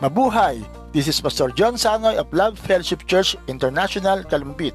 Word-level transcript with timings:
Mabuhay! 0.00 0.64
This 0.96 1.12
is 1.12 1.20
Pastor 1.20 1.52
John 1.52 1.76
Sanoy 1.76 2.16
of 2.16 2.32
Love 2.32 2.56
Fellowship 2.56 3.04
Church 3.04 3.36
International, 3.52 4.24
Kalumpit. 4.24 4.72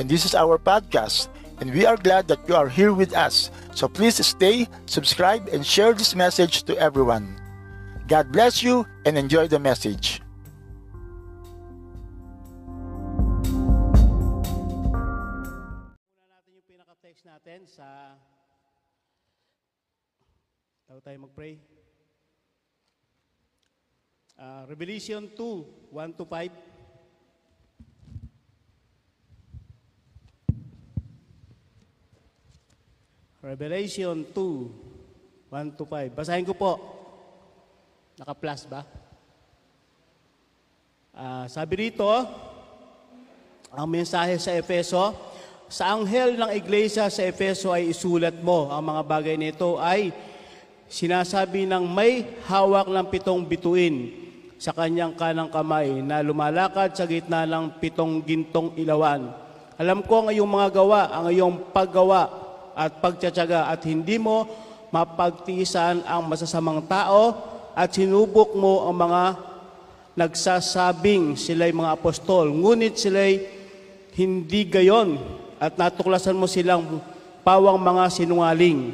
And 0.00 0.08
this 0.08 0.24
is 0.24 0.32
our 0.34 0.56
podcast. 0.56 1.28
And 1.60 1.68
we 1.76 1.84
are 1.84 2.00
glad 2.00 2.24
that 2.32 2.40
you 2.48 2.56
are 2.56 2.72
here 2.72 2.96
with 2.96 3.12
us. 3.12 3.52
So 3.76 3.84
please 3.84 4.16
stay, 4.24 4.64
subscribe, 4.88 5.52
and 5.52 5.60
share 5.60 5.92
this 5.92 6.16
message 6.16 6.64
to 6.72 6.76
everyone. 6.80 7.36
God 8.08 8.32
bless 8.32 8.64
you 8.64 8.88
and 9.04 9.20
enjoy 9.20 9.44
the 9.44 9.60
message. 9.60 10.24
Natin 16.32 16.48
yung 16.48 16.64
pinaka-text 16.64 17.76
Bago 20.88 21.00
tayo 21.04 21.28
mag-pray. 21.28 21.71
Ah, 24.36 24.64
Revelation 24.68 25.28
2, 25.28 25.92
1 25.92 26.12
to 26.18 26.24
5. 26.24 26.50
Revelation 33.42 34.22
2, 34.30 35.50
1 35.50 35.76
to 35.76 35.84
5. 35.84 36.14
Basahin 36.14 36.46
ko 36.46 36.54
po. 36.54 36.78
Naka-plus 38.16 38.70
ba? 38.70 38.86
Ah, 41.12 41.44
sabi 41.50 41.90
rito, 41.90 42.08
ang 43.72 43.88
mensahe 43.88 44.38
sa 44.40 44.54
Efeso, 44.56 45.12
sa 45.72 45.96
anghel 45.96 46.36
ng 46.36 46.52
iglesia 46.52 47.08
sa 47.08 47.24
Efeso 47.24 47.72
ay 47.72 47.88
isulat 47.88 48.36
mo. 48.44 48.68
Ang 48.68 48.92
mga 48.92 49.02
bagay 49.08 49.36
nito 49.40 49.80
ay 49.80 50.12
sinasabi 50.92 51.64
ng 51.64 51.88
may 51.88 52.28
hawak 52.44 52.84
ng 52.92 53.06
pitong 53.08 53.48
bituin 53.48 54.12
sa 54.60 54.76
kanyang 54.76 55.16
kanang 55.16 55.48
kamay 55.48 56.04
na 56.04 56.20
lumalakad 56.20 56.92
sa 56.92 57.08
gitna 57.08 57.48
ng 57.48 57.80
pitong 57.80 58.20
gintong 58.20 58.76
ilawan. 58.76 59.32
Alam 59.80 60.04
ko 60.04 60.22
ang 60.22 60.28
iyong 60.28 60.52
mga 60.52 60.68
gawa, 60.68 61.08
ang 61.08 61.32
iyong 61.32 61.72
paggawa 61.72 62.28
at 62.76 63.00
pagtsatsaga 63.00 63.72
at 63.72 63.80
hindi 63.88 64.20
mo 64.20 64.44
mapagtiisan 64.92 66.04
ang 66.04 66.28
masasamang 66.28 66.84
tao 66.84 67.40
at 67.72 67.88
sinubok 67.88 68.52
mo 68.52 68.84
ang 68.84 68.96
mga 69.00 69.22
nagsasabing 70.12 71.40
sila'y 71.40 71.72
mga 71.72 71.96
apostol. 71.96 72.52
Ngunit 72.52 73.00
sila'y 73.00 73.40
hindi 74.12 74.68
gayon 74.68 75.16
at 75.56 75.72
natuklasan 75.80 76.36
mo 76.36 76.44
silang 76.44 77.00
pawang 77.40 77.80
mga 77.80 78.12
sinungaling. 78.12 78.92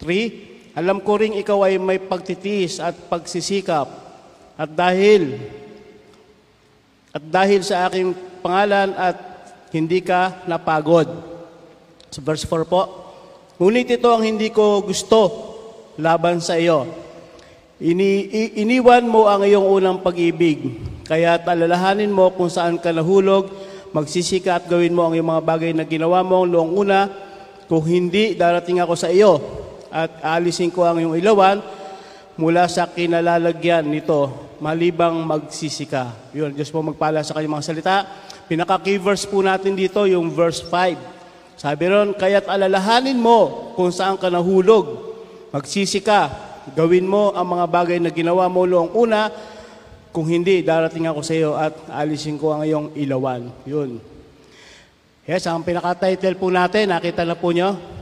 3. 0.00 0.55
Alam 0.76 1.00
ko 1.00 1.16
ring 1.16 1.40
ikaw 1.40 1.64
ay 1.64 1.80
may 1.80 1.96
pagtitiis 1.96 2.84
at 2.84 2.92
pagsisikap 3.08 3.88
at 4.60 4.68
dahil 4.68 5.40
at 7.16 7.24
dahil 7.24 7.64
sa 7.64 7.88
aking 7.88 8.12
pangalan 8.44 8.92
at 8.92 9.16
hindi 9.72 10.04
ka 10.04 10.44
napagod. 10.44 11.08
Sa 12.12 12.20
verse 12.20 12.44
4 12.44 12.68
po, 12.68 12.82
Ngunit 13.56 13.88
ito 13.88 14.04
ang 14.12 14.20
hindi 14.20 14.52
ko 14.52 14.84
gusto 14.84 15.20
laban 15.96 16.44
sa 16.44 16.60
iyo. 16.60 16.84
Ini, 17.80 18.28
iniwan 18.60 19.08
mo 19.08 19.32
ang 19.32 19.48
iyong 19.48 19.64
unang 19.64 20.04
pag-ibig. 20.04 20.76
Kaya 21.08 21.40
alalahanin 21.40 22.12
mo 22.12 22.36
kung 22.36 22.52
saan 22.52 22.76
ka 22.76 22.92
nahulog, 22.92 23.48
magsisika 23.96 24.60
at 24.60 24.68
gawin 24.68 24.92
mo 24.92 25.08
ang 25.08 25.16
iyong 25.16 25.40
mga 25.40 25.44
bagay 25.44 25.72
na 25.72 25.88
ginawa 25.88 26.20
mo 26.20 26.44
noong 26.44 26.72
una. 26.76 27.08
Kung 27.64 27.80
hindi, 27.88 28.36
darating 28.36 28.84
ako 28.84 28.92
sa 28.92 29.08
iyo 29.08 29.64
at 29.96 30.10
alisin 30.20 30.68
ko 30.68 30.84
ang 30.84 31.00
iyong 31.00 31.16
ilawan 31.16 31.64
mula 32.36 32.68
sa 32.68 32.84
kinalalagyan 32.84 33.88
nito, 33.88 34.52
malibang 34.60 35.24
magsisika. 35.24 36.12
Yun, 36.36 36.52
Diyos 36.52 36.68
po 36.68 36.84
magpala 36.84 37.24
sa 37.24 37.32
kanyang 37.32 37.56
mga 37.56 37.68
salita. 37.72 37.96
Pinaka-key 38.44 39.00
verse 39.00 39.24
po 39.24 39.40
natin 39.40 39.72
dito, 39.72 40.04
yung 40.04 40.28
verse 40.28 40.60
5. 40.60 41.56
Sabi 41.56 41.88
ron, 41.88 42.12
kaya't 42.12 42.44
alalahanin 42.44 43.16
mo 43.16 43.72
kung 43.72 43.88
saan 43.88 44.20
ka 44.20 44.28
nahulog. 44.28 45.16
Magsisika, 45.48 46.28
gawin 46.76 47.08
mo 47.08 47.32
ang 47.32 47.56
mga 47.56 47.66
bagay 47.72 47.96
na 47.96 48.12
ginawa 48.12 48.44
mo 48.52 48.68
noong 48.68 48.92
una. 48.92 49.32
Kung 50.12 50.28
hindi, 50.28 50.60
darating 50.60 51.08
ako 51.08 51.20
sa 51.24 51.32
iyo 51.32 51.56
at 51.56 51.72
alisin 51.88 52.36
ko 52.36 52.52
ang 52.52 52.68
iyong 52.68 52.92
ilawan. 52.92 53.48
Yun. 53.64 53.96
Yes, 55.24 55.48
ang 55.48 55.64
pinaka-title 55.64 56.36
po 56.36 56.52
natin, 56.52 56.92
nakita 56.92 57.24
na 57.24 57.34
po 57.34 57.48
nyo? 57.50 57.96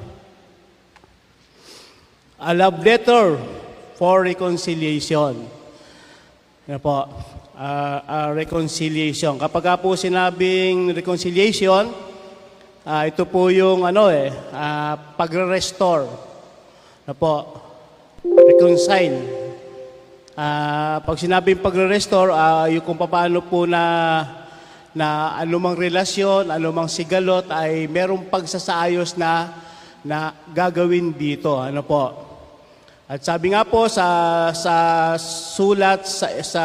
A 2.44 2.52
Love 2.52 2.84
Letter 2.84 3.40
for 3.96 4.20
Reconciliation. 4.20 5.48
Yan 6.68 6.76
po, 6.76 7.08
ah, 7.56 7.98
ah, 8.04 8.28
reconciliation. 8.36 9.40
Kapag 9.40 9.64
ka 9.64 9.74
po 9.80 9.96
sinabing 9.96 10.92
reconciliation, 10.92 11.88
ah, 12.84 13.08
ito 13.08 13.24
po 13.24 13.48
yung 13.48 13.88
ano 13.88 14.12
eh, 14.12 14.28
ah, 14.52 14.92
pagre-restore. 15.16 16.04
Na 17.08 17.16
po, 17.16 17.48
reconcile. 18.20 19.24
Ah, 20.36 21.00
pag 21.00 21.16
sinabing 21.16 21.64
pagre-restore, 21.64 22.28
ah, 22.28 22.68
yung 22.68 22.84
kung 22.84 23.00
paano 23.00 23.40
po 23.40 23.64
na 23.64 24.20
na 24.92 25.32
anumang 25.40 25.80
relasyon, 25.80 26.52
anumang 26.52 26.92
sigalot 26.92 27.48
ay 27.48 27.88
merong 27.88 28.28
pagsasaayos 28.28 29.16
na 29.16 29.48
na 30.04 30.36
gagawin 30.52 31.08
dito. 31.16 31.56
Ano 31.56 31.80
po? 31.80 32.23
At 33.04 33.20
sabi 33.20 33.52
nga 33.52 33.68
po 33.68 33.84
sa 33.84 34.48
sa 34.56 34.74
sulat 35.20 36.08
sa, 36.08 36.40
sa 36.40 36.64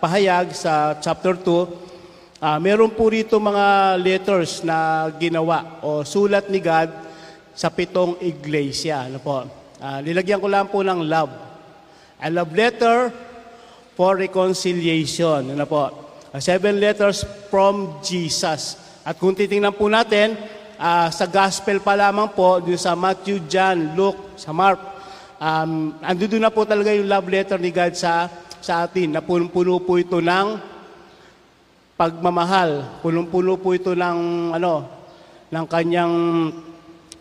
pahayag 0.00 0.56
sa 0.56 0.96
chapter 0.96 1.36
2, 1.36 2.40
ah, 2.40 2.56
meron 2.56 2.88
po 2.88 3.12
rito 3.12 3.36
mga 3.36 4.00
letters 4.00 4.64
na 4.64 5.12
ginawa 5.20 5.76
o 5.84 6.08
sulat 6.08 6.48
ni 6.48 6.64
God 6.64 6.88
sa 7.52 7.68
pitong 7.68 8.16
iglesia. 8.24 9.12
Ano 9.12 9.20
po? 9.20 9.44
Ah, 9.76 10.00
nilagyan 10.00 10.40
ko 10.40 10.48
lang 10.48 10.72
po 10.72 10.80
ng 10.80 11.04
love. 11.04 11.36
A 12.16 12.32
love 12.32 12.56
letter 12.56 13.12
for 13.92 14.16
reconciliation. 14.16 15.52
Ano 15.52 15.68
po? 15.68 15.84
Ah, 16.32 16.40
seven 16.40 16.80
letters 16.80 17.28
from 17.52 18.00
Jesus. 18.00 18.80
At 19.04 19.20
kung 19.20 19.36
titingnan 19.36 19.76
po 19.76 19.92
natin, 19.92 20.32
ah, 20.80 21.12
sa 21.12 21.28
gospel 21.28 21.84
pa 21.84 21.92
lamang 21.92 22.32
po, 22.32 22.56
dun 22.56 22.80
sa 22.80 22.96
Matthew, 22.96 23.44
John, 23.52 23.92
Luke, 23.92 24.32
sa 24.40 24.56
Mark, 24.56 24.97
um, 25.38 25.94
ando 26.02 26.24
doon 26.26 26.44
na 26.44 26.52
po 26.52 26.66
talaga 26.66 26.90
yung 26.92 27.08
love 27.08 27.30
letter 27.30 27.58
ni 27.58 27.70
God 27.70 27.94
sa, 27.94 28.26
sa 28.58 28.84
atin. 28.84 29.14
Na 29.14 29.22
puno 29.22 29.78
po 29.78 29.96
ito 29.96 30.18
ng 30.18 30.78
pagmamahal. 31.98 33.02
Punong-puno 33.02 33.58
po 33.58 33.74
ito 33.74 33.94
ng, 33.94 34.52
ano, 34.54 34.86
ng 35.50 35.64
kanyang 35.66 36.14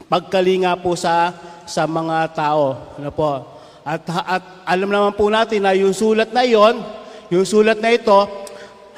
pagkalinga 0.06 0.77
po 0.77 0.94
sa, 0.94 1.33
sa 1.66 1.89
mga 1.89 2.29
tao. 2.38 2.77
Ano 3.01 3.09
po? 3.09 3.57
At, 3.88 4.03
at 4.06 4.44
alam 4.67 4.91
naman 4.91 5.16
po 5.16 5.31
natin 5.31 5.63
na 5.63 5.73
yung 5.73 5.95
sulat 5.95 6.29
na 6.35 6.44
yon, 6.44 6.83
yung 7.31 7.47
sulat 7.47 7.79
na 7.79 7.95
ito, 7.95 8.27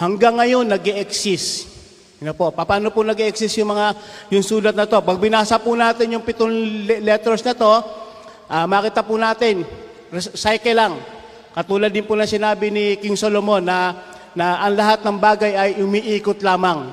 hanggang 0.01 0.39
ngayon 0.39 0.65
nag 0.65 0.81
exist 0.97 1.67
Ano 2.19 2.35
po? 2.35 2.51
Paano 2.51 2.91
po 2.91 2.99
nag 2.99 3.19
exist 3.23 3.55
yung 3.55 3.71
mga 3.71 3.95
yung 4.27 4.43
sulat 4.43 4.75
na 4.75 4.83
to? 4.83 4.99
Pag 4.99 5.21
binasa 5.23 5.55
po 5.55 5.71
natin 5.71 6.19
yung 6.19 6.25
pitong 6.25 6.51
le- 6.83 6.99
letters 6.99 7.39
na 7.45 7.55
to, 7.55 7.73
ah, 8.49 8.65
makita 8.65 9.05
po 9.05 9.15
natin, 9.15 9.61
res- 10.09 10.33
cycle 10.33 10.73
lang. 10.73 10.97
Katulad 11.53 11.93
din 11.93 12.05
po 12.05 12.17
na 12.17 12.25
sinabi 12.25 12.73
ni 12.73 12.97
King 12.97 13.15
Solomon 13.15 13.61
na, 13.61 13.93
na 14.33 14.59
ang 14.65 14.73
lahat 14.73 15.05
ng 15.05 15.17
bagay 15.17 15.53
ay 15.53 15.71
umiikot 15.79 16.41
lamang. 16.41 16.89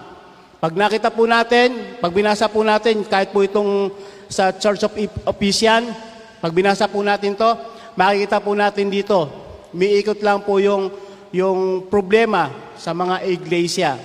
Pag 0.56 0.72
nakita 0.72 1.12
po 1.12 1.28
natin, 1.28 1.96
pag 2.00 2.12
binasa 2.12 2.48
po 2.48 2.64
natin, 2.64 3.04
kahit 3.04 3.30
po 3.32 3.44
itong 3.44 3.92
sa 4.26 4.50
Church 4.56 4.82
of 4.82 4.92
Ephesians, 5.28 5.92
pag 6.40 6.52
binasa 6.52 6.88
po 6.88 7.00
natin 7.04 7.36
to, 7.36 7.50
makikita 7.96 8.40
po 8.40 8.52
natin 8.52 8.88
dito, 8.92 9.28
umiikot 9.70 10.20
lang 10.20 10.42
po 10.42 10.59
yung, 10.60 10.91
yung 11.32 11.86
problema 11.88 12.50
sa 12.76 12.92
mga 12.92 13.24
iglesia. 13.28 13.97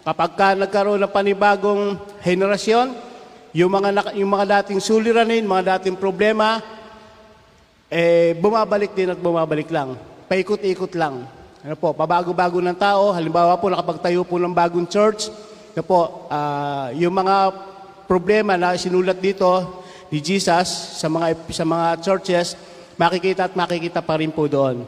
Kapag 0.00 0.30
ka 0.34 0.46
nagkaroon 0.56 1.02
ng 1.04 1.12
panibagong 1.12 1.98
henerasyon, 2.24 2.94
yung 3.50 3.70
mga, 3.70 4.14
yung 4.16 4.30
mga 4.30 4.46
dating 4.62 4.80
suliranin, 4.80 5.44
mga 5.44 5.78
dating 5.78 5.98
problema, 5.98 6.62
eh, 7.90 8.38
bumabalik 8.38 8.94
din 8.94 9.10
at 9.10 9.18
bumabalik 9.18 9.66
lang. 9.68 9.98
Paikot-ikot 10.30 10.94
lang. 10.94 11.26
Ano 11.60 11.74
po, 11.76 11.90
pabago-bago 11.90 12.62
ng 12.62 12.78
tao. 12.78 13.10
Halimbawa 13.10 13.58
po, 13.58 13.66
nakapagtayo 13.66 14.22
po 14.22 14.38
ng 14.38 14.54
bagong 14.54 14.86
church. 14.86 15.28
Ano 15.74 15.82
po, 15.82 16.30
ah, 16.30 16.94
yung 16.94 17.12
mga 17.12 17.50
problema 18.06 18.54
na 18.54 18.78
sinulat 18.78 19.18
dito 19.18 19.82
ni 20.08 20.22
Jesus 20.22 20.98
sa 21.02 21.10
mga, 21.10 21.34
sa 21.50 21.66
mga 21.66 21.86
churches, 21.98 22.54
makikita 22.94 23.50
at 23.50 23.58
makikita 23.58 24.00
pa 24.00 24.22
rin 24.22 24.30
po 24.30 24.46
doon. 24.46 24.86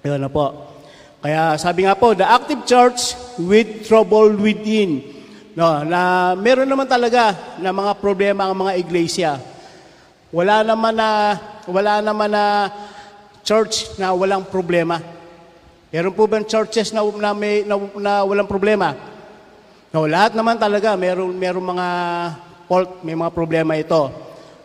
Yun 0.00 0.20
na 0.20 0.32
po. 0.32 0.72
Kaya 1.20 1.56
sabi 1.60 1.84
nga 1.84 1.96
po, 1.96 2.16
the 2.16 2.24
active 2.24 2.64
church 2.64 3.12
with 3.36 3.84
trouble 3.84 4.36
within. 4.40 5.04
No, 5.56 5.80
na 5.84 6.32
meron 6.36 6.68
naman 6.68 6.84
talaga 6.84 7.32
na 7.56 7.72
mga 7.72 7.96
problema 7.96 8.44
ang 8.48 8.56
mga 8.56 8.72
iglesia. 8.76 9.40
Wala 10.28 10.60
naman 10.60 10.92
na 10.92 11.40
wala 11.66 11.98
naman 12.02 12.30
na 12.30 12.70
church 13.46 13.94
na 13.98 14.10
walang 14.10 14.42
problema. 14.42 14.98
Meron 15.90 16.14
po 16.14 16.26
ba 16.26 16.42
churches 16.42 16.90
na, 16.90 17.02
na, 17.02 17.30
may, 17.30 17.62
na, 17.62 17.78
na 17.78 18.12
walang 18.26 18.50
problema? 18.50 18.94
No, 19.94 20.04
lahat 20.04 20.34
naman 20.34 20.58
talaga, 20.58 20.98
meron, 20.98 21.30
meron 21.30 21.62
mga 21.62 21.88
fault, 22.66 22.90
may 23.06 23.14
mga 23.14 23.30
problema 23.30 23.78
ito. 23.78 24.10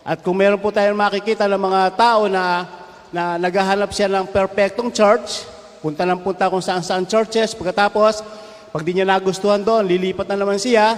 At 0.01 0.25
kung 0.25 0.33
meron 0.33 0.57
po 0.57 0.73
tayong 0.73 0.97
makikita 0.97 1.45
ng 1.45 1.61
mga 1.61 1.81
tao 1.93 2.25
na, 2.25 2.65
na 3.13 3.37
naghahanap 3.37 3.93
siya 3.93 4.09
ng 4.09 4.25
perfectong 4.33 4.89
church, 4.89 5.45
punta 5.77 6.03
ng 6.09 6.19
punta 6.25 6.49
kung 6.49 6.61
saan 6.61 6.81
saan 6.81 7.05
churches, 7.05 7.53
pagkatapos, 7.53 8.25
pag 8.73 8.81
di 8.81 8.97
niya 8.97 9.05
nagustuhan 9.05 9.61
doon, 9.61 9.85
lilipat 9.85 10.25
na 10.25 10.35
naman 10.35 10.57
siya, 10.57 10.97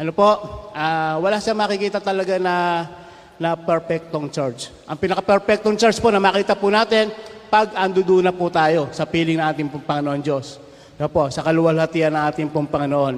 ano 0.00 0.10
po, 0.16 0.28
ah, 0.72 1.20
wala 1.20 1.36
siya 1.40 1.52
makikita 1.52 2.00
talaga 2.00 2.40
na, 2.40 2.88
na 3.36 3.56
perfectong 3.56 4.28
church. 4.32 4.72
Ang 4.88 4.96
pinaka-perfectong 5.00 5.76
church 5.76 6.00
po 6.00 6.08
na 6.08 6.20
makita 6.20 6.56
po 6.56 6.72
natin, 6.72 7.12
pag 7.46 7.72
andudo 7.78 8.18
na 8.24 8.34
po 8.34 8.50
tayo 8.50 8.90
sa 8.90 9.06
piling 9.06 9.38
ng 9.38 9.46
ating 9.46 9.68
pong 9.70 9.86
Panginoon 9.86 10.20
Diyos. 10.20 10.58
Ano 10.96 11.08
po, 11.12 11.28
sa 11.28 11.44
kaluwalhatian 11.44 12.10
ng 12.10 12.24
ating 12.32 12.48
pong 12.50 12.66
Panginoon. 12.66 13.16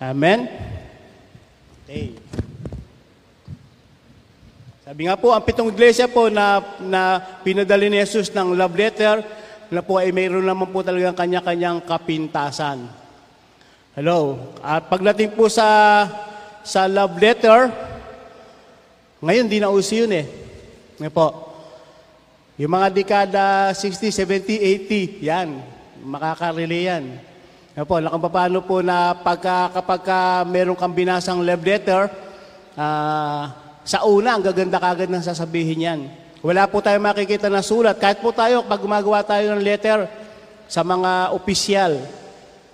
Amen? 0.00 0.48
Okay. 1.84 2.16
Sabi 4.88 5.04
nga 5.04 5.20
po, 5.20 5.36
ang 5.36 5.44
pitong 5.44 5.68
iglesia 5.68 6.08
po 6.08 6.32
na, 6.32 6.64
na 6.80 7.20
pinadali 7.44 7.92
ni 7.92 8.00
Jesus 8.00 8.32
ng 8.32 8.56
love 8.56 8.72
letter, 8.72 9.20
na 9.68 9.84
po 9.84 10.00
ay 10.00 10.08
mayroon 10.08 10.48
naman 10.48 10.72
po 10.72 10.80
talagang 10.80 11.12
kanya-kanyang 11.12 11.84
kapintasan. 11.84 12.88
Hello. 13.92 14.40
At 14.64 14.88
pagdating 14.88 15.36
po 15.36 15.52
sa 15.52 15.68
sa 16.64 16.84
love 16.88 17.16
letter, 17.20 17.68
ngayon 19.18 19.50
di 19.50 19.58
na 19.58 19.74
uso 19.74 19.98
yun 19.98 20.14
eh. 20.14 20.26
Ngayon 21.02 21.14
po. 21.14 21.28
Yung 22.58 22.70
mga 22.74 22.88
dekada 22.90 23.44
60, 23.74 24.10
70, 24.10 24.86
80, 24.90 25.26
yan. 25.26 25.48
Makakarelay 26.02 26.90
yan. 26.90 27.04
Ngayon 27.74 27.86
po, 27.86 27.96
na 27.98 28.10
kung 28.10 28.26
paano 28.30 28.58
po 28.62 28.82
na 28.82 29.14
pagka, 29.14 29.74
kapag 29.74 30.00
ka 30.02 30.20
meron 30.46 30.78
kang 30.78 30.94
binasang 30.94 31.42
love 31.42 31.62
letter, 31.62 32.10
ah, 32.74 33.54
sa 33.86 34.02
una, 34.06 34.34
ang 34.34 34.42
gaganda 34.42 34.82
kagad 34.82 35.10
ng 35.10 35.22
sasabihin 35.22 35.86
yan. 35.86 36.00
Wala 36.38 36.70
po 36.70 36.78
tayong 36.78 37.02
makikita 37.02 37.50
na 37.50 37.62
sulat. 37.62 37.98
Kahit 37.98 38.22
po 38.22 38.30
tayo, 38.30 38.62
pag 38.66 38.78
gumagawa 38.78 39.22
tayo 39.26 39.54
ng 39.54 39.62
letter 39.62 40.06
sa 40.70 40.86
mga 40.86 41.34
opisyal, 41.34 41.98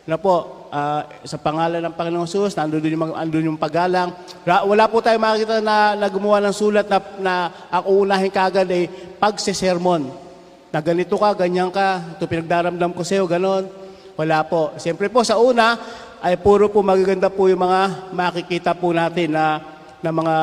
na 0.05 0.20
po, 0.20 0.63
ah, 0.75 1.06
sa 1.23 1.38
pangalan 1.38 1.79
ng 1.79 1.94
Panginoong 1.94 2.26
Jesus, 2.26 2.59
nandun 2.59 2.82
yung, 2.82 3.05
mga- 3.06 3.19
andun 3.23 3.49
yung 3.55 3.61
paggalang. 3.61 4.11
Wala 4.43 4.91
po 4.91 4.99
tayong 4.99 5.23
makikita 5.23 5.62
na, 5.62 5.94
na 5.94 6.11
gumawa 6.11 6.43
ng 6.43 6.55
sulat 6.55 6.91
na, 6.91 6.99
na 7.23 7.35
ang 7.71 7.85
uunahin 7.87 8.35
kagad 8.35 8.67
ay 8.67 8.91
pagsisermon. 9.23 10.11
Na 10.75 10.82
ganito 10.82 11.15
ka, 11.15 11.31
ganyan 11.38 11.71
ka, 11.71 12.19
ito 12.19 12.26
pinagdaramdam 12.26 12.91
ko 12.91 13.06
sa'yo, 13.06 13.31
ganon. 13.31 13.71
Wala 14.19 14.43
po. 14.43 14.75
Siyempre 14.75 15.06
po, 15.06 15.23
sa 15.23 15.38
una, 15.38 15.79
ay 16.19 16.35
puro 16.43 16.67
po 16.67 16.82
magaganda 16.82 17.31
po 17.31 17.47
yung 17.47 17.62
mga 17.62 18.11
makikita 18.11 18.75
po 18.75 18.91
natin 18.91 19.31
na, 19.31 19.62
na 20.03 20.11
mga 20.11 20.37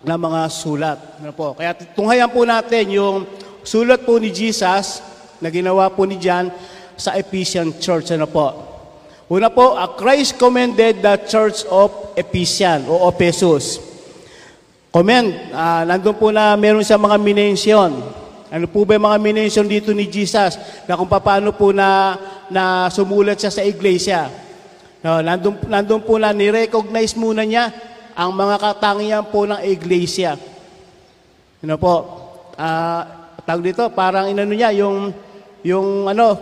na 0.00 0.16
mga 0.16 0.48
sulat. 0.48 0.98
Ano 1.20 1.32
po? 1.36 1.52
Kaya 1.52 1.76
tunghayan 1.76 2.32
po 2.32 2.48
natin 2.48 2.88
yung 2.96 3.28
sulat 3.60 4.00
po 4.00 4.16
ni 4.16 4.32
Jesus 4.32 5.04
na 5.44 5.52
ginawa 5.52 5.92
po 5.92 6.08
ni 6.08 6.16
John 6.16 6.48
sa 6.96 7.16
Ephesian 7.20 7.68
Church. 7.76 8.08
Ano 8.16 8.24
po? 8.24 8.69
Una 9.30 9.46
po, 9.46 9.78
Christ 9.94 10.34
commended 10.42 11.06
the 11.06 11.14
Church 11.30 11.62
of 11.70 12.18
Ephesian 12.18 12.82
o 12.90 13.06
Ephesus. 13.06 13.78
Comment, 14.90 15.30
ah, 15.54 15.86
nandun 15.86 16.18
po 16.18 16.34
na 16.34 16.58
meron 16.58 16.82
siya 16.82 16.98
mga 16.98 17.14
minensyon. 17.14 17.94
Ano 18.50 18.66
po 18.66 18.82
ba 18.82 18.98
yung 18.98 19.06
mga 19.06 19.22
minensyon 19.22 19.70
dito 19.70 19.94
ni 19.94 20.10
Jesus 20.10 20.58
na 20.90 20.98
kung 20.98 21.06
paano 21.06 21.54
po 21.54 21.70
na, 21.70 22.18
na 22.50 22.90
sumulat 22.90 23.38
siya 23.38 23.54
sa 23.54 23.62
iglesia. 23.62 24.26
No, 24.98 25.22
nandun, 25.22 25.62
nandun 25.70 26.02
po 26.02 26.18
na 26.18 26.34
ni-recognize 26.34 27.14
muna 27.14 27.46
niya 27.46 27.70
ang 28.18 28.34
mga 28.34 28.58
katangian 28.58 29.30
po 29.30 29.46
ng 29.46 29.62
iglesia. 29.62 30.34
Ano 31.62 31.78
po? 31.78 31.94
Ah, 32.58 33.30
tawag 33.46 33.62
dito, 33.62 33.86
parang 33.94 34.26
inano 34.26 34.58
niya, 34.58 34.74
yung, 34.74 35.14
yung 35.62 36.10
ano, 36.10 36.34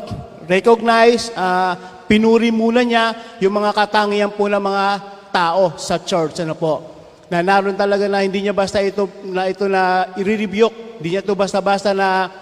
recognize, 0.49 1.29
ah, 1.37 1.98
pinuri 2.09 2.49
muna 2.49 2.81
niya 2.81 3.37
yung 3.39 3.61
mga 3.61 3.77
katangian 3.77 4.33
po 4.33 4.49
ng 4.49 4.59
mga 4.59 4.85
tao 5.29 5.77
sa 5.77 6.01
church. 6.01 6.41
Ano 6.43 6.57
po? 6.57 6.83
Na 7.29 7.45
naroon 7.45 7.77
talaga 7.77 8.09
na 8.09 8.25
hindi 8.25 8.41
niya 8.41 8.57
basta 8.57 8.81
ito 8.81 9.05
na 9.29 9.47
ito 9.47 9.69
na 9.69 10.09
i-rebuke, 10.17 10.99
hindi 10.99 11.15
niya 11.15 11.23
ito 11.23 11.37
basta-basta 11.37 11.93
na 11.93 12.33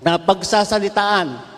na 0.00 0.16
pagsasalitaan. 0.16 1.52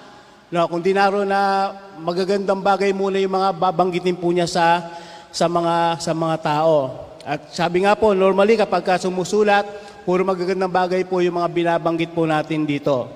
No, 0.53 0.69
kung 0.69 0.83
dinaro 0.85 1.23
na 1.25 1.73
magagandang 1.97 2.61
bagay 2.61 2.93
muna 2.93 3.17
yung 3.17 3.33
mga 3.39 3.57
babanggitin 3.57 4.19
po 4.19 4.29
niya 4.35 4.51
sa 4.51 4.85
sa 5.31 5.47
mga 5.47 6.03
sa 6.03 6.13
mga 6.13 6.37
tao. 6.43 6.77
At 7.23 7.55
sabi 7.55 7.87
nga 7.87 7.95
po, 7.95 8.13
normally 8.13 8.59
kapag 8.59 8.83
ka 8.83 8.99
sumusulat, 8.99 9.65
puro 10.03 10.27
magagandang 10.27 10.69
bagay 10.69 11.07
po 11.07 11.23
yung 11.23 11.39
mga 11.39 11.49
binabanggit 11.55 12.11
po 12.11 12.27
natin 12.27 12.67
dito. 12.67 13.07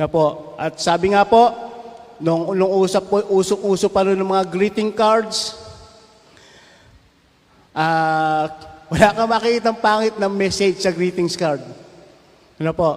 Na 0.00 0.08
po. 0.08 0.56
At 0.56 0.80
sabi 0.80 1.12
nga 1.12 1.28
po, 1.28 1.52
nung, 2.20 2.56
nung 2.56 2.72
usap 2.80 3.04
po, 3.08 3.20
usok-uso 3.32 3.88
pa 3.88 4.06
rin 4.06 4.16
ng 4.16 4.30
mga 4.30 4.44
greeting 4.48 4.90
cards, 4.92 5.56
ah 7.76 8.48
wala 8.86 9.10
kang 9.10 9.30
makikitang 9.30 9.78
pangit 9.82 10.14
na 10.14 10.30
message 10.30 10.78
sa 10.78 10.94
greetings 10.94 11.34
card. 11.34 11.58
Ano 12.62 12.70
po? 12.70 12.90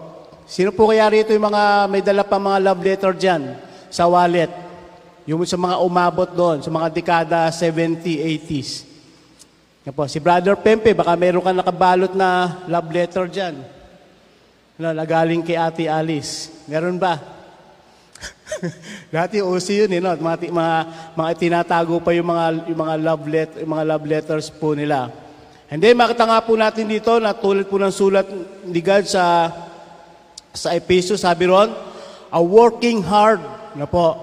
Sino 0.45 0.69
po 0.69 0.89
kaya 0.89 1.09
rito 1.09 1.33
yung 1.33 1.49
mga 1.49 1.89
may 1.89 2.01
dala 2.05 2.21
pa 2.21 2.37
mga 2.37 2.61
love 2.61 2.81
letter 2.85 3.13
dyan 3.17 3.57
sa 3.89 4.05
wallet? 4.05 4.53
Yung 5.25 5.41
sa 5.49 5.57
mga 5.57 5.81
umabot 5.81 6.29
doon, 6.29 6.61
sa 6.61 6.69
mga 6.69 6.93
dekada 6.93 7.49
70, 7.49 8.05
80s. 8.45 8.85
Yan 9.85 9.93
po, 9.93 10.05
si 10.05 10.21
Brother 10.21 10.57
Pempe, 10.57 10.93
baka 10.93 11.13
meron 11.17 11.41
ka 11.41 11.53
nakabalot 11.53 12.13
na 12.13 12.61
love 12.69 12.89
letter 12.93 13.25
dyan. 13.25 13.57
Ano, 14.77 14.93
nagaling 14.93 15.41
kay 15.41 15.57
Ate 15.57 15.89
Alice. 15.89 16.53
Meron 16.69 17.01
ba? 17.01 17.17
Dati 19.15 19.41
uso 19.41 19.71
yun, 19.71 19.91
eh, 19.93 20.01
no? 20.01 20.13
mga, 20.15 20.37
ti- 20.39 20.53
mga, 20.53 20.75
mga 21.15 21.31
tinatago 21.37 22.01
pa 22.01 22.11
yung 22.13 22.29
mga, 22.29 22.45
yung 22.69 22.79
mga, 22.79 22.95
love 22.99 23.23
let, 23.27 23.49
yung 23.61 23.71
mga 23.71 23.85
love 23.85 24.05
letters 24.05 24.47
po 24.49 24.73
nila. 24.73 25.09
And 25.69 25.77
then, 25.77 25.95
makita 25.95 26.25
nga 26.25 26.41
po 26.41 26.57
natin 26.57 26.89
dito 26.89 27.21
na 27.21 27.37
tulad 27.37 27.69
po 27.69 27.77
ng 27.77 27.93
sulat 27.93 28.25
ni 28.65 28.81
God 28.81 29.05
sa, 29.05 29.53
sa 30.49 30.73
Ephesus, 30.73 31.21
sabi 31.21 31.45
ron, 31.45 31.69
a 32.33 32.41
working 32.41 33.05
hard 33.05 33.41
na 33.77 33.85
po. 33.85 34.17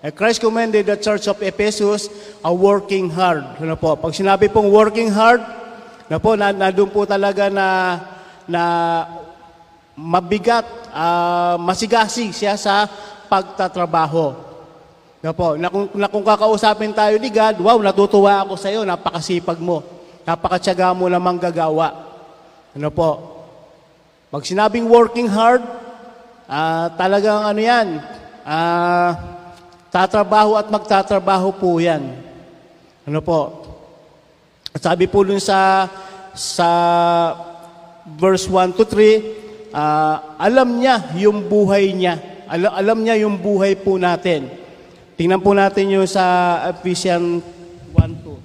And 0.00 0.14
Christ 0.14 0.40
commended 0.40 0.86
the 0.86 0.96
church 0.96 1.26
of 1.26 1.42
Ephesus 1.42 2.06
a 2.40 2.54
working 2.54 3.10
hard. 3.10 3.58
Ano 3.58 3.74
po? 3.74 3.98
Pag 3.98 4.14
sinabi 4.14 4.46
pong 4.46 4.70
working 4.70 5.10
hard, 5.10 5.42
na 6.08 6.16
po, 6.16 6.38
na, 6.38 6.54
na 6.56 6.72
po 6.72 7.04
talaga 7.04 7.52
na, 7.52 8.00
na 8.48 8.62
mabigat, 9.92 10.64
ah, 10.94 11.60
masigasig 11.60 12.32
siya 12.32 12.56
sa 12.56 12.88
pagtatrabaho. 13.28 14.48
Na 15.18 15.34
po, 15.34 15.58
na 15.58 15.68
kung, 15.68 15.86
na 15.98 16.08
kung 16.08 16.22
kakausapin 16.22 16.94
tayo 16.94 17.18
ni 17.18 17.28
God, 17.28 17.60
wow, 17.60 17.78
natutuwa 17.82 18.42
ako 18.46 18.54
sa 18.54 18.70
iyo, 18.70 18.86
napakasipag 18.86 19.58
mo. 19.58 19.82
Napakatyaga 20.22 20.94
mo 20.94 21.10
namang 21.10 21.36
gagawa. 21.42 21.94
Ano 22.72 22.88
po? 22.94 23.10
Pag 24.28 24.44
sinabing 24.44 24.86
working 24.86 25.26
hard, 25.26 25.64
ah, 26.46 26.92
talagang 26.94 27.48
ano 27.48 27.60
yan, 27.60 27.88
ah, 28.44 29.16
tatrabaho 29.88 30.54
at 30.54 30.68
magtatrabaho 30.68 31.50
po 31.56 31.80
yan. 31.82 32.12
Ano 33.08 33.24
po? 33.24 33.64
At 34.76 34.84
sabi 34.84 35.08
po 35.08 35.24
dun 35.24 35.40
sa, 35.40 35.88
sa 36.36 36.68
verse 38.04 38.46
1 38.46 38.76
to 38.78 38.84
3, 38.86 39.74
ah, 39.74 40.38
alam 40.38 40.78
niya 40.78 41.10
yung 41.18 41.42
buhay 41.48 41.90
niya. 41.90 42.37
Alam, 42.48 42.72
alam 42.72 42.98
niya 43.04 43.28
yung 43.28 43.36
buhay 43.36 43.76
po 43.76 44.00
natin. 44.00 44.48
Tingnan 45.20 45.44
po 45.44 45.52
natin 45.52 45.92
yung 45.92 46.08
sa 46.08 46.56
Ephesians 46.72 47.44
1 47.92 48.24
to. 48.24 48.40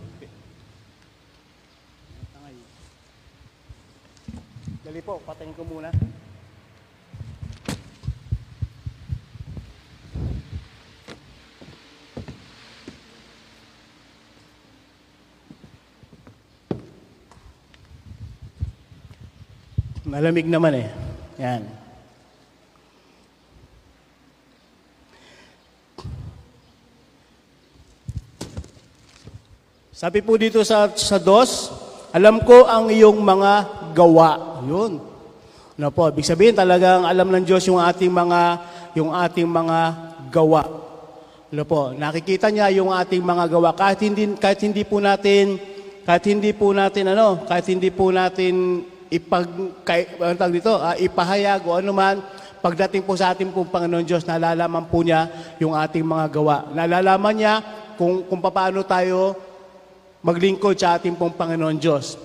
Dali 4.83 4.99
po, 4.99 5.23
patayin 5.23 5.55
ko 5.55 5.63
muna. 5.63 5.87
Malamig 20.03 20.51
naman 20.51 20.75
eh. 20.75 20.87
Yan. 21.39 21.82
Sabi 30.03 30.19
po 30.19 30.35
dito 30.35 30.59
sa, 30.67 30.91
sa 30.99 31.15
dos, 31.15 31.71
alam 32.11 32.43
ko 32.43 32.67
ang 32.67 32.91
iyong 32.91 33.23
mga 33.23 33.51
gawa. 33.95 34.59
Yun. 34.67 34.99
Ano 35.79 35.87
po, 35.95 36.11
ibig 36.11 36.27
sabihin 36.27 36.51
talagang 36.51 37.07
alam 37.07 37.31
ng 37.31 37.47
Diyos 37.47 37.63
yung 37.71 37.79
ating 37.79 38.11
mga 38.11 38.41
yung 38.99 39.15
ating 39.15 39.47
mga 39.47 39.79
gawa. 40.27 40.67
Ano 41.55 41.63
po, 41.63 41.95
nakikita 41.95 42.51
niya 42.51 42.67
yung 42.75 42.91
ating 42.91 43.23
mga 43.23 43.47
gawa 43.47 43.71
kahit 43.71 44.03
hindi 44.03 44.27
kahit 44.35 44.59
hindi 44.67 44.83
po 44.83 44.99
natin 44.99 45.55
kahit 46.03 46.27
hindi 46.27 46.51
po 46.51 46.75
natin 46.75 47.15
ano, 47.15 47.47
kahit 47.47 47.71
hindi 47.71 47.87
po 47.87 48.11
natin 48.11 48.83
ipag 49.07 49.47
kay, 49.87 50.19
ano 50.19 50.35
dito, 50.51 50.83
ah, 50.83 50.99
ipahayag 50.99 51.63
o 51.63 51.79
ano 51.79 51.95
man, 51.95 52.19
pagdating 52.59 53.07
po 53.07 53.15
sa 53.15 53.31
ating 53.31 53.55
pong 53.55 53.71
Panginoon 53.71 54.03
Diyos, 54.03 54.27
nalalaman 54.27 54.83
po 54.83 54.99
niya 54.99 55.31
yung 55.63 55.71
ating 55.71 56.03
mga 56.03 56.27
gawa. 56.27 56.67
Nalalaman 56.75 57.35
niya 57.39 57.63
kung, 57.95 58.27
kung 58.27 58.43
paano 58.43 58.83
tayo 58.83 59.39
maglingkod 60.23 60.79
sa 60.79 60.95
ating 60.97 61.19
pong 61.19 61.35
Panginoon 61.35 61.77
Diyos. 61.77 62.15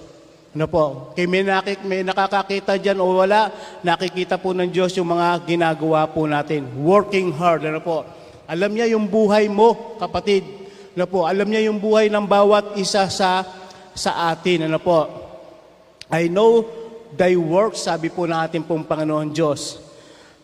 Ano 0.55 0.65
po? 0.71 1.13
Kay 1.13 1.29
may, 1.29 1.45
nakik, 1.45 1.85
may 1.85 2.01
nakakakita 2.01 2.81
dyan 2.81 3.03
o 3.03 3.21
wala, 3.21 3.53
nakikita 3.85 4.41
po 4.41 4.57
ng 4.57 4.71
Diyos 4.71 4.97
yung 4.97 5.13
mga 5.13 5.45
ginagawa 5.45 6.09
po 6.09 6.25
natin. 6.25 6.65
Working 6.81 7.35
hard. 7.37 7.69
Ano 7.69 7.85
po? 7.85 8.07
Alam 8.49 8.73
niya 8.73 8.97
yung 8.97 9.11
buhay 9.11 9.51
mo, 9.53 9.99
kapatid. 10.01 10.47
Ano 10.97 11.05
po? 11.05 11.29
Alam 11.29 11.53
niya 11.53 11.69
yung 11.69 11.77
buhay 11.77 12.09
ng 12.09 12.25
bawat 12.25 12.81
isa 12.81 13.05
sa 13.13 13.45
sa 13.93 14.31
atin. 14.31 14.71
Ano 14.71 14.79
po? 14.79 15.05
I 16.09 16.31
know 16.31 16.65
thy 17.13 17.35
works, 17.35 17.85
sabi 17.85 18.09
po 18.09 18.25
ng 18.25 18.39
ating 18.47 18.65
pong 18.65 18.87
Panginoon 18.87 19.35
Diyos. 19.35 19.83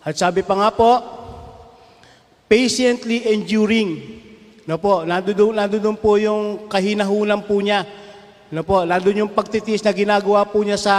At 0.05 0.19
sabi 0.19 0.45
pa 0.45 0.59
nga 0.59 0.71
po, 0.75 1.01
patiently 2.51 3.25
enduring. 3.33 4.21
No 4.65 4.81
po, 4.81 5.05
nandoon, 5.05 5.61
nandoon 5.61 5.97
po 6.01 6.17
yung 6.17 6.73
kahinahunan 6.73 7.45
po 7.45 7.61
niya. 7.61 7.85
No 8.49 8.65
po, 8.65 8.81
nandoon 8.89 9.29
yung 9.29 9.33
pagtitiis 9.37 9.85
na 9.85 9.93
ginagawa 9.93 10.49
po 10.49 10.65
niya 10.65 10.81
sa 10.81 10.97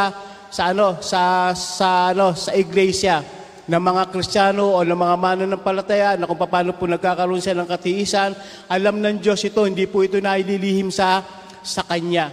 sa 0.54 0.70
ano, 0.70 1.02
sa 1.02 1.50
sa 1.58 2.14
ano, 2.14 2.38
sa 2.38 2.54
iglesia 2.54 3.26
ng 3.66 3.82
mga 3.82 4.14
Kristiyano 4.14 4.78
o 4.78 4.86
ng 4.86 4.94
mga 4.94 5.16
mananampalataya 5.18 6.10
na 6.14 6.30
kung 6.30 6.38
paano 6.38 6.78
po 6.78 6.86
nagkakaroon 6.86 7.42
siya 7.42 7.58
ng 7.58 7.66
katiisan, 7.66 8.38
alam 8.70 9.02
ng 9.02 9.18
Diyos 9.18 9.42
ito, 9.42 9.66
hindi 9.66 9.90
po 9.90 10.06
ito 10.06 10.22
naililihim 10.22 10.94
sa 10.94 11.26
sa 11.66 11.82
Kanya. 11.82 12.30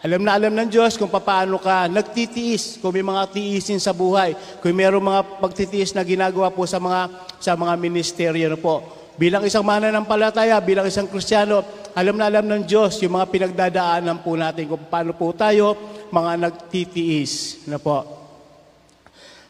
Alam 0.00 0.24
na 0.24 0.40
alam 0.40 0.56
ng 0.56 0.72
Diyos 0.72 0.96
kung 0.96 1.12
paano 1.12 1.60
ka 1.60 1.84
nagtitiis, 1.92 2.80
kung 2.80 2.96
may 2.96 3.04
mga 3.04 3.28
tiisin 3.28 3.76
sa 3.76 3.92
buhay, 3.92 4.32
kung 4.64 4.72
mayroong 4.72 5.04
mga 5.04 5.22
pagtitiis 5.36 5.92
na 5.92 6.00
ginagawa 6.00 6.48
po 6.48 6.64
sa 6.64 6.80
mga 6.80 7.12
sa 7.36 7.52
mga 7.52 7.76
ministeryo 7.76 8.48
na 8.48 8.56
po. 8.56 9.01
Bilang 9.20 9.44
isang 9.44 9.64
mananampalataya, 9.64 10.56
bilang 10.64 10.88
isang 10.88 11.04
Kristiyano, 11.04 11.60
alam 11.92 12.16
na 12.16 12.32
alam 12.32 12.48
ng 12.48 12.64
Diyos 12.64 12.96
yung 13.04 13.20
mga 13.20 13.28
pinagdadaanan 13.28 14.24
po 14.24 14.32
natin 14.32 14.64
kung 14.64 14.88
paano 14.88 15.12
po 15.12 15.36
tayo 15.36 15.76
mga 16.08 16.48
nagtitiis 16.48 17.64
na 17.68 17.76
po. 17.76 18.04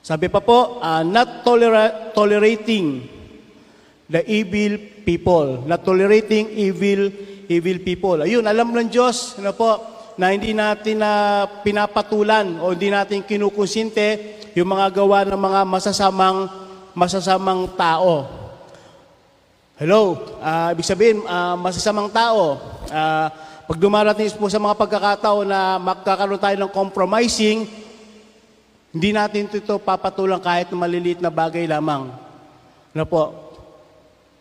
Sabi 0.03 0.27
pa 0.27 0.43
po, 0.43 0.83
uh, 0.83 1.07
not 1.07 1.47
tolera- 1.47 2.11
tolerating 2.11 3.07
the 4.11 4.27
evil 4.27 4.83
people, 5.07 5.63
not 5.63 5.87
tolerating 5.87 6.51
evil 6.59 7.15
evil 7.47 7.79
people. 7.79 8.19
Ayun, 8.19 8.43
alam 8.43 8.75
ng 8.75 8.91
Diyos 8.91 9.39
na 9.39 9.55
po 9.55 9.79
na 10.19 10.35
hindi 10.35 10.51
natin 10.53 11.01
na 11.01 11.47
pinapatulan 11.63 12.59
o 12.59 12.75
hindi 12.75 12.91
natin 12.91 13.23
kinukonsinte 13.23 14.43
yung 14.59 14.75
mga 14.75 14.91
gawa 14.91 15.23
ng 15.25 15.39
mga 15.39 15.61
masasamang 15.71 16.51
masasamang 16.93 17.71
tao. 17.79 18.42
Hello, 19.83 20.15
uh, 20.39 20.71
ibig 20.71 20.87
sabihin, 20.87 21.27
uh, 21.27 21.59
masasamang 21.59 22.07
tao. 22.07 22.55
Uh, 22.87 23.27
pag 23.67 23.79
dumarating 23.83 24.31
po 24.39 24.47
sa 24.47 24.63
mga 24.63 24.79
pagkakataon 24.79 25.43
na 25.43 25.75
magkakaroon 25.83 26.39
tayo 26.39 26.55
ng 26.55 26.71
compromising, 26.71 27.67
hindi 28.95 29.11
natin 29.11 29.51
ito 29.51 29.75
papatulang 29.83 30.39
kahit 30.39 30.71
na 30.71 30.79
maliliit 30.79 31.19
na 31.19 31.35
bagay 31.35 31.67
lamang. 31.67 32.15
Ano 32.95 33.05
po? 33.11 33.35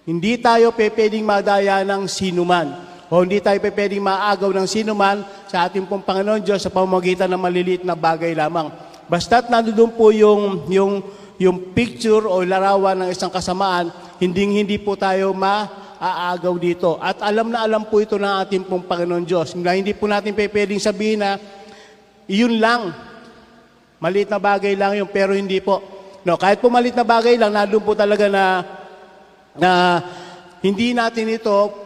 Hindi 0.05 0.37
tayo 0.37 0.69
pwedeng 0.77 1.25
madaya 1.25 1.81
ng 1.89 2.05
sinuman 2.05 2.77
o 3.09 3.25
hindi 3.25 3.41
tayo 3.41 3.57
pwedeng 3.57 4.05
maagaw 4.05 4.53
ng 4.53 4.67
sinuman 4.69 5.25
sa 5.49 5.65
ating 5.65 5.89
pong 5.89 6.05
Panginoon 6.05 6.45
Diyos 6.45 6.61
sa 6.61 6.69
pamamagitan 6.69 7.25
ng 7.25 7.41
maliliit 7.41 7.81
na 7.81 7.97
bagay 7.97 8.37
lamang. 8.37 8.69
Basta't 9.09 9.49
nandoon 9.49 9.89
po 9.97 10.13
yung, 10.13 10.69
yung, 10.69 11.01
yung 11.41 11.73
picture 11.73 12.29
o 12.29 12.45
larawan 12.45 12.93
ng 12.93 13.09
isang 13.09 13.33
kasamaan, 13.33 13.89
hindi 14.21 14.61
hindi 14.61 14.77
po 14.77 14.93
tayo 14.93 15.33
maaagaw 15.33 16.53
dito. 16.61 17.01
At 17.01 17.25
alam 17.25 17.49
na 17.49 17.65
alam 17.65 17.89
po 17.89 17.97
ito 17.97 18.21
ng 18.21 18.33
ating 18.45 18.69
pong 18.69 18.85
Panginoon 18.85 19.25
Diyos. 19.25 19.57
Na 19.57 19.73
hindi 19.73 19.97
po 19.97 20.05
natin 20.05 20.37
pwedeng 20.37 20.77
sabihin 20.77 21.25
na 21.25 21.41
iyon 22.29 22.61
lang. 22.61 22.93
Maliit 23.97 24.29
na 24.29 24.37
bagay 24.37 24.77
lang 24.77 24.93
yun, 24.93 25.09
pero 25.09 25.33
hindi 25.33 25.57
po. 25.57 25.81
No, 26.21 26.37
kahit 26.37 26.61
po 26.61 26.69
maliit 26.69 26.93
na 26.93 27.05
bagay 27.05 27.33
lang, 27.33 27.49
nandun 27.49 27.81
po 27.81 27.97
talaga 27.97 28.29
na, 28.29 28.61
na 29.57 29.71
hindi 30.61 30.93
natin 30.93 31.25
ito 31.41 31.81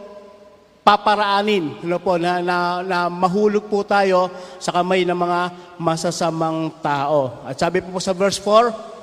paparaanin 0.86 1.82
ano 1.82 1.98
po, 1.98 2.14
na, 2.14 2.38
na, 2.38 2.78
na 2.86 2.98
mahulog 3.10 3.66
po 3.66 3.82
tayo 3.82 4.30
sa 4.62 4.70
kamay 4.70 5.02
ng 5.02 5.18
mga 5.18 5.40
masasamang 5.82 6.70
tao. 6.78 7.42
At 7.42 7.58
sabi 7.58 7.82
po, 7.82 7.96
po 7.96 7.98
sa 7.98 8.14
verse 8.14 8.38
4, 8.38 8.70
A 8.70 8.95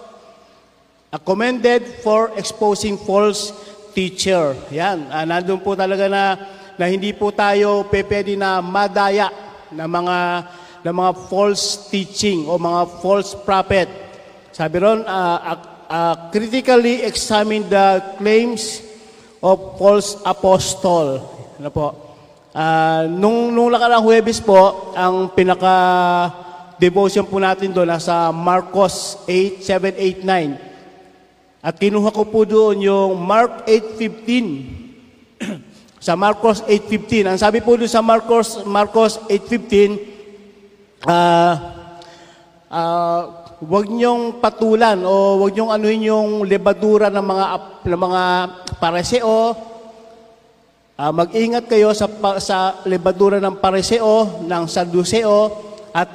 commended 1.21 1.85
for 2.01 2.33
exposing 2.33 2.97
false 2.97 3.53
teacher. 3.93 4.57
Yan, 4.73 5.13
ah, 5.13 5.25
nandun 5.25 5.61
po 5.61 5.77
talaga 5.77 6.09
na, 6.09 6.23
na 6.73 6.89
hindi 6.89 7.13
po 7.13 7.29
tayo 7.29 7.85
pwede 7.85 8.33
na 8.33 8.61
madaya 8.65 9.29
ng 9.69 9.89
mga 9.89 10.17
ng 10.83 10.91
mga 10.91 11.11
false 11.31 11.87
teaching 11.87 12.43
o 12.43 12.59
mga 12.59 12.99
false 12.99 13.31
prophet. 13.47 13.87
Sabi 14.51 14.83
ron, 14.83 15.07
uh, 15.07 15.39
uh, 15.39 15.57
uh, 15.87 16.15
critically 16.27 17.07
examine 17.07 17.63
the 17.71 18.03
claims 18.19 18.83
of 19.39 19.79
false 19.79 20.19
apostle. 20.27 21.23
Ano 21.55 21.69
po? 21.71 21.87
Uh, 22.53 23.07
nung, 23.09 23.49
nung 23.55 23.71
nakarang 23.71 24.03
Huwebes 24.03 24.43
po, 24.43 24.91
ang 24.93 25.31
pinaka 25.31 25.73
devotion 26.77 27.25
po 27.25 27.39
natin 27.39 27.71
doon 27.71 27.87
nasa 27.87 28.29
Marcos 28.35 29.23
8, 29.25 29.63
7, 29.63 29.95
8, 30.21 30.27
9. 30.27 30.72
At 31.63 31.79
kinuha 31.79 32.11
ko 32.11 32.27
po 32.27 32.43
doon 32.43 32.83
yung 32.83 33.15
Mark 33.23 33.63
8.15. 33.71 34.83
sa 36.03 36.19
Marcos 36.19 36.59
8.15. 36.67 37.31
Ang 37.31 37.39
sabi 37.39 37.63
po 37.63 37.79
doon 37.79 37.87
sa 37.87 38.03
Marcos, 38.03 38.67
Marcos 38.67 39.23
8.15, 39.31 41.07
uh, 41.07 41.55
uh, 42.67 43.21
wag 43.63 43.87
niyong 43.87 44.43
patulan 44.43 44.99
o 45.07 45.39
wag 45.39 45.55
niyong 45.55 45.71
anuhin 45.71 46.11
yung 46.11 46.43
lebadura 46.43 47.07
ng 47.07 47.23
mga, 47.23 47.45
ng 47.87 48.01
mga 48.11 48.23
pareseo. 48.83 49.55
Uh, 50.99 51.11
mag-ingat 51.15 51.71
kayo 51.71 51.95
sa, 51.95 52.11
sa 52.43 52.83
lebadura 52.83 53.39
ng 53.39 53.55
pareseo, 53.63 54.43
ng 54.43 54.67
saduseo, 54.67 55.71
at, 55.95 56.11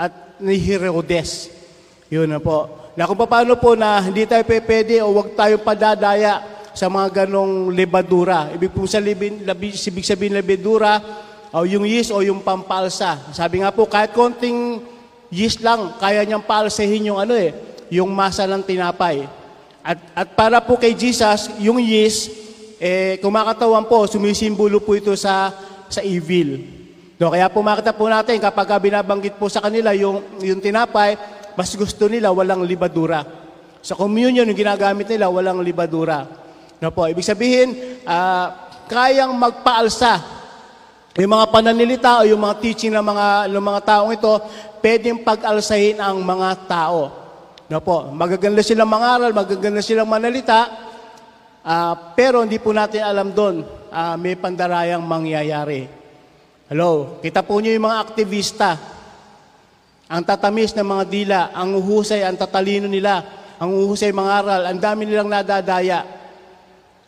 at 0.00 0.40
ni 0.40 0.56
Herodes. 0.56 1.52
Yun 2.08 2.32
na 2.32 2.40
po. 2.40 2.77
Na 2.98 3.06
kung 3.06 3.14
paano 3.14 3.54
po 3.54 3.78
na 3.78 4.02
hindi 4.02 4.26
tayo 4.26 4.42
pwede 4.42 4.98
o 5.06 5.14
wag 5.22 5.30
tayong 5.38 5.62
padadaya 5.62 6.42
sa 6.74 6.90
mga 6.90 7.22
ganong 7.22 7.70
lebadura. 7.70 8.50
Ibig 8.50 8.74
po 8.74 8.90
sa 8.90 8.98
libin, 8.98 9.46
labi, 9.46 9.70
ibig 9.70 10.02
sabihin 10.02 10.34
lebadura, 10.34 10.98
o 11.54 11.62
yung 11.62 11.86
yeast 11.86 12.10
o 12.10 12.26
yung 12.26 12.42
pampalsa. 12.42 13.30
Sabi 13.30 13.62
nga 13.62 13.70
po, 13.70 13.86
kahit 13.86 14.10
konting 14.10 14.82
yeast 15.30 15.62
lang, 15.62 15.94
kaya 16.02 16.26
niyang 16.26 16.42
palsahin 16.42 17.14
yung 17.14 17.22
ano 17.22 17.38
eh, 17.38 17.54
yung 17.86 18.10
masa 18.10 18.50
ng 18.50 18.66
tinapay. 18.66 19.30
At, 19.86 20.02
at 20.18 20.28
para 20.34 20.58
po 20.58 20.74
kay 20.74 20.90
Jesus, 20.90 21.54
yung 21.62 21.78
yeast, 21.78 22.34
eh, 22.82 23.14
kumakatawan 23.22 23.86
po, 23.86 24.10
sumisimbolo 24.10 24.82
po 24.82 24.98
ito 24.98 25.14
sa, 25.14 25.54
sa 25.86 26.02
evil. 26.02 26.66
No, 27.14 27.30
kaya 27.30 27.46
po 27.46 27.62
makita 27.62 27.94
po 27.94 28.10
natin, 28.10 28.42
kapag 28.42 28.74
binabanggit 28.82 29.38
po 29.38 29.46
sa 29.46 29.62
kanila 29.62 29.94
yung, 29.94 30.18
yung 30.42 30.58
tinapay, 30.58 31.37
mas 31.58 31.74
gusto 31.74 32.06
nila 32.06 32.30
walang 32.30 32.62
libadura. 32.62 33.26
Sa 33.82 33.98
communion, 33.98 34.46
yung 34.46 34.54
ginagamit 34.54 35.10
nila, 35.10 35.26
walang 35.26 35.58
libadura. 35.58 36.22
No 36.78 36.94
po, 36.94 37.10
ibig 37.10 37.26
sabihin, 37.26 37.98
uh, 38.06 38.46
kayang 38.86 39.34
magpaalsa. 39.34 40.22
Yung 41.18 41.34
mga 41.34 41.50
pananilita 41.50 42.22
o 42.22 42.30
yung 42.30 42.38
mga 42.38 42.62
teaching 42.62 42.94
ng 42.94 43.02
mga, 43.02 43.26
ng 43.50 43.66
mga 43.74 43.80
taong 43.82 44.14
ito, 44.14 44.38
pwedeng 44.78 45.26
pag-alsahin 45.26 45.98
ang 45.98 46.22
mga 46.22 46.48
tao. 46.70 47.10
No 47.66 47.82
po, 47.82 48.06
magaganda 48.14 48.62
silang 48.62 48.86
mangaral, 48.86 49.34
magaganda 49.34 49.82
silang 49.82 50.06
manalita, 50.06 50.70
uh, 51.66 52.14
pero 52.14 52.46
hindi 52.46 52.62
po 52.62 52.70
natin 52.70 53.02
alam 53.02 53.34
doon, 53.34 53.66
uh, 53.90 54.14
may 54.14 54.38
pandarayang 54.38 55.02
mangyayari. 55.02 55.90
Hello, 56.70 57.18
kita 57.18 57.42
po 57.42 57.58
niyo 57.58 57.74
yung 57.74 57.90
mga 57.90 57.98
aktivista, 57.98 58.97
ang 60.08 60.24
tatamis 60.24 60.72
ng 60.72 60.88
mga 60.88 61.04
dila, 61.04 61.40
ang 61.52 61.76
uhusay, 61.76 62.24
ang 62.24 62.32
tatalino 62.40 62.88
nila, 62.88 63.20
ang 63.60 63.68
uhusay 63.68 64.08
mga 64.08 64.32
aral, 64.40 64.62
ang 64.64 64.80
dami 64.80 65.04
nilang 65.04 65.28
nadadaya. 65.28 66.00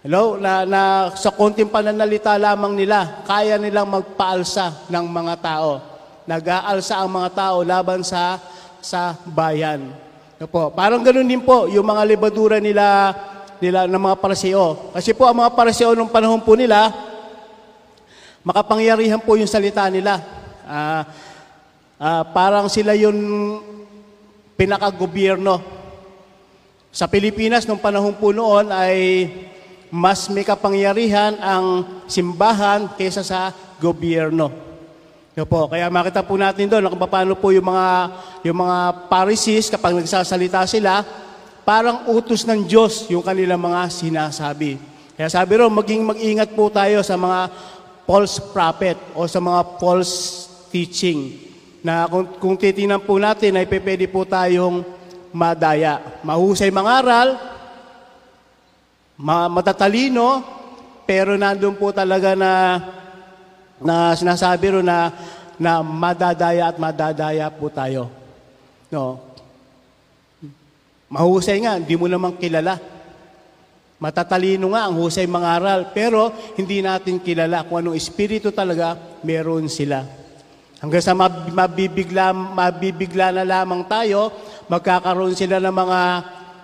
Hello? 0.04 0.37
Na, 0.37 0.69
na 0.69 1.09
sa 1.16 1.33
konting 1.33 1.73
pananalita 1.73 2.37
lamang 2.37 2.76
nila, 2.76 3.25
kaya 3.25 3.57
nilang 3.57 3.88
magpaalsa 3.88 4.88
ng 4.92 5.07
mga 5.09 5.35
tao. 5.40 5.80
Nag-aalsa 6.28 7.00
ang 7.00 7.11
mga 7.11 7.30
tao 7.33 7.64
laban 7.64 8.04
sa 8.04 8.37
sa 8.80 9.16
bayan. 9.28 9.92
No 10.40 10.49
po. 10.49 10.73
Parang 10.73 11.04
ganoon 11.04 11.28
din 11.28 11.40
po, 11.45 11.69
yung 11.69 11.85
mga 11.85 12.02
libadura 12.04 12.57
nila 12.61 13.12
nila 13.61 13.85
ng 13.85 14.00
mga 14.00 14.16
pariseo. 14.16 14.88
Kasi 14.97 15.12
po 15.12 15.28
ang 15.28 15.37
mga 15.37 15.52
pariseo 15.52 15.92
nung 15.92 16.09
panahon 16.09 16.40
po 16.40 16.57
nila, 16.57 16.88
makapangyarihan 18.40 19.21
po 19.21 19.37
yung 19.37 19.49
salita 19.49 19.85
nila. 19.92 20.16
Ah, 20.64 21.04
ah, 22.00 22.25
parang 22.25 22.66
sila 22.73 22.97
yung 22.97 23.21
pinakagobyerno. 24.57 25.61
Sa 26.90 27.07
Pilipinas, 27.07 27.69
nung 27.69 27.78
panahon 27.78 28.16
po 28.16 28.33
noon 28.33 28.73
ay 28.73 29.28
mas 29.92 30.26
may 30.33 30.47
kapangyarihan 30.47 31.37
ang 31.38 31.87
simbahan 32.09 32.88
kaysa 32.97 33.23
sa 33.23 33.52
gobyerno. 33.78 34.50
Yun 35.35 35.47
po. 35.47 35.71
Kaya 35.71 35.87
makita 35.87 36.26
po 36.26 36.35
natin 36.35 36.66
doon 36.66 36.90
kung 36.90 37.07
paano 37.07 37.38
po 37.38 37.54
yung 37.54 37.69
mga, 37.71 37.88
yung 38.42 38.59
mga 38.59 38.78
Pharisees 39.07 39.71
kapag 39.71 39.95
nagsasalita 39.99 40.66
sila, 40.66 41.07
parang 41.62 42.11
utos 42.11 42.42
ng 42.42 42.66
Diyos 42.66 43.07
yung 43.11 43.23
kanilang 43.23 43.62
mga 43.62 43.87
sinasabi. 43.90 44.78
Kaya 45.14 45.30
sabi 45.30 45.52
ro, 45.59 45.71
maging 45.71 46.02
mag-ingat 46.02 46.50
po 46.54 46.71
tayo 46.71 47.02
sa 47.07 47.14
mga 47.14 47.50
false 48.07 48.42
prophet 48.50 48.99
o 49.14 49.26
sa 49.30 49.38
mga 49.38 49.78
false 49.78 50.47
teaching 50.71 51.50
na 51.81 52.05
kung, 52.09 52.27
kung 52.37 52.57
titingnan 52.57 53.01
po 53.01 53.17
natin 53.17 53.57
ay 53.57 53.67
pwede 53.67 54.07
po 54.09 54.25
tayong 54.29 54.85
madaya. 55.33 56.21
Mahusay 56.21 56.69
mangaral, 56.69 57.41
ma- 59.17 59.49
matatalino, 59.49 60.45
pero 61.09 61.35
nandun 61.35 61.75
po 61.75 61.91
talaga 61.91 62.37
na 62.37 62.53
na 63.81 64.13
sinasabi 64.13 64.77
ro 64.77 64.81
na 64.85 65.09
na 65.57 65.81
madadaya 65.81 66.69
at 66.69 66.77
madadaya 66.77 67.49
po 67.49 67.73
tayo. 67.73 68.13
No. 68.93 69.21
Mahusay 71.11 71.59
nga, 71.65 71.77
hindi 71.81 71.97
mo 71.97 72.07
naman 72.07 72.39
kilala. 72.39 72.79
Matatalino 74.01 74.73
nga 74.73 74.89
ang 74.89 74.97
husay 74.97 75.29
mangaral, 75.29 75.93
pero 75.93 76.33
hindi 76.57 76.81
natin 76.81 77.21
kilala 77.21 77.67
kung 77.69 77.83
anong 77.83 77.99
espiritu 77.99 78.49
talaga 78.49 78.97
meron 79.21 79.69
sila. 79.69 80.20
Hanggang 80.81 81.05
sa 81.05 81.13
mab- 81.13 81.53
mabibigla, 81.53 82.33
mabibigla 82.33 83.31
na 83.31 83.45
lamang 83.45 83.85
tayo, 83.85 84.33
magkakaroon 84.67 85.37
sila 85.37 85.61
ng 85.61 85.75
mga, 85.77 86.01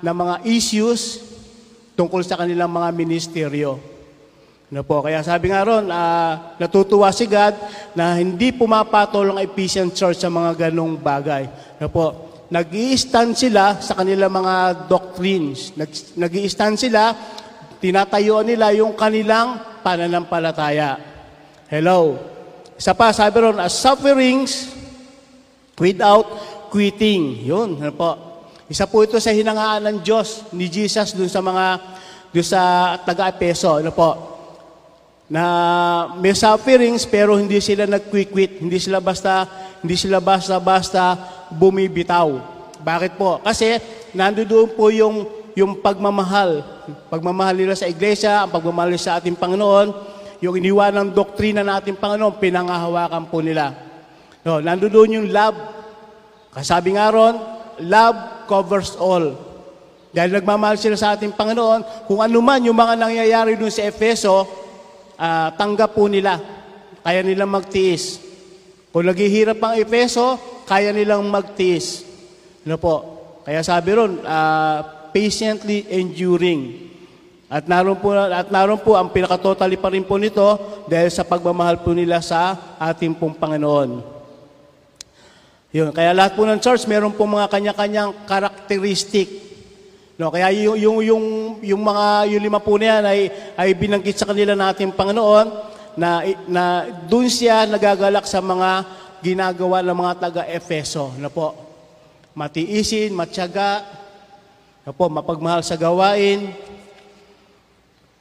ng 0.01 0.17
mga 0.17 0.35
issues 0.49 1.21
tungkol 1.93 2.25
sa 2.25 2.41
kanilang 2.41 2.73
mga 2.73 2.89
ministeryo. 2.97 3.77
Ano 4.67 4.83
po? 4.83 5.05
Kaya 5.05 5.23
sabi 5.23 5.53
nga 5.53 5.63
ron, 5.63 5.87
ah, 5.93 6.57
natutuwa 6.59 7.13
si 7.13 7.29
God 7.29 7.55
na 7.95 8.17
hindi 8.19 8.51
pumapatol 8.51 9.37
ang 9.37 9.39
Ephesian 9.39 9.93
Church 9.93 10.19
sa 10.19 10.33
mga 10.33 10.69
ganong 10.69 10.99
bagay. 10.99 11.47
Ano 11.79 11.89
po? 11.93 12.07
nag 12.47 12.71
stand 12.95 13.35
sila 13.35 13.79
sa 13.83 13.99
kanilang 13.99 14.31
mga 14.31 14.87
doctrines. 14.87 15.75
nag 16.15 16.35
stand 16.47 16.79
sila, 16.79 17.11
tinatayuan 17.83 18.47
nila 18.47 18.71
yung 18.75 18.95
kanilang 18.95 19.59
pananampalataya. 19.83 20.99
Hello. 21.67 22.36
Isa 22.77 22.93
pa, 22.93 23.13
sabi 23.13 23.37
ron, 23.41 23.57
as 23.61 23.73
sufferings 23.73 24.73
without 25.81 26.29
quitting. 26.69 27.45
Yun, 27.45 27.81
ano 27.81 27.93
po. 27.93 28.11
Isa 28.69 28.85
po 28.85 29.01
ito 29.01 29.17
sa 29.17 29.33
hinangaan 29.33 29.85
ng 29.89 29.97
Diyos 30.05 30.45
ni 30.53 30.69
Jesus 30.69 31.17
dun 31.17 31.31
sa 31.31 31.41
mga, 31.41 31.81
dun 32.35 32.47
sa 32.47 32.61
taga-Epeso. 33.03 33.81
Ano 33.81 33.93
po 33.95 34.37
na 35.27 35.43
may 36.23 36.35
sufferings 36.39 37.03
pero 37.03 37.35
hindi 37.35 37.59
sila 37.59 37.83
nag-quit, 37.83 38.63
hindi 38.63 38.79
sila 38.79 39.03
basta 39.03 39.43
hindi 39.83 39.99
sila 39.99 40.23
basta-basta 40.23 41.19
bumibitaw. 41.51 42.31
Bakit 42.83 43.19
po? 43.19 43.43
Kasi 43.43 43.79
nandoon 44.15 44.71
po 44.79 44.91
yung 44.95 45.27
yung 45.59 45.83
pagmamahal. 45.83 46.63
Pagmamahal 47.11 47.57
nila 47.59 47.75
sa 47.75 47.91
iglesia, 47.91 48.45
ang 48.45 48.53
pagmamahal 48.53 48.95
nila 48.95 49.03
sa 49.03 49.17
ating 49.19 49.35
Panginoon, 49.35 49.89
yung 50.41 50.61
iniwan 50.61 50.93
ng 50.93 51.09
doktrina 51.17 51.65
ng 51.65 51.75
ating 51.81 51.97
Panginoon, 51.97 52.37
pinangahawakan 52.37 53.25
po 53.33 53.41
nila. 53.41 53.73
No, 54.45 54.61
nandoon 54.63 55.17
yung 55.23 55.29
love. 55.33 55.57
Kasabi 56.53 56.95
nga 56.97 57.11
ron, 57.11 57.35
love 57.83 58.47
covers 58.47 58.95
all. 58.97 59.35
Dahil 60.15 60.33
nagmamahal 60.33 60.81
sila 60.81 60.97
sa 60.97 61.13
ating 61.13 61.37
Panginoon, 61.37 62.09
kung 62.09 62.25
ano 62.25 62.39
man 62.41 62.65
yung 62.65 62.77
mga 62.77 62.95
nangyayari 62.97 63.59
dun 63.59 63.73
sa 63.73 63.85
Efeso, 63.85 64.47
uh, 65.19 65.49
tanggap 65.57 65.93
po 65.93 66.09
nila. 66.09 66.41
Kaya 67.05 67.21
nilang 67.21 67.53
magtiis. 67.53 68.23
Kung 68.93 69.05
naghihirap 69.05 69.61
ang 69.61 69.77
Efeso, 69.77 70.41
kaya 70.65 70.95
nilang 70.95 71.27
magtiis. 71.29 72.07
Ano 72.65 72.81
po? 72.81 72.95
Kaya 73.45 73.61
sabi 73.61 73.93
ron, 73.93 74.25
uh, 74.25 75.11
patiently 75.13 75.85
enduring. 75.91 76.86
At 77.47 77.71
naroon 77.71 77.99
po, 78.03 78.11
at 78.11 78.51
naroon 78.51 78.83
po 78.83 78.99
ang 78.99 79.07
pinakatotally 79.15 79.79
pa 79.79 79.95
rin 79.95 80.03
po 80.03 80.19
nito 80.19 80.59
dahil 80.91 81.07
sa 81.15 81.23
pagmamahal 81.23 81.79
po 81.79 81.95
nila 81.95 82.19
sa 82.19 82.59
ating 82.83 83.15
pong 83.15 83.39
Panginoon. 83.39 84.03
Yun. 85.71 85.95
Kaya 85.95 86.11
lahat 86.11 86.35
po 86.35 86.43
ng 86.43 86.59
church, 86.59 86.91
meron 86.91 87.15
po 87.15 87.23
mga 87.23 87.47
kanya-kanyang 87.47 88.11
karakteristik. 88.27 89.47
No, 90.19 90.33
kaya 90.33 90.51
yung, 90.51 90.81
yung, 90.81 90.99
yung, 91.05 91.25
yung 91.61 91.83
mga 91.85 92.33
yung 92.33 92.43
lima 92.43 92.59
po 92.59 92.81
na 92.81 92.87
yan 92.99 93.03
ay, 93.05 93.21
ay 93.55 93.69
binanggit 93.77 94.17
sa 94.17 94.27
kanila 94.27 94.57
nating 94.57 94.97
Panginoon 94.97 95.47
na, 95.95 96.25
na 96.49 96.65
doon 97.07 97.29
siya 97.29 97.69
nagagalak 97.69 98.25
sa 98.25 98.41
mga 98.41 98.89
ginagawa 99.21 99.87
ng 99.87 99.97
mga 99.97 100.15
taga-Efeso. 100.19 101.15
Na 101.21 101.31
po, 101.31 101.55
matiisin, 102.35 103.15
matyaga, 103.15 103.87
na 104.83 104.91
po, 104.91 105.07
mapagmahal 105.13 105.61
sa 105.61 105.77
gawain. 105.79 106.53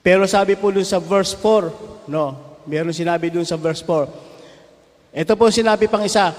Pero 0.06 0.30
sabi 0.30 0.54
po 0.54 0.70
dun 0.70 0.86
sa 0.86 1.02
verse 1.02 1.34
4, 1.34 2.14
no, 2.14 2.38
meron 2.70 2.94
sinabi 2.94 3.34
dun 3.34 3.42
sa 3.42 3.58
verse 3.58 3.82
4. 3.82 5.18
Ito 5.18 5.34
po 5.34 5.50
sinabi 5.50 5.90
pang 5.90 6.06
isa, 6.06 6.30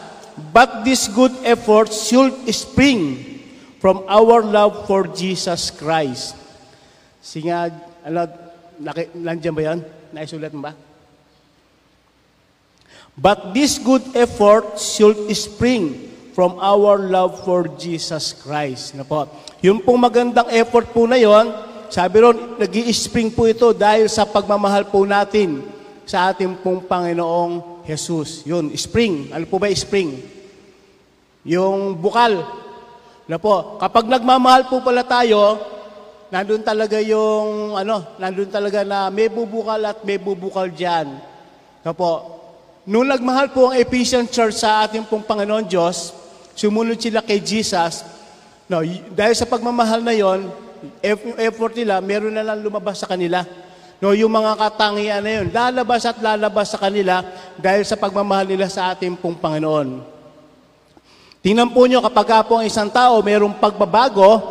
But 0.54 0.86
this 0.86 1.10
good 1.10 1.34
effort 1.42 1.90
should 1.90 2.46
spring 2.54 3.26
from 3.82 4.06
our 4.06 4.46
love 4.46 4.86
for 4.86 5.10
Jesus 5.10 5.74
Christ. 5.74 6.38
Singa, 7.18 7.74
ano, 8.06 8.30
naki, 8.78 9.10
nandiyan 9.18 9.54
ba 9.58 9.62
yan? 9.74 9.78
Naisulat 10.14 10.54
mo 10.54 10.70
ba? 10.70 10.72
But 13.18 13.50
this 13.50 13.82
good 13.82 14.04
effort 14.14 14.78
should 14.78 15.26
spring 15.34 16.14
from 16.36 16.60
our 16.62 17.00
love 17.00 17.42
for 17.42 17.66
Jesus 17.80 18.30
Christ. 18.30 18.94
Na 18.94 19.02
po. 19.02 19.26
Yung 19.64 19.80
pong 19.80 20.04
magandang 20.04 20.52
effort 20.52 20.92
po 20.92 21.08
na 21.08 21.16
yon, 21.16 21.65
sabi 21.88 22.16
ron, 22.22 22.58
nag 22.60 22.72
spring 22.92 23.30
po 23.30 23.46
ito 23.50 23.72
dahil 23.72 24.06
sa 24.10 24.26
pagmamahal 24.26 24.86
po 24.90 25.02
natin 25.04 25.64
sa 26.06 26.30
ating 26.30 26.58
pong 26.62 26.86
Panginoong 26.86 27.84
Jesus. 27.86 28.46
Yun, 28.46 28.70
spring. 28.78 29.30
Ano 29.34 29.44
po 29.46 29.58
ba 29.58 29.70
spring? 29.70 30.22
Yung 31.46 31.94
bukal. 31.98 32.42
Na 33.26 33.38
po, 33.42 33.78
kapag 33.82 34.06
nagmamahal 34.06 34.70
po 34.70 34.82
pala 34.82 35.02
tayo, 35.02 35.58
nandun 36.30 36.62
talaga 36.62 37.02
yung, 37.02 37.74
ano, 37.74 38.14
nandun 38.22 38.50
talaga 38.50 38.86
na 38.86 39.10
may 39.10 39.26
bubukal 39.26 39.82
at 39.82 40.02
may 40.06 40.18
bubukal 40.18 40.70
dyan. 40.70 41.18
Na 41.82 41.90
po, 41.90 42.36
Nung 42.86 43.10
nagmahal 43.10 43.50
po 43.50 43.66
ang 43.66 43.74
Ephesian 43.82 44.30
Church 44.30 44.62
sa 44.62 44.86
ating 44.86 45.10
pong 45.10 45.26
Panginoon 45.26 45.66
Diyos, 45.66 46.14
sumunod 46.54 46.94
sila 47.02 47.18
kay 47.18 47.42
Jesus. 47.42 48.06
No, 48.70 48.78
dahil 49.10 49.34
sa 49.34 49.42
pagmamahal 49.42 50.06
na 50.06 50.14
yon, 50.14 50.46
yung 51.02 51.38
effort 51.38 51.72
nila, 51.76 52.02
meron 52.02 52.34
na 52.34 52.44
lang 52.44 52.60
lumabas 52.60 53.00
sa 53.00 53.08
kanila. 53.08 53.46
No, 53.96 54.12
yung 54.12 54.28
mga 54.28 54.60
katangian 54.60 55.24
na 55.24 55.32
yun, 55.40 55.46
lalabas 55.48 56.04
at 56.04 56.20
lalabas 56.20 56.68
sa 56.68 56.76
kanila 56.76 57.24
dahil 57.56 57.80
sa 57.86 57.96
pagmamahal 57.96 58.44
nila 58.44 58.68
sa 58.68 58.92
ating 58.92 59.16
pong 59.16 59.40
Panginoon. 59.40 60.04
Tingnan 61.40 61.72
po 61.72 61.88
nyo, 61.88 62.04
kapag 62.04 62.44
po 62.44 62.60
ang 62.60 62.66
isang 62.66 62.92
tao 62.92 63.22
mayroong 63.24 63.56
pagbabago, 63.56 64.42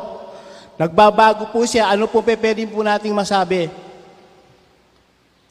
nagbabago 0.81 1.53
po 1.53 1.61
siya, 1.67 1.93
ano 1.93 2.09
po 2.09 2.25
pwede 2.25 2.65
po 2.65 2.81
nating 2.81 3.13
masabi? 3.13 3.69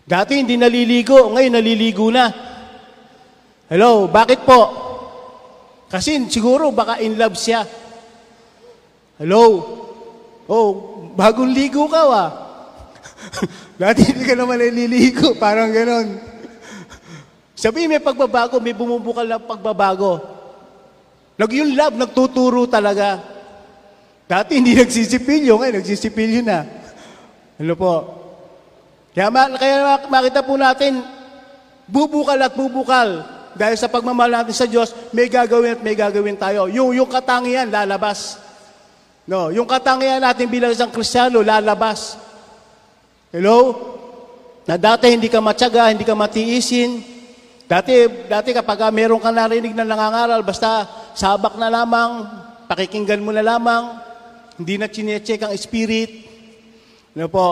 Dati 0.04 0.42
hindi 0.42 0.58
naliligo, 0.58 1.30
ngayon 1.30 1.52
naliligo 1.54 2.10
na. 2.10 2.32
Hello, 3.70 4.10
bakit 4.10 4.42
po? 4.42 4.60
Kasi 5.88 6.26
siguro 6.26 6.74
baka 6.74 6.98
in 6.98 7.14
love 7.14 7.38
siya. 7.38 7.62
Hello? 9.22 9.83
Oh, 10.44 10.68
bagong 11.16 11.52
ligo 11.52 11.88
ka 11.88 12.02
wa. 12.12 12.24
Dati 13.74 14.00
hindi 14.04 14.24
ka 14.28 14.36
naman 14.36 14.60
naliligo, 14.60 15.34
parang 15.40 15.72
ganon. 15.72 16.20
Sabi 17.56 17.88
may 17.88 18.02
pagbabago, 18.02 18.60
may 18.60 18.76
bumubukal 18.76 19.24
na 19.24 19.40
pagbabago. 19.40 20.20
Nag 21.34 21.50
yung 21.50 21.74
love, 21.74 21.96
nagtuturo 21.98 22.68
talaga. 22.68 23.18
Dati 24.28 24.60
hindi 24.60 24.76
nagsisipilyo, 24.76 25.58
ngayon 25.58 25.76
nagsisipilyo 25.80 26.40
na. 26.44 26.60
Ano 27.58 27.74
po? 27.74 27.94
Kaya, 29.14 29.30
kaya 29.30 30.06
makita 30.10 30.42
po 30.42 30.54
natin, 30.58 31.02
bubukal 31.86 32.38
at 32.38 32.54
bubukal. 32.54 33.22
Dahil 33.54 33.78
sa 33.78 33.86
pagmamahal 33.86 34.42
natin 34.42 34.54
sa 34.54 34.66
Diyos, 34.66 34.90
may 35.14 35.30
gagawin 35.30 35.78
at 35.78 35.82
may 35.82 35.94
gagawin 35.94 36.34
tayo. 36.34 36.66
Yung, 36.66 36.90
yung 36.90 37.06
katangian, 37.06 37.70
lalabas. 37.70 38.42
No, 39.24 39.48
yung 39.48 39.64
katangian 39.64 40.20
natin 40.20 40.52
bilang 40.52 40.68
isang 40.68 40.92
Kristiyano, 40.92 41.40
lalabas. 41.40 42.20
Hello? 43.32 43.72
Na 44.68 44.76
dati 44.76 45.08
hindi 45.08 45.32
ka 45.32 45.40
matyaga, 45.40 45.88
hindi 45.88 46.04
ka 46.04 46.12
matiisin. 46.12 47.00
Dati, 47.64 48.28
dati 48.28 48.52
kapag 48.52 48.84
meron 48.92 49.20
ka 49.24 49.32
narinig 49.32 49.72
na 49.72 49.88
nangangaral, 49.88 50.44
basta 50.44 50.84
sabak 51.16 51.56
na 51.56 51.72
lamang, 51.72 52.28
pakikinggan 52.68 53.24
mo 53.24 53.32
na 53.32 53.40
lamang, 53.40 53.96
hindi 54.60 54.76
na 54.76 54.92
chinecheck 54.92 55.40
ang 55.40 55.56
spirit. 55.56 56.28
Ano 57.16 57.32
po? 57.32 57.48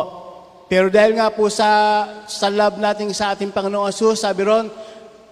Pero 0.69 0.93
dahil 0.93 1.17
nga 1.17 1.33
po 1.33 1.49
sa, 1.49 2.05
sa 2.29 2.53
love 2.53 2.77
natin 2.77 3.09
sa 3.17 3.33
ating 3.33 3.53
Panginoong 3.53 3.89
Asus, 3.89 4.25
sabi 4.25 4.45
ron, 4.45 4.69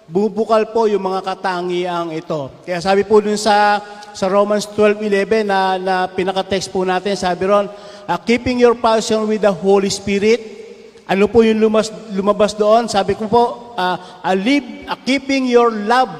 bubukal 0.09 0.69
po 0.73 0.89
yung 0.89 1.05
mga 1.05 1.21
katangiang 1.21 2.09
ito. 2.15 2.49
Kaya 2.65 2.81
sabi 2.81 3.05
po 3.05 3.21
dun 3.21 3.37
sa, 3.37 3.79
sa 4.11 4.25
Romans 4.27 4.65
12.11 4.73 5.47
na, 5.47 5.59
na 5.77 5.95
pinaka-text 6.09 6.73
po 6.73 6.81
natin, 6.81 7.13
sabi 7.13 7.47
ron, 7.47 7.69
uh, 8.07 8.19
keeping 8.21 8.59
your 8.59 8.75
passion 8.75 9.23
with 9.29 9.41
the 9.43 9.51
Holy 9.51 9.91
Spirit. 9.91 10.59
Ano 11.07 11.27
po 11.27 11.43
yung 11.43 11.59
lumas, 11.59 11.91
lumabas 12.15 12.55
doon? 12.55 12.87
Sabi 12.87 13.19
ko 13.19 13.27
po, 13.27 13.75
uh, 13.75 13.97
uh, 14.23 14.35
live, 14.35 14.87
uh, 14.87 14.95
keeping 15.03 15.47
your 15.47 15.71
love 15.71 16.11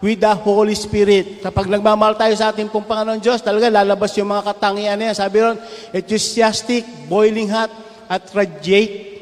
with 0.00 0.20
the 0.20 0.34
Holy 0.44 0.76
Spirit. 0.76 1.40
Kapag 1.40 1.72
nagmamahal 1.72 2.20
tayo 2.20 2.36
sa 2.36 2.52
ating 2.52 2.68
pong 2.68 2.84
Panginoon 2.84 3.20
Diyos, 3.20 3.40
talaga 3.40 3.72
lalabas 3.72 4.12
yung 4.20 4.28
mga 4.28 4.44
katangian 4.54 4.96
niya. 5.00 5.16
Sabi 5.16 5.40
ron, 5.40 5.56
enthusiastic, 5.92 6.84
boiling 7.08 7.48
hot, 7.48 7.72
at 8.06 8.22
radiate. 8.30 9.18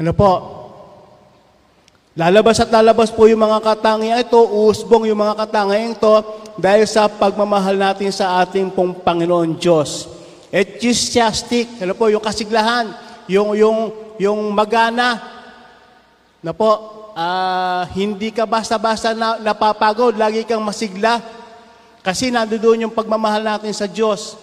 Ano 0.00 0.16
po? 0.16 0.55
Lalabas 2.16 2.56
at 2.64 2.72
lalabas 2.72 3.12
po 3.12 3.28
yung 3.28 3.44
mga 3.44 3.60
katangian 3.60 4.24
ito, 4.24 4.40
uusbong 4.40 5.04
yung 5.04 5.20
mga 5.20 5.36
katangian 5.36 5.92
ito 5.92 6.14
dahil 6.56 6.88
sa 6.88 7.12
pagmamahal 7.12 7.76
natin 7.76 8.08
sa 8.08 8.40
ating 8.40 8.72
pong 8.72 9.04
Panginoon 9.04 9.60
Diyos. 9.60 10.08
Enthusiastic, 10.48 11.76
ano 11.76 11.92
po, 11.92 12.08
yung 12.08 12.24
kasiglahan, 12.24 12.88
yung, 13.28 13.52
yung, 13.52 13.92
yung 14.16 14.40
magana, 14.48 15.20
na 16.40 16.56
po, 16.56 16.72
ah, 17.12 17.84
hindi 17.92 18.32
ka 18.32 18.48
basta-basta 18.48 19.12
na, 19.12 19.36
napapagod, 19.36 20.16
lagi 20.16 20.48
kang 20.48 20.64
masigla. 20.64 21.20
Kasi 22.00 22.32
nandoon 22.32 22.88
yung 22.88 22.96
pagmamahal 22.96 23.44
natin 23.44 23.76
sa 23.76 23.84
Diyos. 23.84 24.40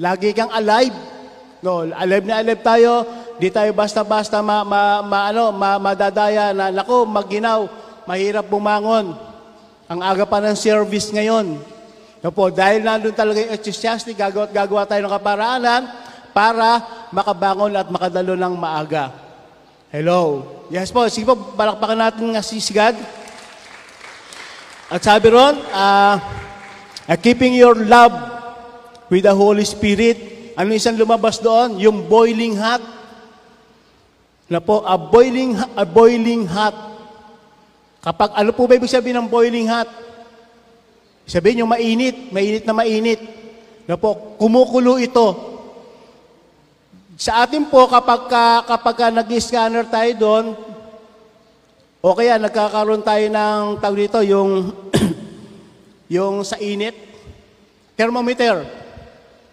Lagi 0.00 0.32
kang 0.32 0.48
alive. 0.48 0.96
No, 1.60 1.84
alive 1.84 2.24
na 2.24 2.40
alive 2.40 2.64
tayo. 2.64 3.04
Di 3.40 3.48
tayo 3.48 3.72
basta-basta 3.72 4.44
ma, 4.44 4.60
ma, 4.60 5.00
ma, 5.00 5.32
ano, 5.32 5.48
ma, 5.48 5.80
madadaya 5.80 6.52
na, 6.52 6.68
nako, 6.68 7.08
maginaw, 7.08 7.64
mahirap 8.04 8.44
bumangon. 8.44 9.16
Ang 9.88 10.00
aga 10.04 10.28
pa 10.28 10.44
ng 10.44 10.52
service 10.52 11.08
ngayon. 11.08 11.56
No 12.20 12.28
po, 12.36 12.52
dahil 12.52 12.84
nandun 12.84 13.16
talaga 13.16 13.40
yung 13.40 13.56
enthusiastic, 13.56 14.12
gagawa 14.12 14.44
gagawa 14.44 14.84
tayo 14.84 15.08
ng 15.08 15.14
kaparaanan 15.16 15.82
para 16.36 16.84
makabangon 17.08 17.72
at 17.80 17.88
makadalo 17.88 18.36
ng 18.36 18.54
maaga. 18.60 19.08
Hello. 19.88 20.44
Yes 20.68 20.92
po, 20.92 21.08
sige 21.08 21.24
po, 21.24 21.34
balakpakan 21.56 21.96
natin 21.96 22.36
nga 22.36 22.44
si 22.44 22.60
God. 22.60 22.94
At 24.92 25.00
sabi 25.00 25.32
ron, 25.32 25.56
uh, 25.72 26.20
keeping 27.24 27.56
your 27.56 27.74
love 27.88 28.12
with 29.08 29.24
the 29.24 29.32
Holy 29.34 29.64
Spirit. 29.64 30.52
Ano 30.60 30.76
isang 30.76 30.94
lumabas 30.94 31.40
doon? 31.40 31.80
Yung 31.80 32.04
boiling 32.04 32.54
hot. 32.60 32.99
Na 34.50 34.58
po, 34.58 34.82
a 34.82 34.98
boiling, 34.98 35.54
a 35.78 35.86
boiling 35.86 36.42
hot. 36.42 36.74
Kapag, 38.02 38.34
ano 38.34 38.50
po 38.50 38.66
ba 38.66 38.74
ibig 38.74 38.90
sabihin 38.90 39.22
ng 39.22 39.30
boiling 39.30 39.70
hot? 39.70 39.86
Sabihin 41.22 41.62
yung 41.62 41.70
mainit, 41.70 42.34
mainit 42.34 42.66
na 42.66 42.74
mainit. 42.74 43.22
Na 43.86 43.94
po, 43.94 44.34
kumukulo 44.42 44.98
ito. 44.98 45.38
Sa 47.14 47.46
atin 47.46 47.70
po, 47.70 47.86
kapag, 47.86 48.26
ka, 48.26 48.44
kapag 48.66 48.96
ka 48.98 49.06
nag-scanner 49.14 49.86
tayo 49.86 50.12
doon, 50.18 50.46
o 52.02 52.10
kaya 52.18 52.34
nagkakaroon 52.34 53.06
tayo 53.06 53.30
ng 53.30 53.78
tawag 53.78 54.02
dito, 54.02 54.18
yung, 54.26 54.74
yung 56.18 56.42
sa 56.42 56.58
init, 56.58 56.98
thermometer. 57.94 58.66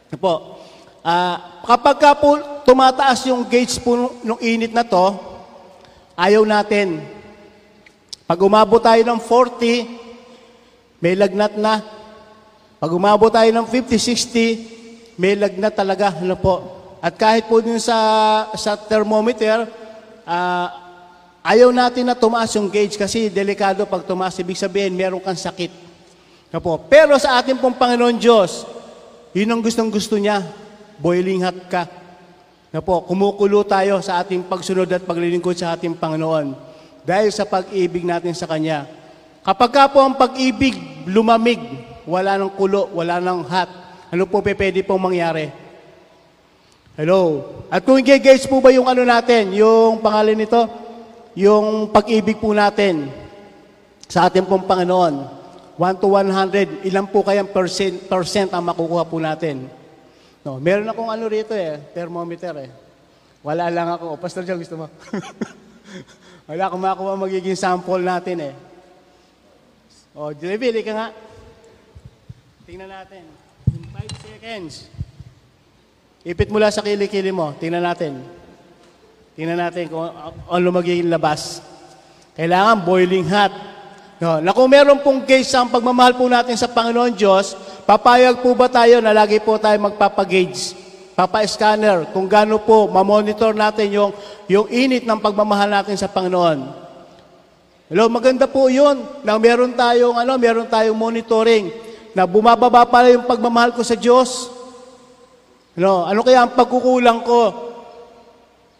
Ano 0.09 0.17
po, 0.17 0.56
ah, 1.07 1.63
kapag 1.63 1.95
ka 2.03 2.11
po 2.19 2.35
tumataas 2.67 3.23
yung 3.31 3.47
gauge 3.47 3.79
po 3.79 4.11
ng 4.19 4.39
init 4.43 4.75
na 4.75 4.83
to, 4.83 5.15
ayaw 6.19 6.43
natin. 6.43 6.99
Pag 8.27 8.43
umabot 8.43 8.83
tayo 8.83 8.99
ng 9.07 9.19
40, 9.23 10.99
may 10.99 11.15
lagnat 11.15 11.55
na. 11.55 11.79
Pag 12.75 12.91
umabot 12.91 13.31
tayo 13.31 13.47
ng 13.55 13.63
50, 13.63 13.95
60, 15.15 15.15
may 15.15 15.39
lagnat 15.39 15.79
talaga. 15.79 16.11
Ano 16.19 16.35
po? 16.35 16.55
At 16.99 17.15
kahit 17.15 17.47
po 17.47 17.63
dun 17.63 17.79
sa, 17.79 17.95
sa 18.59 18.75
thermometer, 18.75 19.63
uh, 20.27 20.67
ayaw 21.39 21.71
natin 21.71 22.03
na 22.03 22.19
tumaas 22.19 22.51
yung 22.59 22.67
gauge 22.67 22.99
kasi 22.99 23.31
delikado 23.31 23.87
pag 23.87 24.03
tumaas. 24.03 24.35
Ibig 24.35 24.59
sabihin, 24.59 24.91
meron 24.91 25.23
kang 25.23 25.39
sakit. 25.39 25.71
Na 26.51 26.59
po. 26.59 26.83
Pero 26.91 27.15
sa 27.15 27.39
ating 27.39 27.63
pong 27.63 27.79
Panginoon 27.79 28.19
Diyos, 28.19 28.67
yun 29.31 29.47
ang 29.47 29.63
gustong 29.63 29.87
gusto 29.87 30.19
niya. 30.19 30.66
Boiling 30.97 31.45
hot 31.45 31.59
ka. 31.69 31.85
Na 32.73 32.81
po, 32.81 33.05
kumukulo 33.05 33.63
tayo 33.63 34.01
sa 34.01 34.21
ating 34.21 34.45
pagsunod 34.45 34.89
at 34.91 35.05
paglilingkod 35.05 35.55
sa 35.55 35.77
ating 35.77 35.95
Panginoon. 35.95 36.57
Dahil 37.07 37.31
sa 37.31 37.47
pag-ibig 37.47 38.03
natin 38.03 38.35
sa 38.35 38.49
Kanya. 38.49 38.89
Kapag 39.45 39.71
ka 39.71 39.83
po 39.87 40.03
ang 40.03 40.17
pag-ibig 40.19 40.75
lumamig, 41.07 41.61
wala 42.03 42.35
ng 42.35 42.51
kulo, 42.51 42.91
wala 42.91 43.23
ng 43.23 43.47
hot, 43.47 43.69
ano 44.11 44.23
po 44.27 44.43
pwede 44.43 44.83
pong 44.83 45.07
mangyari? 45.07 45.47
Hello. 46.97 47.45
At 47.69 47.85
kung 47.85 48.01
i-gauge 48.01 48.49
po 48.49 48.59
ba 48.59 48.73
yung 48.73 48.89
ano 48.89 49.05
natin, 49.05 49.53
yung 49.53 50.01
pangalan 50.03 50.35
nito, 50.35 50.67
yung 51.37 51.93
pag-ibig 51.93 52.41
po 52.41 52.51
natin 52.51 53.07
sa 54.09 54.25
ating 54.25 54.49
pong 54.49 54.65
Panginoon, 54.65 55.13
1 55.77 56.01
to 56.01 56.09
100, 56.09 56.89
ilan 56.89 57.05
po 57.05 57.21
kayang 57.21 57.53
percent, 57.53 58.09
percent 58.09 58.49
ang 58.49 58.65
makukuha 58.65 59.05
po 59.05 59.21
natin? 59.21 59.69
No, 60.47 60.63
meron 60.63 60.87
akong 60.87 61.11
ano 61.11 61.27
rito 61.27 61.51
eh, 61.51 61.75
thermometer 61.91 62.55
eh. 62.63 62.71
Wala 63.43 63.67
lang 63.67 63.91
ako. 63.91 64.15
Pastor 64.15 64.47
John, 64.47 64.63
gusto 64.63 64.79
mo? 64.79 64.87
Wala 66.47 66.71
akong 66.71 66.79
makuha 66.79 67.19
magiging 67.19 67.59
sample 67.59 67.99
natin 67.99 68.39
eh. 68.39 68.53
O, 70.15 70.31
Jelly, 70.31 70.79
ka 70.87 70.95
nga. 70.95 71.07
Tingnan 72.63 72.87
natin. 72.87 73.27
In 73.75 73.83
5 73.91 74.23
seconds. 74.23 74.87
Ipit 76.23 76.47
mula 76.47 76.71
sa 76.71 76.79
kilikili 76.79 77.35
mo. 77.35 77.51
Tingnan 77.59 77.83
natin. 77.83 78.23
Tingnan 79.35 79.59
natin 79.59 79.91
kung 79.91 80.07
ano 80.47 80.67
magiging 80.71 81.11
labas. 81.11 81.59
Kailangan 82.39 82.87
boiling 82.87 83.27
hot. 83.27 83.51
No, 84.23 84.39
na 84.39 84.55
kung 84.55 84.71
meron 84.71 85.03
pong 85.03 85.27
gauge 85.27 85.51
ang 85.51 85.67
pagmamahal 85.67 86.15
po 86.15 86.23
natin 86.31 86.55
sa 86.55 86.71
Panginoon 86.71 87.13
Diyos, 87.19 87.53
papayag 87.87 88.43
po 88.43 88.51
ba 88.51 88.67
tayo 88.67 88.99
na 88.99 89.15
lagi 89.15 89.39
po 89.39 89.55
tayo 89.55 89.79
magpapagauge? 89.79 90.75
Papa-scanner, 91.17 92.13
kung 92.13 92.29
gaano 92.29 92.61
po, 92.61 92.85
mamonitor 92.85 93.57
natin 93.57 93.89
yung, 93.89 94.11
yung 94.45 94.69
init 94.69 95.01
ng 95.01 95.17
pagmamahal 95.17 95.65
natin 95.65 95.97
sa 95.97 96.05
Panginoon. 96.05 96.85
Hello, 97.89 98.05
maganda 98.05 98.45
po 98.45 98.69
yun, 98.69 99.01
na 99.25 99.33
meron 99.41 99.73
tayong, 99.73 100.13
ano, 100.13 100.37
meron 100.37 100.69
tayong 100.69 100.93
monitoring, 100.93 101.73
na 102.13 102.29
bumababa 102.29 102.85
pala 102.85 103.09
yung 103.09 103.25
pagmamahal 103.25 103.73
ko 103.73 103.81
sa 103.81 103.97
Diyos. 103.97 104.53
No, 105.73 106.05
ano 106.05 106.21
kaya 106.21 106.45
ang 106.45 106.53
pagkukulang 106.53 107.25
ko? 107.25 107.41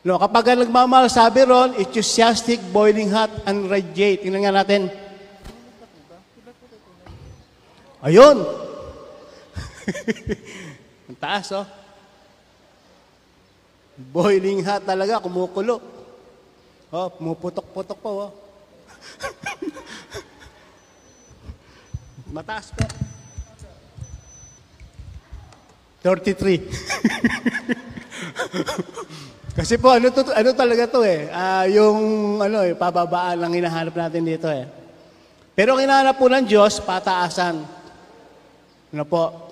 No, 0.05 0.21
kapag 0.21 0.61
nagmamahal, 0.61 1.09
sabi 1.09 1.41
ron, 1.41 1.73
enthusiastic, 1.73 2.61
boiling 2.69 3.09
hot, 3.09 3.33
and 3.49 3.65
radiate. 3.65 4.21
Tingnan 4.21 4.45
nga 4.45 4.61
natin. 4.61 4.93
Ayun. 8.05 8.66
ang 11.09 11.17
taas, 11.17 11.49
oh. 11.55 11.65
Boiling 13.97 14.61
hot 14.61 14.85
talaga, 14.85 15.23
kumukulo. 15.23 15.81
Oh, 16.93 17.09
pumuputok-putok 17.17 17.99
po, 17.99 18.29
oh. 18.29 18.31
Mataas 22.35 22.75
po. 22.75 22.83
33. 26.03 26.61
Kasi 29.57 29.81
po, 29.81 29.89
ano, 29.89 30.13
to, 30.13 30.21
ano 30.29 30.53
talaga 30.53 30.85
to 30.85 31.01
eh? 31.01 31.33
Uh, 31.33 31.65
yung 31.73 31.97
ano 32.37 32.61
eh, 32.61 32.77
pababaan 32.77 33.41
ang 33.41 33.49
hinahanap 33.49 33.97
natin 33.97 34.21
dito 34.21 34.45
eh. 34.53 34.69
Pero 35.57 35.73
ang 35.73 35.81
hinahanap 35.81 36.13
po 36.13 36.29
ng 36.29 36.45
Diyos, 36.45 36.77
pataasan. 36.77 37.65
Ano 38.93 39.03
po? 39.09 39.46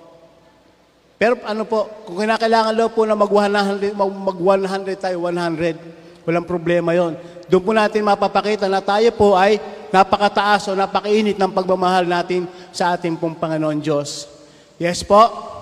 Pero 1.16 1.40
ano 1.48 1.64
po, 1.64 1.88
kung 2.04 2.20
kinakailangan 2.20 2.76
daw 2.76 2.88
po 2.92 3.08
na 3.08 3.16
mag 3.16 3.32
100, 3.32 3.96
mag 3.96 4.38
100 4.38 5.00
tayo, 5.00 5.24
100, 5.24 6.28
walang 6.28 6.44
problema 6.44 6.92
yon. 6.92 7.16
Doon 7.48 7.62
po 7.62 7.72
natin 7.72 8.04
mapapakita 8.04 8.68
na 8.68 8.84
tayo 8.84 9.08
po 9.16 9.32
ay 9.32 9.56
napakataas 9.88 10.68
o 10.68 10.76
napakainit 10.76 11.40
ng 11.40 11.52
pagmamahal 11.54 12.04
natin 12.04 12.44
sa 12.74 12.92
ating 12.92 13.16
pong 13.16 13.38
Panginoon 13.38 13.80
Diyos. 13.80 14.28
Yes 14.76 15.00
po? 15.00 15.54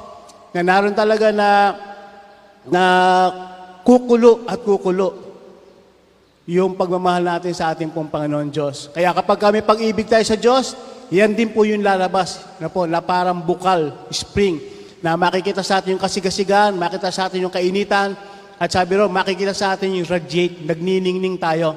na 0.55 0.63
naroon 0.63 0.95
talaga 0.95 1.35
na 1.35 1.75
na 2.71 2.85
kukulo 3.83 4.47
at 4.47 4.63
kukulo 4.63 5.35
yung 6.47 6.79
pagmamahal 6.79 7.27
natin 7.27 7.51
sa 7.51 7.75
ating 7.75 7.91
pong 7.91 8.07
Panginoon 8.07 8.55
Diyos. 8.55 8.89
Kaya 8.95 9.11
kapag 9.11 9.43
kami 9.43 9.59
pag-ibig 9.67 10.07
tayo 10.07 10.23
sa 10.23 10.39
Diyos, 10.39 10.79
yan 11.11 11.35
din 11.35 11.51
po 11.51 11.67
yung 11.67 11.83
lalabas 11.83 12.41
na 12.63 12.71
po, 12.71 12.87
na 12.87 13.03
parang 13.03 13.43
bukal, 13.43 13.91
spring, 14.15 14.63
na 15.05 15.21
makikita 15.21 15.61
sa 15.61 15.85
atin 15.85 16.01
yung 16.01 16.01
kasigasigan, 16.01 16.73
makikita 16.81 17.13
sa 17.13 17.29
atin 17.29 17.45
yung 17.45 17.53
kainitan, 17.53 18.17
at 18.57 18.73
sabi 18.73 18.97
ro, 18.97 19.05
makikita 19.13 19.53
sa 19.53 19.77
atin 19.77 20.01
yung 20.01 20.09
radiate, 20.09 20.65
nagniningning 20.65 21.37
tayo. 21.37 21.77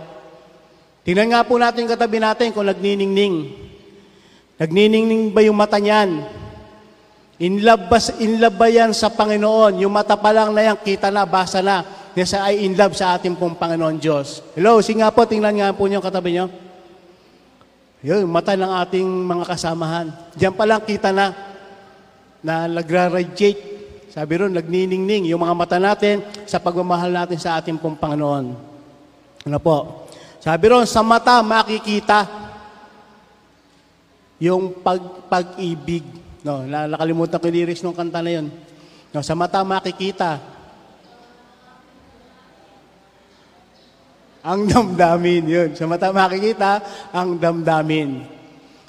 Tingnan 1.03 1.35
nga 1.35 1.43
po 1.43 1.59
natin 1.59 1.83
yung 1.83 1.91
katabi 1.91 2.23
natin 2.23 2.55
kung 2.55 2.63
nagniningning. 2.63 3.51
Nagniningning 4.55 5.35
ba 5.35 5.43
yung 5.43 5.59
mata 5.59 5.75
niyan? 5.75 6.23
In 7.43 7.59
love, 7.67 7.91
ba, 7.91 7.99
in 8.15 8.39
love 8.39 8.55
ba 8.55 8.71
yan 8.71 8.95
sa 8.95 9.11
Panginoon? 9.11 9.83
Yung 9.83 9.91
mata 9.91 10.15
pa 10.15 10.31
lang 10.31 10.55
na 10.55 10.63
yan, 10.63 10.79
kita 10.79 11.11
na, 11.11 11.27
basa 11.27 11.59
na. 11.59 11.83
Nasa 12.15 12.47
ay 12.47 12.63
in 12.63 12.79
love 12.79 12.95
sa 12.95 13.19
ating 13.19 13.35
pong 13.35 13.59
Panginoon 13.59 13.99
Diyos. 13.99 14.39
Hello, 14.55 14.79
sige 14.79 15.03
nga 15.03 15.11
po, 15.11 15.27
tingnan 15.27 15.51
nga 15.59 15.75
po 15.75 15.83
niyo 15.85 15.99
katabi 15.99 16.31
niyo. 16.31 16.47
Yun, 18.07 18.23
mata 18.31 18.55
ng 18.55 18.73
ating 18.87 19.03
mga 19.03 19.45
kasamahan. 19.51 20.07
Diyan 20.31 20.55
pa 20.55 20.63
lang 20.63 20.81
kita 20.81 21.11
na 21.11 21.46
na 22.41 22.69
nagra-radiate. 22.69 23.77
Sabi 24.11 24.33
ron, 24.41 24.53
nagniningning 24.53 25.29
yung 25.29 25.45
mga 25.45 25.55
mata 25.57 25.77
natin 25.77 26.25
sa 26.49 26.57
pagmamahal 26.57 27.13
natin 27.13 27.37
sa 27.37 27.61
ating 27.61 27.77
pong 27.77 27.97
Panginoon. 27.97 28.45
Ano 29.45 29.59
po? 29.61 30.09
Sabi 30.41 30.65
ron, 30.69 30.89
sa 30.89 31.05
mata 31.05 31.41
makikita 31.45 32.25
yung 34.41 34.73
pag, 34.81 35.01
pag-ibig. 35.29 36.05
No, 36.45 36.65
na- 36.65 36.89
nakalimutan 36.89 37.41
ko 37.41 37.49
lyrics 37.49 37.81
ng 37.81 37.93
kanta 37.93 38.21
na 38.21 38.41
yun. 38.41 38.47
No, 39.13 39.21
sa 39.25 39.33
mata 39.33 39.61
makikita 39.65 40.57
ang 44.47 44.63
damdamin 44.63 45.43
yun. 45.43 45.69
Sa 45.75 45.83
mata 45.83 46.07
makikita 46.15 46.79
ang 47.11 47.35
damdamin. 47.35 48.23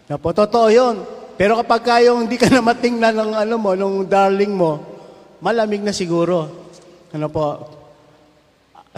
Na 0.06 0.16
po, 0.16 0.30
totoo 0.30 0.70
yun. 0.70 1.17
Pero 1.38 1.55
kapag 1.55 1.87
kayong 1.87 2.27
hindi 2.27 2.35
ka 2.35 2.51
na 2.51 2.59
matingnan 2.59 3.14
ng 3.14 3.33
ano 3.46 3.55
mo, 3.62 3.70
ng 3.79 4.03
darling 4.11 4.51
mo, 4.51 4.83
malamig 5.38 5.87
na 5.87 5.94
siguro. 5.94 6.51
Ano 7.14 7.31
po? 7.31 7.79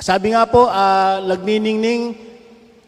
Sabi 0.00 0.32
nga 0.32 0.48
po, 0.48 0.64
uh, 0.64 1.20
nagniningning, 1.28 2.16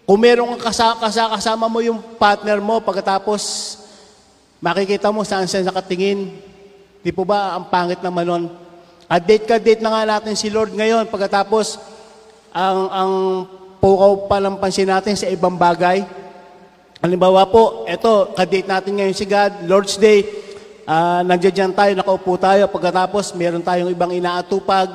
kung 0.09 0.25
meron 0.25 0.57
kang 0.57 0.73
kasa, 0.73 0.97
kasa, 0.97 1.29
kasama 1.37 1.69
mo 1.69 1.85
yung 1.85 2.01
partner 2.17 2.65
mo, 2.65 2.81
pagkatapos 2.81 3.77
makikita 4.57 5.12
mo 5.12 5.21
saan 5.21 5.45
siya 5.45 5.69
nakatingin. 5.69 6.33
Di 7.05 7.12
po 7.12 7.29
ba 7.29 7.53
ang 7.53 7.69
pangit 7.69 8.01
naman 8.01 8.25
nun? 8.25 8.45
At 9.05 9.21
date 9.29 9.45
ka 9.45 9.61
date 9.61 9.85
na 9.85 9.93
nga 9.93 10.17
natin 10.17 10.33
si 10.33 10.49
Lord 10.49 10.73
ngayon, 10.73 11.12
pagkatapos 11.12 11.77
ang, 12.57 12.88
ang 12.88 13.12
pukaw 13.85 14.25
pa 14.33 14.41
ng 14.41 14.57
pansin 14.57 14.88
natin 14.88 15.12
sa 15.12 15.29
ibang 15.29 15.61
bagay. 15.61 16.21
Halimbawa 17.03 17.43
po, 17.51 17.83
eto, 17.91 18.31
kadate 18.31 18.62
natin 18.62 18.95
ngayon 18.95 19.19
si 19.19 19.27
God, 19.27 19.67
Lord's 19.67 19.99
Day, 19.99 20.23
uh, 20.87 21.27
nandiyan 21.27 21.75
tayo, 21.75 21.99
nakaupo 21.99 22.38
tayo, 22.38 22.71
pagkatapos 22.71 23.35
meron 23.35 23.59
tayong 23.59 23.91
ibang 23.91 24.15
inaatupag, 24.15 24.87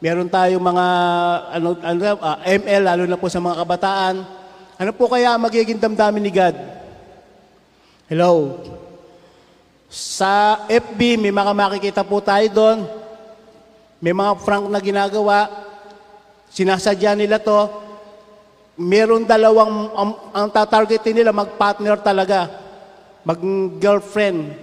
meron 0.00 0.32
tayong 0.32 0.64
mga 0.64 0.86
ano, 1.60 1.76
ano, 1.76 2.00
uh, 2.00 2.24
ah, 2.24 2.40
ML, 2.40 2.82
lalo 2.88 3.04
na 3.04 3.20
po 3.20 3.28
sa 3.28 3.36
mga 3.36 3.52
kabataan. 3.52 4.24
Ano 4.80 4.96
po 4.96 5.12
kaya 5.12 5.36
magiging 5.36 5.76
damdamin 5.76 6.24
ni 6.24 6.32
God? 6.32 6.56
Hello? 8.08 8.56
Sa 9.92 10.64
FB, 10.72 11.20
may 11.20 11.36
mga 11.36 11.52
makikita 11.52 12.00
po 12.00 12.24
tayo 12.24 12.48
doon. 12.48 12.88
May 14.00 14.16
mga 14.16 14.40
frank 14.40 14.72
na 14.72 14.80
ginagawa. 14.80 15.52
Sinasadya 16.48 17.12
nila 17.12 17.36
to 17.36 17.89
meron 18.80 19.28
dalawang, 19.28 19.92
ang, 19.92 20.10
ang 20.32 20.46
tatargetin 20.48 21.12
nila, 21.12 21.36
mag-partner 21.36 22.00
talaga, 22.00 22.48
mag-girlfriend. 23.28 24.56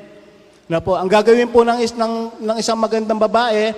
Na 0.65 0.81
po, 0.81 0.97
ang 0.97 1.05
gagawin 1.05 1.53
po 1.53 1.61
ng, 1.61 1.77
is, 1.77 1.93
ng, 1.93 2.41
ng 2.41 2.57
isang 2.57 2.81
magandang 2.81 3.21
babae, 3.21 3.77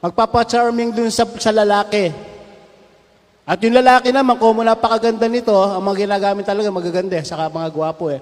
magpapa-charming 0.00 0.96
dun 0.96 1.12
sa, 1.12 1.28
sa 1.36 1.52
lalaki. 1.52 2.08
At 3.44 3.60
yung 3.60 3.76
lalaki 3.76 4.08
naman, 4.08 4.40
kung 4.40 4.56
napakaganda 4.64 5.28
nito, 5.28 5.52
ang 5.52 5.84
mga 5.84 6.08
ginagamit 6.08 6.48
talaga 6.48 6.72
magaganda, 6.72 7.20
saka 7.20 7.52
mga 7.52 7.68
gwapo 7.76 8.08
eh. 8.08 8.18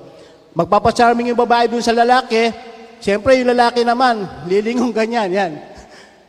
Magpapa-charming 0.53 1.31
yung 1.31 1.39
babae 1.39 1.71
dun 1.71 1.81
sa 1.81 1.95
lalaki, 1.95 2.51
siyempre 2.99 3.39
yung 3.39 3.55
lalaki 3.55 3.87
naman, 3.87 4.27
lilingong 4.51 4.91
ganyan, 4.91 5.31
yan. 5.31 5.53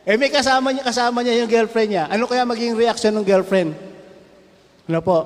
Eh 0.06 0.14
may 0.14 0.30
kasama 0.30 0.70
niya, 0.70 0.86
kasama 0.86 1.18
niya 1.18 1.42
yung 1.42 1.50
girlfriend 1.50 1.90
niya. 1.90 2.04
Ano 2.06 2.30
kaya 2.30 2.46
maging 2.46 2.78
reaction 2.78 3.10
ng 3.10 3.26
girlfriend? 3.26 3.85
Ano 4.86 5.02
po, 5.02 5.16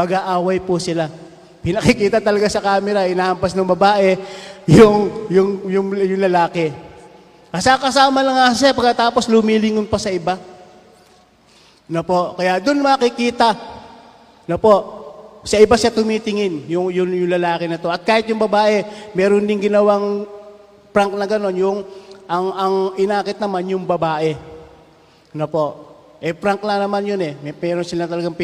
mag-aaway 0.00 0.64
po 0.64 0.80
sila. 0.80 1.12
Pinakikita 1.60 2.24
talaga 2.24 2.48
sa 2.48 2.64
camera, 2.64 3.04
inahampas 3.04 3.52
ng 3.52 3.68
babae 3.68 4.16
yung, 4.64 5.28
yung, 5.28 5.50
yung, 5.68 5.86
yung 5.92 6.22
lalaki. 6.24 6.72
Kasama 7.52 8.24
lang 8.24 8.36
nga 8.38 8.56
siya 8.56 8.72
pagkatapos 8.72 9.28
lumilingon 9.28 9.84
pa 9.84 10.00
sa 10.00 10.08
iba. 10.08 10.40
Na 11.84 12.00
po, 12.00 12.32
kaya 12.38 12.56
doon 12.62 12.80
makikita 12.80 13.52
na 14.48 14.56
po, 14.56 15.00
sa 15.44 15.60
iba 15.60 15.76
siya 15.76 15.92
tumitingin, 15.92 16.68
yung, 16.68 16.88
yung, 16.88 17.10
yung 17.12 17.32
lalaki 17.32 17.68
na 17.68 17.80
to. 17.80 17.92
At 17.92 18.04
kahit 18.04 18.28
yung 18.28 18.40
babae, 18.40 18.84
meron 19.12 19.44
din 19.44 19.60
ginawang 19.60 20.24
prank 20.96 21.12
na 21.12 21.28
gano'n, 21.28 21.56
yung 21.60 21.78
ang, 22.30 22.46
ang 22.54 22.74
inakit 22.96 23.36
naman 23.42 23.68
yung 23.68 23.84
babae. 23.84 24.38
Na 25.34 25.50
po, 25.50 25.89
eh, 26.20 26.36
prank 26.36 26.60
lang 26.60 26.84
naman 26.84 27.00
yun 27.00 27.20
eh. 27.24 27.32
May 27.40 27.56
pero 27.56 27.80
sila 27.80 28.04
talagang 28.04 28.36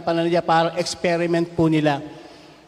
pananadya 0.00 0.40
para 0.40 0.72
experiment 0.80 1.44
po 1.52 1.68
nila. 1.68 2.00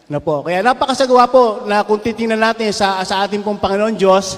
Na 0.04 0.20
po. 0.20 0.44
Kaya 0.44 0.60
napakasagawa 0.60 1.32
po 1.32 1.64
na 1.64 1.80
kung 1.80 1.96
titingnan 1.96 2.36
natin 2.36 2.68
sa, 2.68 3.00
sa 3.08 3.24
ating 3.24 3.40
pong 3.40 3.56
Panginoon 3.56 3.96
Diyos, 3.96 4.36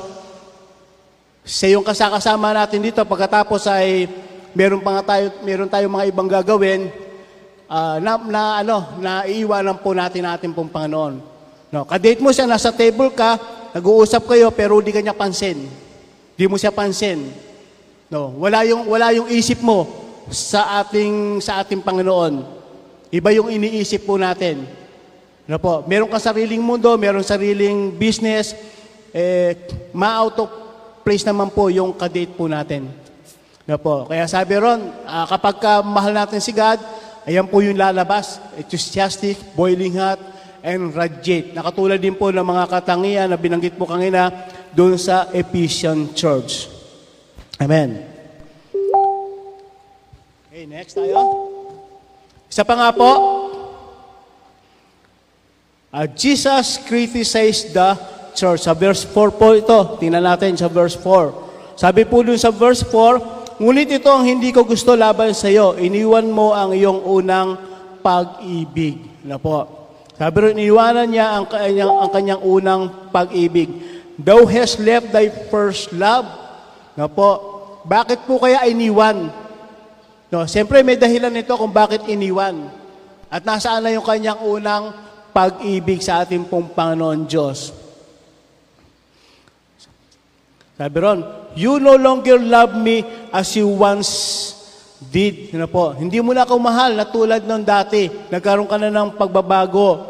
sa 1.42 1.66
yung 1.66 1.82
kasakasama 1.82 2.54
natin 2.54 2.87
dito, 2.87 3.02
pagkatapos 3.02 3.66
ay 3.66 4.06
meron 4.54 4.78
pa 4.78 5.00
nga 5.00 5.16
tayo, 5.16 5.26
meron 5.42 5.66
tayo 5.66 5.90
mga 5.90 6.06
ibang 6.06 6.30
gagawin, 6.30 6.87
uh, 7.66 7.98
na, 7.98 8.14
na, 8.22 8.42
ano, 8.62 8.76
na 9.02 9.26
iiwanan 9.26 9.82
po 9.82 9.90
natin 9.90 10.22
ating 10.22 10.54
pong 10.54 10.70
Panginoon. 10.70 11.18
No, 11.72 11.82
kadate 11.82 12.22
mo 12.22 12.30
siya, 12.30 12.46
nasa 12.46 12.70
table 12.70 13.11
ka, 13.11 13.42
nag-uusap 13.74 14.22
kayo, 14.30 14.54
pero 14.54 14.78
hindi 14.78 14.94
kanya 14.94 15.16
pansin. 15.16 15.66
Hindi 16.37 16.44
mo 16.46 16.61
siya 16.61 16.70
pansin. 16.70 17.26
No, 18.12 18.38
wala 18.38 18.62
yung 18.68 18.87
wala 18.87 19.08
yung 19.16 19.26
isip 19.32 19.64
mo 19.64 20.01
sa 20.30 20.85
ating 20.85 21.42
sa 21.42 21.64
ating 21.64 21.82
Panginoon. 21.82 22.44
Iba 23.12 23.35
yung 23.35 23.50
iniisip 23.50 24.06
po 24.06 24.20
natin. 24.20 24.64
Ano 25.48 25.58
po? 25.58 25.82
Meron 25.85 26.08
ka 26.08 26.22
sariling 26.22 26.62
mundo, 26.62 26.94
meron 26.96 27.26
sariling 27.26 27.92
business, 27.98 28.54
eh, 29.11 29.52
ma-out 29.92 30.37
of 30.38 30.48
place 31.02 31.26
naman 31.26 31.50
po 31.50 31.68
yung 31.68 31.92
kadate 31.92 32.32
po 32.32 32.46
natin. 32.46 32.88
Ano 33.66 33.78
po? 33.78 34.06
Kaya 34.06 34.24
sabi 34.30 34.54
ron, 34.58 34.80
uh, 35.04 35.26
kapag 35.26 35.56
ka 35.58 35.72
mahal 35.82 36.14
natin 36.14 36.38
si 36.38 36.54
God, 36.54 36.78
ayan 37.26 37.46
po 37.46 37.61
yung 37.62 37.78
lalabas, 37.78 38.38
enthusiastic, 38.54 39.38
boiling 39.54 39.98
hot, 39.98 40.18
and 40.62 40.94
radiate. 40.94 41.52
Nakatulad 41.52 41.98
din 41.98 42.14
po 42.14 42.30
ng 42.30 42.46
mga 42.46 42.64
katangian 42.70 43.28
na 43.30 43.38
binanggit 43.38 43.74
po 43.74 43.87
kanina 43.87 44.30
doon 44.72 44.94
sa 44.96 45.28
Ephesian 45.35 46.14
Church. 46.14 46.70
Amen. 47.58 48.12
Okay, 50.62 50.79
next 50.79 50.94
tayo. 50.94 51.18
Isa 52.46 52.62
pa 52.62 52.79
nga 52.79 52.94
po. 52.94 53.11
Uh, 55.90 56.07
Jesus 56.14 56.79
criticized 56.87 57.75
the 57.75 57.98
church. 58.38 58.62
Sa 58.62 58.70
verse 58.70 59.03
4 59.03 59.42
po 59.42 59.59
ito. 59.59 59.98
Tingnan 59.98 60.22
natin 60.22 60.55
sa 60.55 60.70
verse 60.70 60.94
4. 60.94 61.75
Sabi 61.75 62.07
po 62.07 62.22
dun 62.22 62.38
sa 62.38 62.55
verse 62.55 62.87
4, 62.87 63.59
Ngunit 63.59 63.90
ito 63.90 64.07
ang 64.07 64.22
hindi 64.22 64.55
ko 64.55 64.62
gusto 64.62 64.94
laban 64.94 65.35
sa 65.35 65.51
iyo. 65.51 65.75
Iniwan 65.75 66.31
mo 66.31 66.55
ang 66.55 66.70
iyong 66.70 67.11
unang 67.11 67.59
pag-ibig. 67.98 69.03
Na 69.27 69.42
po. 69.42 69.66
Sabi 70.14 70.46
rin, 70.46 70.62
iniwanan 70.62 71.11
niya 71.11 71.42
ang 71.42 71.51
kanyang, 71.51 71.90
ang 71.90 72.11
kanyang 72.14 72.42
unang 72.46 72.83
pag-ibig. 73.11 73.66
Thou 74.14 74.46
hast 74.46 74.79
left 74.79 75.11
thy 75.11 75.27
first 75.51 75.90
love. 75.90 76.31
Na 76.94 77.11
po. 77.11 77.51
Bakit 77.83 78.31
po 78.31 78.38
kaya 78.38 78.62
iniwan? 78.70 79.41
No, 80.32 80.48
siyempre 80.48 80.80
may 80.80 80.96
dahilan 80.96 81.28
nito 81.28 81.52
kung 81.60 81.68
bakit 81.68 82.08
iniwan. 82.08 82.72
At 83.28 83.44
nasaan 83.44 83.84
na 83.84 83.92
yung 83.92 84.00
kanyang 84.00 84.40
unang 84.40 84.96
pag-ibig 85.28 86.00
sa 86.00 86.24
ating 86.24 86.48
pong 86.48 86.72
Panginoon 86.72 87.28
Diyos. 87.28 87.76
Sabi 90.80 90.96
ron, 90.96 91.20
you 91.52 91.76
no 91.76 92.00
longer 92.00 92.40
love 92.40 92.72
me 92.72 93.04
as 93.28 93.52
you 93.60 93.68
once 93.68 94.08
did. 95.12 95.52
Ano 95.52 95.68
po? 95.68 95.92
Hindi 95.92 96.16
mo 96.24 96.32
na 96.32 96.48
ako 96.48 96.56
mahal 96.56 96.96
na 96.96 97.04
tulad 97.04 97.44
ng 97.44 97.60
dati. 97.60 98.08
Nagkaroon 98.32 98.68
ka 98.72 98.80
na 98.80 98.88
ng 98.88 99.12
pagbabago. 99.20 100.00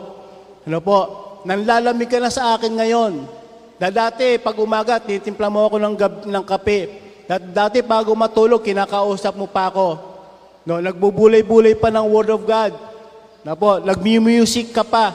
Ano 0.62 0.78
po? 0.78 0.98
Nanlalamig 1.42 2.06
ka 2.06 2.22
na 2.22 2.30
sa 2.30 2.54
akin 2.54 2.78
ngayon. 2.78 3.26
Da 3.74 3.90
dati, 3.90 4.38
pag 4.38 4.54
umaga, 4.54 5.02
titimpla 5.02 5.50
mo 5.50 5.66
ako 5.66 5.82
ng, 5.82 5.94
gab- 5.98 6.26
ng 6.30 6.44
kape. 6.46 6.78
Dat- 7.26 7.50
Dati 7.50 7.82
bago 7.82 8.14
matulog, 8.14 8.62
kinakausap 8.62 9.34
mo 9.34 9.50
pa 9.50 9.66
ako. 9.66 10.11
No, 10.62 10.78
nagbubulay-bulay 10.78 11.74
pa 11.74 11.90
ng 11.90 12.06
Word 12.06 12.30
of 12.30 12.42
God. 12.46 12.72
Na 13.42 13.58
po, 13.58 13.82
nag-music 13.82 14.70
ka 14.70 14.86
pa 14.86 15.10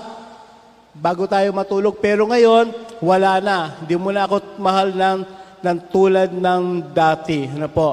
bago 0.92 1.24
tayo 1.24 1.48
matulog. 1.56 1.96
Pero 2.04 2.28
ngayon, 2.28 2.72
wala 3.00 3.40
na. 3.40 3.80
Hindi 3.80 3.96
mo 3.96 4.12
na 4.12 4.28
ako 4.28 4.60
mahal 4.60 4.92
ng, 4.92 5.20
ng 5.64 5.78
tulad 5.88 6.30
ng 6.36 6.92
dati. 6.92 7.48
Ano 7.48 7.72
po? 7.72 7.90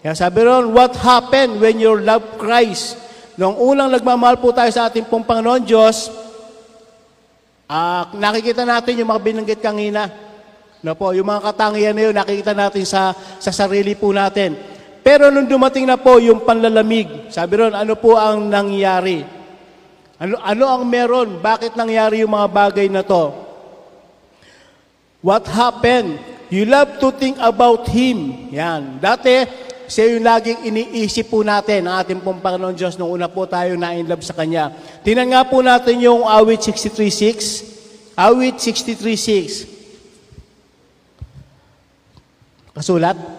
Kaya 0.00 0.16
sabi 0.16 0.40
ron, 0.46 0.72
what 0.72 0.96
happened 0.96 1.60
when 1.60 1.76
your 1.76 2.00
love 2.00 2.40
Christ? 2.40 2.96
Noong 3.36 3.60
unang 3.60 3.90
nagmamahal 3.92 4.40
po 4.40 4.48
tayo 4.56 4.72
sa 4.72 4.88
ating 4.88 5.04
pong 5.12 5.28
Panginoon 5.28 5.66
Diyos, 5.68 6.08
ah, 7.68 8.08
nakikita 8.16 8.64
natin 8.64 8.96
yung 8.96 9.12
mga 9.12 9.20
binanggit 9.20 9.60
kanina. 9.60 10.08
No 10.80 10.96
po, 10.96 11.12
yung 11.12 11.28
mga 11.28 11.52
katangian 11.52 11.92
na 11.92 12.02
yun, 12.08 12.14
nakikita 12.16 12.56
natin 12.56 12.86
sa, 12.88 13.12
sa 13.42 13.52
sarili 13.52 13.92
po 13.92 14.14
natin. 14.14 14.56
Pero 15.06 15.30
nung 15.30 15.46
dumating 15.46 15.86
na 15.86 15.94
po 15.94 16.18
yung 16.18 16.42
panlalamig, 16.42 17.30
sabi 17.30 17.62
ron, 17.62 17.78
ano 17.78 17.94
po 17.94 18.18
ang 18.18 18.50
nangyari? 18.50 19.22
Ano, 20.18 20.34
ano 20.42 20.64
ang 20.66 20.82
meron? 20.82 21.38
Bakit 21.38 21.78
nangyari 21.78 22.26
yung 22.26 22.34
mga 22.34 22.50
bagay 22.50 22.90
na 22.90 23.06
to? 23.06 23.30
What 25.22 25.46
happened? 25.46 26.18
You 26.50 26.66
love 26.66 26.98
to 26.98 27.14
think 27.14 27.38
about 27.38 27.86
Him. 27.86 28.50
Yan. 28.50 28.98
Dati, 28.98 29.46
siya 29.86 30.10
yung 30.10 30.26
laging 30.26 30.66
iniisip 30.74 31.30
po 31.30 31.46
natin, 31.46 31.86
ang 31.86 32.02
ating 32.02 32.18
pong 32.18 32.42
Panginoon 32.42 32.74
Diyos, 32.74 32.98
nung 32.98 33.14
una 33.14 33.30
po 33.30 33.46
tayo 33.46 33.78
na 33.78 33.94
in 33.94 34.10
love 34.10 34.26
sa 34.26 34.34
Kanya. 34.34 34.74
Tingnan 35.06 35.30
nga 35.30 35.46
po 35.46 35.62
natin 35.62 36.02
yung 36.02 36.26
awit 36.26 36.66
63.6. 36.66 38.18
Awit 38.18 38.58
63.6. 38.58 39.70
Kasulat? 42.74 43.35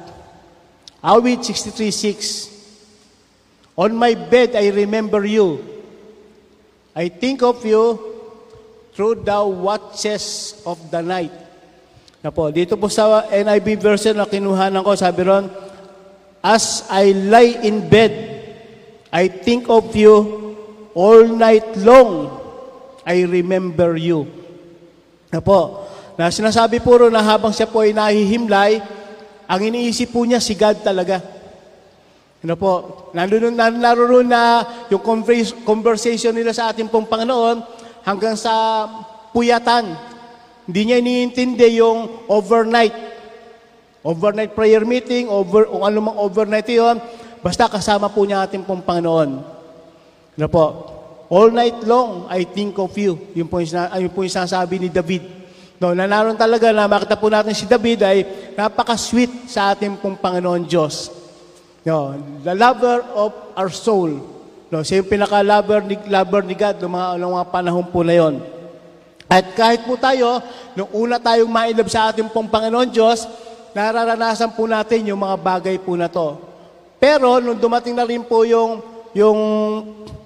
Awit 1.07 1.47
63.6. 1.47 3.79
On 3.79 3.95
my 3.95 4.11
bed 4.11 4.59
I 4.59 4.67
remember 4.75 5.23
you. 5.23 5.63
I 6.91 7.07
think 7.07 7.39
of 7.47 7.63
you 7.63 7.95
through 8.91 9.23
the 9.23 9.39
watches 9.45 10.57
of 10.67 10.75
the 10.91 10.99
night. 10.99 11.31
Na 12.19 12.33
po, 12.33 12.51
dito 12.51 12.75
po 12.75 12.91
sa 12.91 13.23
NIV 13.29 13.77
version 13.77 14.17
na 14.17 14.25
kinuhanan 14.25 14.81
ko, 14.81 14.97
sabi 14.97 15.21
ron, 15.23 15.47
As 16.41 16.89
I 16.89 17.13
lie 17.13 17.61
in 17.61 17.85
bed, 17.85 18.11
I 19.13 19.29
think 19.29 19.69
of 19.69 19.93
you 19.95 20.17
all 20.97 21.23
night 21.29 21.77
long. 21.79 22.35
I 23.07 23.23
remember 23.23 23.95
you. 23.95 24.27
Na 25.31 25.39
po, 25.39 25.87
na 26.17 26.33
sinasabi 26.33 26.81
po 26.81 26.97
ron 26.99 27.13
na 27.13 27.23
habang 27.23 27.53
siya 27.53 27.69
po 27.69 27.85
ay 27.85 27.93
nahihimlay, 27.93 28.81
ang 29.47 29.61
iniisip 29.63 30.11
po 30.11 30.27
niya 30.27 30.43
si 30.43 30.59
God 30.59 30.83
talaga. 30.83 31.23
Ano 32.43 32.53
po, 32.59 32.71
naroon, 33.15 33.55
naroon 33.55 34.27
na 34.27 34.61
yung 34.91 35.01
convers- 35.01 35.55
conversation 35.65 36.35
nila 36.35 36.51
sa 36.51 36.69
ating 36.69 36.91
pong 36.91 37.07
Panginoon 37.07 37.63
hanggang 38.03 38.35
sa 38.35 38.85
puyatan. 39.31 39.95
Hindi 40.67 40.81
niya 40.83 40.99
iniintindi 40.99 41.79
yung 41.79 42.27
overnight. 42.27 42.93
Overnight 44.03 44.51
prayer 44.51 44.83
meeting, 44.83 45.31
over, 45.31 45.67
o 45.67 45.83
ano 45.83 45.97
mang 45.99 46.17
overnight 46.19 46.67
yun, 46.67 46.99
basta 47.39 47.71
kasama 47.71 48.11
po 48.11 48.27
niya 48.27 48.43
ating 48.43 48.67
pong 48.67 48.83
Panginoon. 48.83 49.29
Ano 50.37 50.47
po, 50.51 50.65
all 51.31 51.51
night 51.51 51.83
long, 51.87 52.27
I 52.27 52.43
think 52.43 52.75
of 52.79 52.91
you. 52.99 53.15
Yun 53.31 53.47
po 53.47 53.63
yung, 53.63 53.71
yun 53.73 54.11
po 54.11 54.23
yung 54.23 54.35
sinasabi 54.35 54.75
ni 54.79 54.89
David. 54.91 55.36
No, 55.77 55.93
na 55.93 56.09
naroon 56.09 56.33
talaga 56.33 56.73
na 56.73 56.89
makita 56.89 57.13
po 57.13 57.29
natin 57.29 57.53
si 57.53 57.69
David 57.69 58.01
ay 58.01 58.25
napaka-sweet 58.57 59.45
sa 59.45 59.77
ating 59.77 60.01
pong 60.01 60.17
Panginoon 60.17 60.65
Diyos. 60.65 61.13
No, 61.85 62.17
the 62.41 62.57
lover 62.57 63.05
of 63.13 63.53
our 63.53 63.69
soul. 63.69 64.09
No, 64.73 64.81
siya 64.81 65.05
yung 65.05 65.11
pinaka-lover 65.13 65.85
ni, 65.85 65.95
lover 66.09 66.41
ni 66.43 66.57
God 66.57 66.81
noong 66.81 66.93
mga, 66.97 67.07
noong 67.21 67.35
mga 67.37 67.49
panahon 67.53 67.85
po 67.93 68.01
na 68.01 68.15
yon. 68.17 68.41
At 69.29 69.53
kahit 69.53 69.85
po 69.85 69.95
tayo, 70.01 70.41
nung 70.73 70.89
una 70.97 71.21
tayong 71.21 71.47
mailab 71.47 71.87
sa 71.87 72.09
ating 72.09 72.27
pong 72.33 72.49
Panginoon 72.49 72.89
Diyos, 72.89 73.29
nararanasan 73.77 74.57
po 74.57 74.65
natin 74.65 75.13
yung 75.13 75.21
mga 75.21 75.37
bagay 75.37 75.77
po 75.77 75.93
na 75.93 76.09
to. 76.09 76.41
Pero 76.97 77.37
nung 77.37 77.61
dumating 77.61 77.93
na 77.93 78.09
rin 78.09 78.25
po 78.25 78.41
yung, 78.49 78.81
yung 79.13 79.39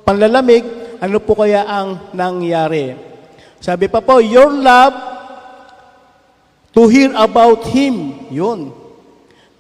panlalamig, 0.08 0.64
ano 1.04 1.20
po 1.20 1.36
kaya 1.36 1.68
ang 1.68 2.16
nangyari? 2.16 2.96
Sabi 3.60 3.92
pa 3.92 4.00
po, 4.00 4.24
your 4.24 4.48
love 4.48 5.11
to 6.72 6.88
hear 6.88 7.12
about 7.16 7.68
Him. 7.72 8.28
Yun. 8.32 8.82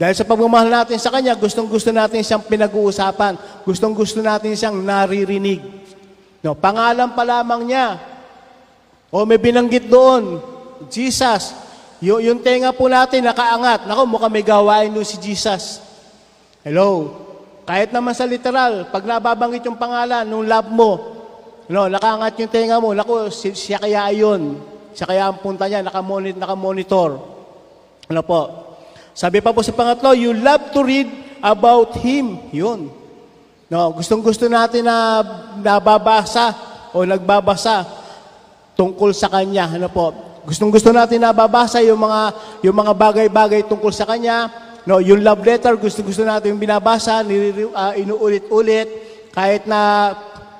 Dahil 0.01 0.17
sa 0.17 0.25
pagmamahal 0.25 0.65
natin 0.65 0.97
sa 0.97 1.13
Kanya, 1.13 1.37
gustong-gusto 1.37 1.93
natin 1.93 2.25
siyang 2.25 2.41
pinag-uusapan. 2.41 3.37
Gustong-gusto 3.61 4.17
natin 4.17 4.57
siyang 4.57 4.81
naririnig. 4.81 5.61
No, 6.41 6.57
pangalan 6.57 7.13
pa 7.13 7.21
lamang 7.21 7.69
niya. 7.69 8.01
O 9.13 9.29
may 9.29 9.37
binanggit 9.37 9.85
doon, 9.85 10.41
Jesus. 10.89 11.53
Y- 12.01 12.25
yung 12.25 12.41
tenga 12.41 12.73
po 12.73 12.89
natin 12.89 13.21
nakaangat. 13.21 13.85
Nako, 13.85 14.09
mukhang 14.09 14.33
may 14.33 14.41
gawain 14.41 14.89
doon 14.89 15.05
si 15.05 15.21
Jesus. 15.21 15.77
Hello. 16.65 17.21
Kahit 17.61 17.93
naman 17.93 18.17
sa 18.17 18.25
literal, 18.25 18.89
pag 18.89 19.05
nababanggit 19.05 19.61
yung 19.69 19.77
pangalan 19.77 20.25
nung 20.25 20.49
love 20.49 20.73
mo, 20.73 20.91
no, 21.69 21.85
nakaangat 21.85 22.41
yung 22.41 22.49
tenga 22.49 22.81
mo, 22.81 22.89
nako, 22.97 23.29
si- 23.29 23.53
siya 23.53 23.77
kaya 23.77 24.09
yun. 24.09 24.57
Siya 24.93 25.05
kaya 25.07 25.23
ang 25.27 25.39
punta 25.39 25.67
niya, 25.67 25.85
nakamonitor. 25.85 26.39
nakamonitor. 26.39 27.09
Ano 28.11 28.21
po? 28.27 28.41
Sabi 29.11 29.39
pa 29.43 29.55
po 29.55 29.63
sa 29.63 29.75
pangatlo, 29.75 30.15
you 30.15 30.31
love 30.35 30.71
to 30.71 30.83
read 30.83 31.07
about 31.43 31.99
Him. 31.99 32.51
Yun. 32.51 32.91
No, 33.71 33.95
gustong-gusto 33.95 34.51
natin 34.51 34.83
na 34.83 35.23
nababasa 35.63 36.51
o 36.91 37.07
nagbabasa 37.07 37.87
tungkol 38.75 39.15
sa 39.15 39.31
Kanya. 39.31 39.71
Ano 39.71 39.87
po? 39.87 40.11
Gustong-gusto 40.43 40.91
natin 40.91 41.23
na 41.23 41.31
babasa 41.31 41.79
yung 41.79 42.01
mga, 42.01 42.21
yung 42.67 42.75
mga 42.75 42.93
bagay-bagay 42.97 43.61
tungkol 43.71 43.95
sa 43.95 44.03
Kanya. 44.03 44.51
No, 44.83 44.97
yung 44.97 45.21
love 45.21 45.45
letter, 45.45 45.77
gusto-gusto 45.77 46.25
natin 46.25 46.57
yung 46.57 46.61
binabasa, 46.61 47.21
niriri, 47.21 47.69
uh, 47.69 47.93
inuulit-ulit, 47.93 48.89
kahit 49.29 49.69
na 49.69 50.11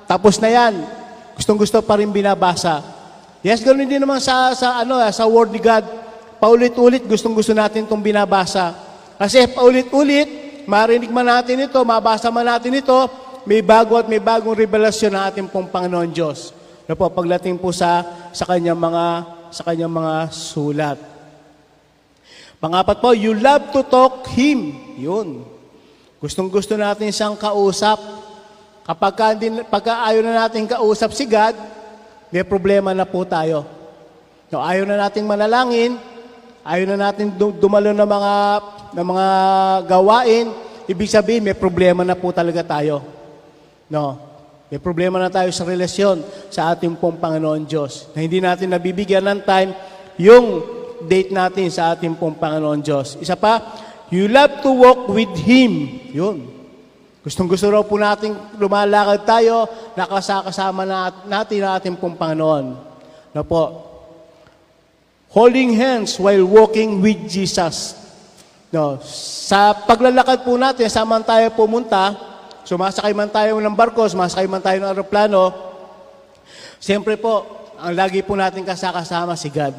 tapos 0.06 0.36
na 0.38 0.48
yan, 0.52 0.74
gustong-gusto 1.34 1.80
pa 1.82 1.98
rin 1.98 2.12
binabasa. 2.12 2.84
Yes, 3.42 3.58
ganoon 3.58 3.90
din 3.90 3.98
naman 3.98 4.22
sa, 4.22 4.54
sa, 4.54 4.86
ano, 4.86 5.02
ah, 5.02 5.10
sa 5.10 5.26
Word 5.26 5.50
ni 5.50 5.58
God. 5.58 5.82
Paulit-ulit, 6.38 7.02
gustong-gusto 7.10 7.50
natin 7.50 7.82
itong 7.82 7.98
binabasa. 7.98 8.70
Kasi 9.18 9.50
paulit-ulit, 9.50 10.62
marinig 10.62 11.10
man 11.10 11.26
natin 11.26 11.66
ito, 11.66 11.82
mabasa 11.82 12.30
man 12.30 12.46
natin 12.46 12.78
ito, 12.78 12.94
may 13.42 13.58
bago 13.58 13.98
at 13.98 14.06
may 14.06 14.22
bagong 14.22 14.54
revelasyon 14.54 15.10
ng 15.18 15.22
ating 15.26 15.48
pong 15.50 15.66
Panginoon 15.66 16.14
Diyos. 16.14 16.54
Ano 16.86 16.94
po, 16.94 17.10
pagdating 17.10 17.58
po 17.58 17.74
sa, 17.74 18.06
sa 18.30 18.46
kanyang 18.46 18.78
mga, 18.78 19.04
sa 19.50 19.62
kanyang 19.66 19.90
mga 19.90 20.14
sulat. 20.30 20.98
Pangapat 22.62 23.02
po, 23.02 23.10
you 23.10 23.34
love 23.34 23.74
to 23.74 23.82
talk 23.82 24.22
Him. 24.38 24.70
Yun. 25.02 25.42
Gustong-gusto 26.22 26.78
natin 26.78 27.10
siyang 27.10 27.34
kausap. 27.34 27.98
Kapag 28.86 29.12
ka, 29.18 29.26
pagka 29.66 30.06
ayaw 30.06 30.22
na 30.22 30.46
natin 30.46 30.70
kausap 30.70 31.10
si 31.10 31.26
God, 31.26 31.81
may 32.32 32.42
problema 32.48 32.96
na 32.96 33.04
po 33.04 33.28
tayo. 33.28 33.68
No, 34.48 34.64
ayaw 34.64 34.88
na 34.88 34.96
nating 35.06 35.28
manalangin, 35.28 36.00
ayaw 36.64 36.84
na 36.92 37.12
natin 37.12 37.28
du- 37.32 37.56
dumalo 37.56 37.92
ng 37.92 38.08
mga, 38.08 38.34
ng 38.96 39.06
mga 39.06 39.26
gawain, 39.84 40.46
ibig 40.88 41.12
sabihin 41.12 41.44
may 41.44 41.56
problema 41.56 42.04
na 42.04 42.16
po 42.16 42.32
talaga 42.32 42.64
tayo. 42.64 43.04
No, 43.92 44.16
may 44.72 44.80
problema 44.80 45.20
na 45.20 45.28
tayo 45.28 45.52
sa 45.52 45.68
relasyon 45.68 46.24
sa 46.48 46.72
ating 46.72 46.96
pong 46.96 47.20
Panginoon 47.20 47.68
Diyos. 47.68 48.08
Na 48.16 48.24
hindi 48.24 48.40
natin 48.40 48.72
nabibigyan 48.72 49.24
ng 49.28 49.40
time 49.44 49.70
yung 50.16 50.64
date 51.04 51.32
natin 51.32 51.68
sa 51.68 51.92
ating 51.92 52.16
pong 52.16 52.36
Panginoon 52.36 52.80
Diyos. 52.80 53.20
Isa 53.20 53.36
pa, 53.36 53.60
you 54.08 54.28
love 54.28 54.64
to 54.64 54.72
walk 54.72 55.08
with 55.12 55.32
Him. 55.44 56.00
Yun. 56.12 56.51
Gustong 57.22 57.46
gusto 57.46 57.70
raw 57.70 57.86
po 57.86 57.94
natin 58.02 58.34
lumalakad 58.58 59.22
tayo, 59.22 59.70
nakasakasama 59.94 60.82
na 60.82 61.14
natin 61.22 61.62
ang 61.62 61.72
ating 61.78 61.94
pong 61.94 62.18
Panginoon. 62.18 62.74
Na 63.30 63.46
po, 63.46 63.78
holding 65.30 65.78
hands 65.78 66.18
while 66.18 66.42
walking 66.42 66.98
with 66.98 67.30
Jesus. 67.30 67.94
No, 68.74 68.98
sa 69.06 69.70
paglalakad 69.70 70.42
po 70.42 70.58
natin, 70.58 70.90
saan 70.90 71.06
man 71.06 71.22
tayo 71.22 71.46
pumunta, 71.54 72.10
sumasakay 72.66 73.14
man 73.14 73.30
tayo 73.30 73.62
ng 73.62 73.76
barko, 73.76 74.02
sumasakay 74.10 74.50
man 74.50 74.64
tayo 74.64 74.82
ng 74.82 74.90
aeroplano, 74.90 75.54
siyempre 76.82 77.14
po, 77.14 77.46
ang 77.78 77.94
lagi 77.94 78.18
po 78.26 78.34
natin 78.34 78.66
kasakasama 78.66 79.38
si 79.38 79.46
God. 79.46 79.78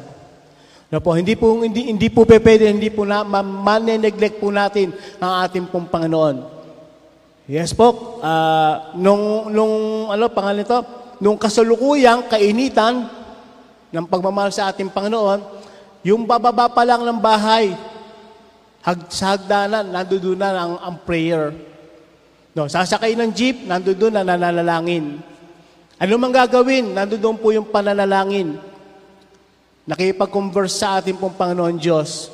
No 0.88 1.02
po, 1.02 1.12
hindi 1.12 1.34
po 1.36 1.60
hindi 1.60 1.92
hindi 1.92 2.08
po 2.08 2.24
pwede, 2.24 2.70
hindi 2.70 2.88
po 2.88 3.04
na 3.04 3.20
ma- 3.20 3.44
mane-neglect 3.44 4.40
po 4.40 4.48
natin 4.48 4.94
ang 5.18 5.42
ating 5.44 5.68
pong 5.68 5.90
Panginoon. 5.90 6.53
Yes 7.44 7.76
po, 7.76 8.20
ah, 8.24 8.96
nung 8.96 9.52
nung 9.52 10.08
ano 10.08 10.32
pangalan 10.32 10.64
nito, 10.64 10.80
nung 11.20 11.36
kasalukuyang 11.36 12.24
kainitan 12.24 13.04
ng 13.92 14.06
pagmamahal 14.08 14.48
sa 14.48 14.72
ating 14.72 14.88
Panginoon, 14.88 15.44
yung 16.00 16.24
bababa 16.24 16.72
pa 16.72 16.88
lang 16.88 17.04
ng 17.04 17.20
bahay, 17.20 17.76
Hag, 18.84 19.08
sa 19.08 19.32
hagdanan, 19.32 19.88
nandoon 19.88 20.36
na 20.36 20.48
ang, 20.52 20.74
ang 20.76 20.96
prayer. 21.08 21.56
No, 22.52 22.68
sasakay 22.68 23.16
ng 23.16 23.32
jeep, 23.32 23.64
nandoon 23.64 24.12
na 24.12 24.20
nananalangin. 24.20 25.24
Ano 25.96 26.12
mang 26.20 26.36
gagawin, 26.36 26.92
nandoon 26.92 27.40
po 27.40 27.48
yung 27.48 27.64
pananalangin. 27.64 28.60
Nakipag-converse 29.88 30.76
sa 30.76 31.00
ating 31.00 31.16
pong 31.16 31.32
Panginoon 31.32 31.80
Diyos. 31.80 32.28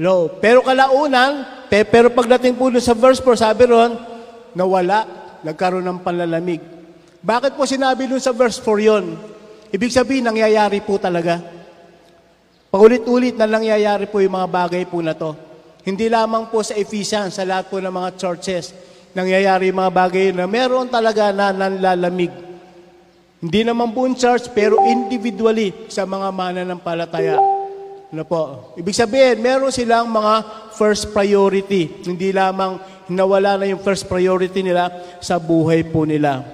No, 0.00 0.32
pero 0.40 0.64
kalaunan, 0.64 1.44
pe, 1.68 1.84
pero 1.84 2.08
pagdating 2.08 2.56
po 2.56 2.72
sa 2.80 2.96
verse 2.96 3.20
4, 3.20 3.44
sabi 3.44 3.68
ron, 3.68 4.15
nawala, 4.56 5.04
nagkaroon 5.44 5.84
ng 5.84 6.00
panlalamig. 6.00 6.64
Bakit 7.20 7.52
po 7.52 7.68
sinabi 7.68 8.08
dun 8.08 8.22
sa 8.22 8.32
verse 8.32 8.56
4 8.64 8.88
yon? 8.88 9.04
Ibig 9.68 9.92
sabihin, 9.92 10.24
nangyayari 10.24 10.80
po 10.80 10.96
talaga. 10.96 11.44
Paulit-ulit 12.72 13.36
na 13.36 13.44
nangyayari 13.44 14.08
po 14.08 14.24
yung 14.24 14.32
mga 14.32 14.48
bagay 14.48 14.82
po 14.88 15.04
na 15.04 15.12
to. 15.12 15.36
Hindi 15.84 16.08
lamang 16.08 16.48
po 16.48 16.64
sa 16.64 16.74
Ephesians, 16.74 17.36
sa 17.36 17.44
lahat 17.44 17.68
po 17.68 17.78
ng 17.78 17.92
mga 17.92 18.10
churches, 18.16 18.72
nangyayari 19.12 19.70
mga 19.70 19.92
bagay 19.92 20.26
na 20.32 20.48
meron 20.48 20.88
talaga 20.88 21.30
na 21.30 21.52
nanlalamig. 21.52 22.32
Hindi 23.38 23.60
naman 23.62 23.92
buong 23.92 24.16
church, 24.16 24.50
pero 24.56 24.80
individually 24.88 25.70
sa 25.92 26.08
mga 26.08 26.32
mananampalataya. 26.32 27.55
Ano 28.14 28.22
po? 28.22 28.72
Ibig 28.78 28.94
sabihin, 28.94 29.42
meron 29.42 29.74
silang 29.74 30.06
mga 30.06 30.46
first 30.78 31.10
priority. 31.10 32.06
Hindi 32.06 32.30
lamang 32.30 32.78
nawala 33.10 33.58
na 33.58 33.66
yung 33.66 33.82
first 33.82 34.06
priority 34.06 34.62
nila 34.62 34.90
sa 35.18 35.42
buhay 35.42 35.82
po 35.82 36.06
nila. 36.06 36.46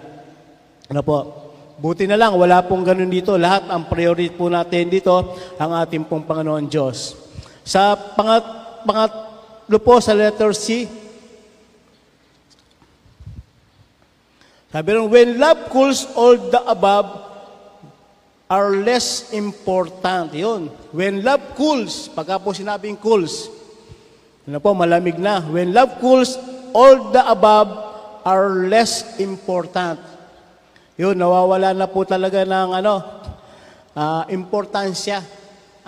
Ano 0.88 1.00
po? 1.04 1.18
Buti 1.76 2.08
na 2.08 2.16
lang, 2.16 2.38
wala 2.38 2.64
pong 2.64 2.86
ganun 2.86 3.10
dito. 3.10 3.36
Lahat 3.36 3.68
ang 3.68 3.84
priority 3.84 4.32
po 4.32 4.48
natin 4.48 4.88
dito, 4.88 5.36
ang 5.60 5.76
ating 5.76 6.08
pong 6.08 6.24
Panginoon 6.24 6.70
Diyos. 6.70 7.18
Sa 7.66 7.96
pangat, 7.96 8.44
pangatlo 8.88 9.78
po 9.82 10.00
sa 10.00 10.16
letter 10.16 10.56
C, 10.56 10.88
sabi 14.72 14.88
rin, 14.96 15.04
when 15.12 15.36
love 15.36 15.68
cools 15.68 16.08
all 16.16 16.32
the 16.48 16.62
above 16.64 17.31
are 18.52 18.76
less 18.84 19.32
important. 19.32 20.36
Yun. 20.36 20.68
When 20.92 21.24
love 21.24 21.56
cools, 21.56 22.12
pagka 22.12 22.36
po 22.36 22.52
sinabing 22.52 23.00
cools, 23.00 23.48
ano 24.44 24.60
po, 24.60 24.76
malamig 24.76 25.16
na. 25.16 25.40
When 25.40 25.72
love 25.72 25.96
cools, 25.96 26.36
all 26.76 27.08
the 27.16 27.24
above 27.24 27.72
are 28.28 28.68
less 28.68 29.16
important. 29.16 29.96
Yun, 31.00 31.16
nawawala 31.16 31.72
na 31.72 31.88
po 31.88 32.04
talaga 32.04 32.44
ng 32.44 32.68
ano, 32.76 32.94
uh, 33.96 34.28
importansya 34.28 35.24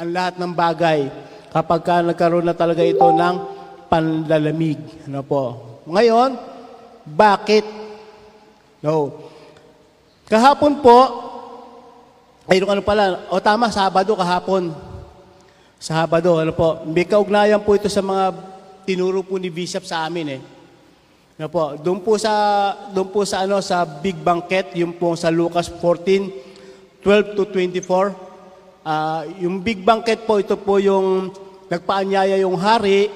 ang 0.00 0.08
lahat 0.08 0.40
ng 0.40 0.52
bagay 0.56 1.12
kapag 1.52 1.80
ka 1.84 2.00
nagkaroon 2.00 2.48
na 2.48 2.56
talaga 2.56 2.80
ito 2.80 3.04
ng 3.04 3.36
panlalamig. 3.92 4.80
Ano 5.04 5.20
po. 5.20 5.42
Ngayon, 5.84 6.40
bakit? 7.04 7.68
No. 8.80 9.12
Kahapon 10.24 10.80
po, 10.80 10.98
ay 12.44 12.60
ano 12.60 12.84
pala, 12.84 13.24
o 13.32 13.40
tama, 13.40 13.72
Sabado 13.72 14.12
kahapon. 14.12 14.68
Sabado, 15.80 16.40
ano 16.40 16.52
po, 16.52 16.84
may 16.84 17.08
kaugnayan 17.08 17.60
po 17.60 17.76
ito 17.76 17.88
sa 17.88 18.04
mga 18.04 18.36
tinuro 18.84 19.24
po 19.24 19.40
ni 19.40 19.48
Bishop 19.48 19.84
sa 19.88 20.04
amin 20.04 20.40
eh. 20.40 20.40
Ano 21.34 21.48
po, 21.50 21.74
doon 21.80 21.98
po 21.98 22.14
sa 22.14 22.30
doon 22.94 23.10
po 23.10 23.26
sa 23.26 23.42
ano 23.42 23.58
sa 23.58 23.82
big 23.82 24.14
banquet, 24.14 24.76
yung 24.78 24.94
po 24.94 25.18
sa 25.18 25.34
Lucas 25.34 25.66
14 25.66 26.30
12 27.02 27.36
to 27.36 27.44
24. 27.50 28.16
Uh, 28.84 29.22
yung 29.44 29.60
big 29.60 29.84
banquet 29.84 30.24
po 30.24 30.40
ito 30.40 30.56
po 30.56 30.80
yung 30.80 31.32
nagpaanyaya 31.68 32.40
yung 32.40 32.56
hari 32.56 33.12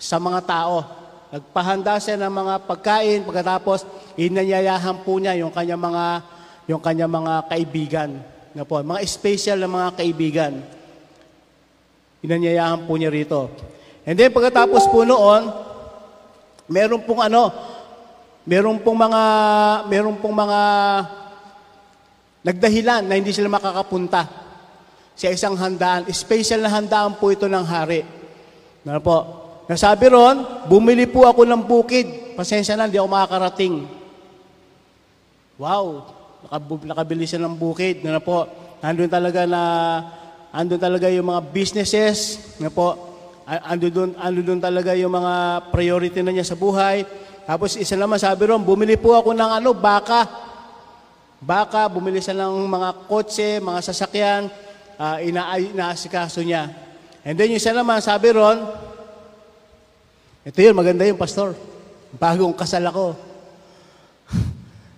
sa 0.00 0.16
mga 0.16 0.40
tao. 0.46 0.84
Nagpahanda 1.32 1.96
siya 1.96 2.16
ng 2.20 2.32
mga 2.32 2.54
pagkain 2.68 3.24
pagkatapos 3.24 3.88
inanyayahan 4.16 5.00
po 5.04 5.16
niya 5.16 5.36
yung 5.36 5.52
kanya 5.52 5.76
mga 5.76 6.04
yung 6.66 6.82
kanya 6.82 7.10
mga 7.10 7.50
kaibigan. 7.50 8.10
Na 8.52 8.68
po, 8.68 8.78
mga 8.78 9.00
special 9.08 9.58
na 9.58 9.70
mga 9.70 9.88
kaibigan. 9.96 10.52
Inanyayahan 12.22 12.86
po 12.86 12.94
niya 12.94 13.10
rito. 13.10 13.50
And 14.06 14.14
then 14.14 14.30
pagkatapos 14.30 14.86
po 14.90 15.02
noon, 15.02 15.50
meron 16.70 17.02
pong 17.02 17.22
ano, 17.26 17.50
meron 18.46 18.78
pong 18.82 18.98
mga, 18.98 19.22
meron 19.90 20.16
pong 20.18 20.36
mga 20.36 20.60
nagdahilan 22.42 23.02
na 23.06 23.14
hindi 23.18 23.30
sila 23.34 23.50
makakapunta 23.50 24.26
sa 25.14 25.26
isang 25.30 25.54
handaan. 25.58 26.06
Special 26.10 26.62
na 26.62 26.70
handaan 26.70 27.18
po 27.18 27.30
ito 27.30 27.46
ng 27.46 27.66
hari. 27.66 28.06
Ano 28.86 29.00
po? 29.02 29.18
Nasabi 29.70 30.10
ron, 30.10 30.66
bumili 30.66 31.06
po 31.06 31.26
ako 31.26 31.46
ng 31.46 31.62
bukid. 31.62 32.34
Pasensya 32.34 32.74
na, 32.74 32.90
hindi 32.90 32.98
ako 32.98 33.08
makakarating. 33.10 33.86
Wow, 35.60 36.10
nakab- 36.52 36.84
nakabili 36.84 37.24
siya 37.24 37.40
ng 37.40 37.56
bukid. 37.56 38.04
Ano 38.04 38.20
po? 38.20 38.44
Andun 38.84 39.08
talaga 39.08 39.48
na, 39.48 39.62
andun 40.52 40.76
talaga 40.76 41.08
yung 41.08 41.32
mga 41.32 41.40
businesses. 41.48 42.36
Ano 42.60 42.68
po? 42.68 42.88
Ando 43.48 43.88
doon, 43.88 44.12
ando 44.20 44.40
doon 44.44 44.60
talaga 44.60 44.92
yung 44.92 45.16
mga 45.16 45.64
priority 45.72 46.20
na 46.20 46.28
niya 46.28 46.44
sa 46.44 46.52
buhay. 46.52 47.08
Tapos 47.48 47.80
isa 47.80 47.96
naman 47.96 48.20
sabi 48.20 48.52
ron, 48.52 48.60
bumili 48.60 49.00
po 49.00 49.16
ako 49.16 49.32
ng 49.32 49.50
ano, 49.64 49.72
baka. 49.72 50.28
Baka, 51.40 51.88
bumili 51.88 52.20
siya 52.20 52.36
ng 52.36 52.68
mga 52.68 52.90
kotse, 53.08 53.58
mga 53.58 53.80
sasakyan, 53.82 54.46
uh, 55.00 55.18
ina 55.24 55.56
inaasikaso 55.58 56.44
niya. 56.44 56.70
And 57.24 57.34
then 57.34 57.50
yung 57.50 57.58
isa 57.64 57.74
naman, 57.74 57.98
sabi 58.04 58.30
ron, 58.30 58.62
ito 60.44 60.58
yun, 60.60 60.76
maganda 60.76 61.08
yung 61.08 61.18
pastor. 61.18 61.56
Bagong 62.14 62.54
kasal 62.54 62.84
ako. 62.86 63.31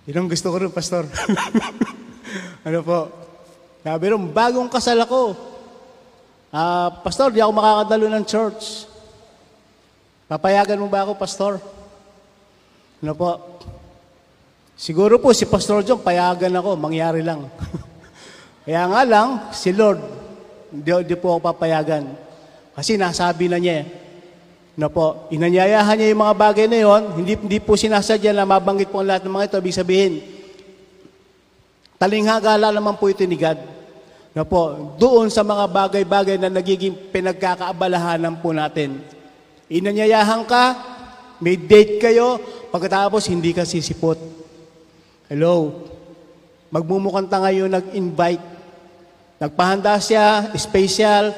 Yun 0.05 0.21
ang 0.21 0.29
gusto 0.29 0.53
ko 0.53 0.57
rin, 0.61 0.69
pastor. 0.69 1.09
ano 2.67 2.79
po? 2.85 2.99
Sabi 3.81 4.05
ron, 4.13 4.29
bagong 4.29 4.69
kasal 4.69 5.01
ako. 5.01 5.33
Uh, 6.53 6.89
pastor, 7.01 7.33
di 7.33 7.41
ako 7.41 7.51
makakadalo 7.57 8.05
ng 8.13 8.25
church. 8.25 8.85
Papayagan 10.29 10.77
mo 10.77 10.85
ba 10.85 11.05
ako, 11.05 11.17
pastor? 11.17 11.57
Ano 13.01 13.13
po? 13.17 13.57
Siguro 14.77 15.17
po 15.17 15.33
si 15.33 15.49
Pastor 15.49 15.81
John, 15.81 16.03
payagan 16.03 16.53
ako, 16.53 16.77
mangyari 16.77 17.25
lang. 17.25 17.49
Kaya 18.67 18.85
nga 18.85 19.01
lang, 19.07 19.27
si 19.55 19.73
Lord, 19.73 20.03
di, 20.69 20.91
di 21.07 21.15
po 21.17 21.37
ako 21.37 21.49
papayagan. 21.49 22.13
Kasi 22.77 22.99
nasabi 22.99 23.47
na 23.47 23.57
niya, 23.57 24.04
no 24.75 24.91
po, 24.91 25.27
inanyayahan 25.31 25.95
niya 25.95 26.11
yung 26.11 26.23
mga 26.23 26.35
bagay 26.35 26.65
na 26.67 26.79
yon, 26.83 27.03
hindi, 27.15 27.33
hindi 27.39 27.59
po 27.63 27.79
sinasadya 27.79 28.35
na 28.35 28.43
mabanggit 28.43 28.91
po 28.91 28.99
ang 28.99 29.07
lahat 29.07 29.23
ng 29.23 29.35
mga 29.35 29.47
ito, 29.47 29.57
ibig 29.63 29.79
sabihin, 29.79 30.13
talinghagala 31.95 32.75
naman 32.75 32.99
po 32.99 33.07
ito 33.07 33.23
ni 33.23 33.39
God. 33.39 33.59
No 34.35 34.43
po, 34.43 34.91
doon 34.99 35.31
sa 35.31 35.47
mga 35.47 35.63
bagay-bagay 35.71 36.35
na 36.35 36.51
nagiging 36.51 36.91
pinagkakaabalahanan 37.07 38.35
po 38.43 38.51
natin. 38.51 38.99
Inanyayahan 39.71 40.43
ka, 40.43 40.75
may 41.39 41.55
date 41.55 42.03
kayo, 42.03 42.35
pagkatapos 42.67 43.31
hindi 43.31 43.55
ka 43.55 43.63
sisipot. 43.63 44.19
Hello? 45.31 45.87
Magmumukanta 46.67 47.39
ngayon 47.39 47.71
nag-invite. 47.71 48.43
Nagpahanda 49.39 49.95
siya, 50.03 50.51
special, 50.59 51.31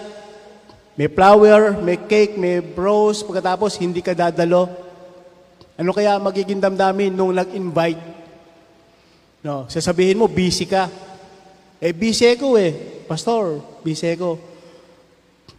may 0.98 1.06
flower, 1.06 1.78
may 1.78 2.02
cake, 2.10 2.41
may 2.41 2.58
bros, 2.58 3.22
pagkatapos 3.22 3.78
hindi 3.78 4.02
ka 4.02 4.18
dadalo. 4.18 4.66
Ano 5.78 5.93
kaya 5.93 6.18
magiging 6.18 6.58
damdamin 6.58 7.14
nung 7.14 7.38
nag-invite? 7.38 8.02
No, 9.45 9.70
sasabihin 9.70 10.18
mo, 10.18 10.26
busy 10.26 10.66
ka. 10.66 10.89
Eh, 11.78 11.93
busy 11.93 12.34
ko 12.34 12.58
eh. 12.58 12.74
Pastor, 13.06 13.62
busy 13.86 14.18
ko. 14.18 14.41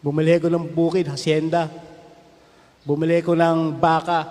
Bumili 0.03 0.43
ko 0.43 0.51
ng 0.51 0.66
bukid, 0.74 1.07
hacienda. 1.07 1.70
Bumili 2.82 3.22
ko 3.22 3.39
ng 3.39 3.78
baka, 3.78 4.26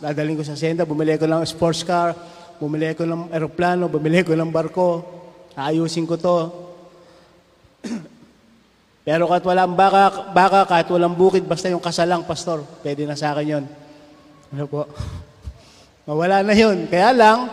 dadaling 0.00 0.40
ko 0.40 0.44
sa 0.48 0.56
hacienda. 0.56 0.88
Bumili 0.88 1.20
ko 1.20 1.28
ng 1.28 1.44
sports 1.44 1.84
car. 1.84 2.16
Bumili 2.56 2.96
ko 2.96 3.04
ng 3.04 3.28
aeroplano. 3.28 3.92
Bumili 3.92 4.24
ko 4.24 4.32
ng 4.32 4.48
barko. 4.48 5.04
Ayusin 5.52 6.08
ko 6.08 6.16
to. 6.16 6.36
Pero 9.10 9.26
kahit 9.26 9.42
walang 9.42 9.74
baka, 9.74 10.30
baka, 10.30 10.60
kahit 10.70 10.86
walang 10.86 11.18
bukid, 11.18 11.42
basta 11.42 11.66
yung 11.66 11.82
kasalang, 11.82 12.22
pastor, 12.22 12.62
pwede 12.86 13.10
na 13.10 13.18
sa 13.18 13.34
akin 13.34 13.58
yon. 13.58 13.64
Ano 14.54 14.70
po? 14.70 14.86
Mawala 16.06 16.46
na 16.46 16.54
yun. 16.54 16.86
Kaya 16.86 17.10
lang, 17.10 17.50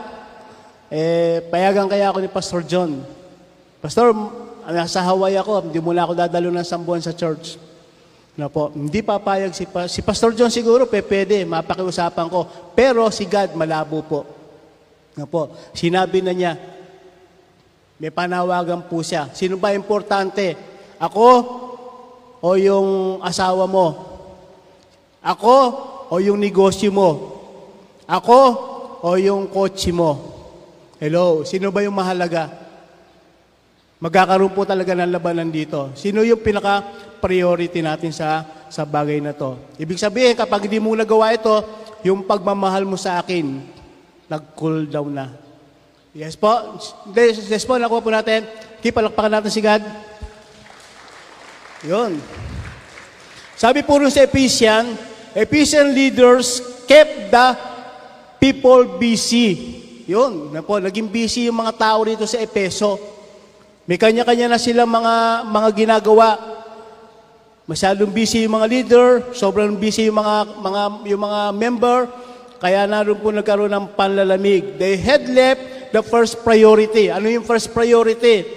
eh, 0.94 1.42
payagan 1.50 1.90
kaya 1.90 2.14
ako 2.14 2.22
ni 2.22 2.30
Pastor 2.30 2.62
John 2.62 3.02
Pastor, 3.78 4.10
nasa 4.74 5.06
Hawaii 5.06 5.38
ako, 5.38 5.70
hindi 5.70 5.78
muna 5.78 6.02
ako 6.02 6.18
dadalo 6.18 6.50
ng 6.50 6.66
sambuan 6.66 7.02
sa 7.02 7.14
church. 7.14 7.62
Na 8.38 8.50
po, 8.50 8.74
hindi 8.74 9.06
papayag 9.06 9.54
si, 9.54 9.66
si 9.90 10.02
Pastor 10.02 10.34
John 10.34 10.50
siguro, 10.50 10.90
pe, 10.90 11.02
pwede, 11.06 11.46
mapakiusapan 11.46 12.28
ko. 12.30 12.46
Pero 12.74 13.06
si 13.14 13.30
God, 13.30 13.54
malabo 13.54 14.02
po. 14.06 14.20
Na 15.18 15.26
po, 15.26 15.54
sinabi 15.74 16.22
na 16.22 16.34
niya, 16.34 16.54
may 17.98 18.14
panawagan 18.14 18.86
po 18.86 19.02
siya. 19.02 19.30
Sino 19.34 19.58
ba 19.58 19.74
importante? 19.74 20.77
Ako 20.98 21.28
o 22.42 22.48
yung 22.58 23.22
asawa 23.22 23.70
mo? 23.70 23.88
Ako 25.22 25.56
o 26.10 26.14
yung 26.18 26.42
negosyo 26.42 26.90
mo? 26.90 27.10
Ako 28.10 28.40
o 29.04 29.10
yung 29.18 29.50
kotse 29.52 29.94
mo? 29.94 30.38
Hello, 30.98 31.46
sino 31.46 31.70
ba 31.70 31.86
yung 31.86 31.94
mahalaga? 31.94 32.50
Magkakaroon 33.98 34.54
po 34.54 34.66
talaga 34.66 34.94
ng 34.94 35.10
labanan 35.10 35.50
dito. 35.50 35.94
Sino 35.98 36.22
yung 36.22 36.42
pinaka-priority 36.42 37.82
natin 37.82 38.14
sa, 38.14 38.46
sa 38.70 38.86
bagay 38.86 39.18
na 39.22 39.34
to? 39.34 39.58
Ibig 39.82 39.98
sabihin, 39.98 40.38
kapag 40.38 40.70
hindi 40.70 40.78
mo 40.78 40.94
nagawa 40.94 41.34
ito, 41.34 41.54
yung 42.06 42.26
pagmamahal 42.26 42.86
mo 42.86 42.94
sa 42.94 43.18
akin, 43.18 43.62
nag-cool 44.30 44.86
down 44.86 45.12
na. 45.14 45.28
Yes 46.14 46.38
po. 46.38 46.78
Yes, 47.14 47.66
po, 47.66 47.78
nakuha 47.78 48.02
po 48.02 48.10
natin. 48.14 48.46
Okay, 48.78 48.94
palakpakan 48.94 49.42
natin 49.42 49.52
si 49.54 49.62
God. 49.62 49.82
Yun. 51.86 52.18
Sabi 53.54 53.86
po 53.86 54.02
rin 54.02 54.10
sa 54.10 54.26
Ephesian, 54.26 54.98
Ephesian 55.38 55.94
leaders 55.94 56.62
kept 56.90 57.30
the 57.30 57.48
people 58.42 58.98
busy. 58.98 59.78
Yun, 60.10 60.56
na 60.56 60.64
po, 60.64 60.80
naging 60.82 61.12
busy 61.12 61.52
yung 61.52 61.62
mga 61.62 61.74
tao 61.78 62.00
dito 62.06 62.24
sa 62.26 62.40
Epeso. 62.40 62.98
May 63.86 64.00
kanya-kanya 64.00 64.56
na 64.56 64.60
silang 64.62 64.90
mga, 64.90 65.46
mga 65.46 65.70
ginagawa. 65.76 66.30
Masyadong 67.68 68.10
busy 68.16 68.48
yung 68.48 68.56
mga 68.56 68.68
leader, 68.72 69.08
sobrang 69.36 69.76
busy 69.76 70.08
yung 70.08 70.18
mga, 70.18 70.36
mga, 70.64 70.82
yung 71.12 71.22
mga 71.22 71.42
member, 71.52 72.00
kaya 72.58 72.88
naroon 72.88 73.20
po 73.20 73.30
nagkaroon 73.30 73.70
ng 73.70 73.88
panlalamig. 73.94 74.80
They 74.80 74.96
had 74.96 75.28
left 75.30 75.92
the 75.92 76.02
first 76.02 76.42
priority. 76.42 77.12
Ano 77.12 77.28
yung 77.28 77.44
first 77.44 77.70
priority? 77.76 78.48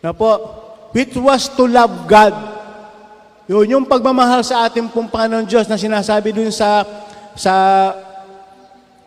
Na 0.00 0.16
po, 0.16 0.63
which 0.94 1.18
was 1.18 1.50
to 1.58 1.66
love 1.66 2.06
God. 2.06 2.30
Yun, 3.50 3.76
yung 3.76 3.84
pagmamahal 3.84 4.46
sa 4.46 4.70
ating 4.70 4.88
pong 4.88 5.10
Panginoon 5.10 5.44
Diyos 5.44 5.66
na 5.66 5.76
sinasabi 5.76 6.30
dun 6.32 6.54
sa, 6.54 6.86
sa 7.34 7.52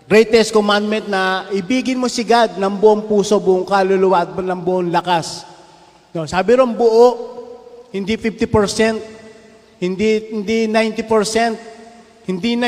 greatest 0.06 0.52
commandment 0.52 1.08
na 1.08 1.48
ibigin 1.56 1.98
mo 1.98 2.12
si 2.12 2.28
God 2.28 2.60
ng 2.60 2.76
buong 2.78 3.08
puso, 3.08 3.40
buong 3.40 3.64
kaluluwa 3.66 4.28
at 4.28 4.36
ng 4.36 4.62
buong 4.62 4.92
lakas. 4.92 5.48
No, 6.12 6.28
sabi 6.28 6.60
ron 6.60 6.76
buo, 6.76 7.08
hindi 7.96 8.20
50%, 8.20 9.80
hindi 9.80 10.10
hindi 10.36 10.68
90%, 10.68 12.28
hindi 12.28 12.60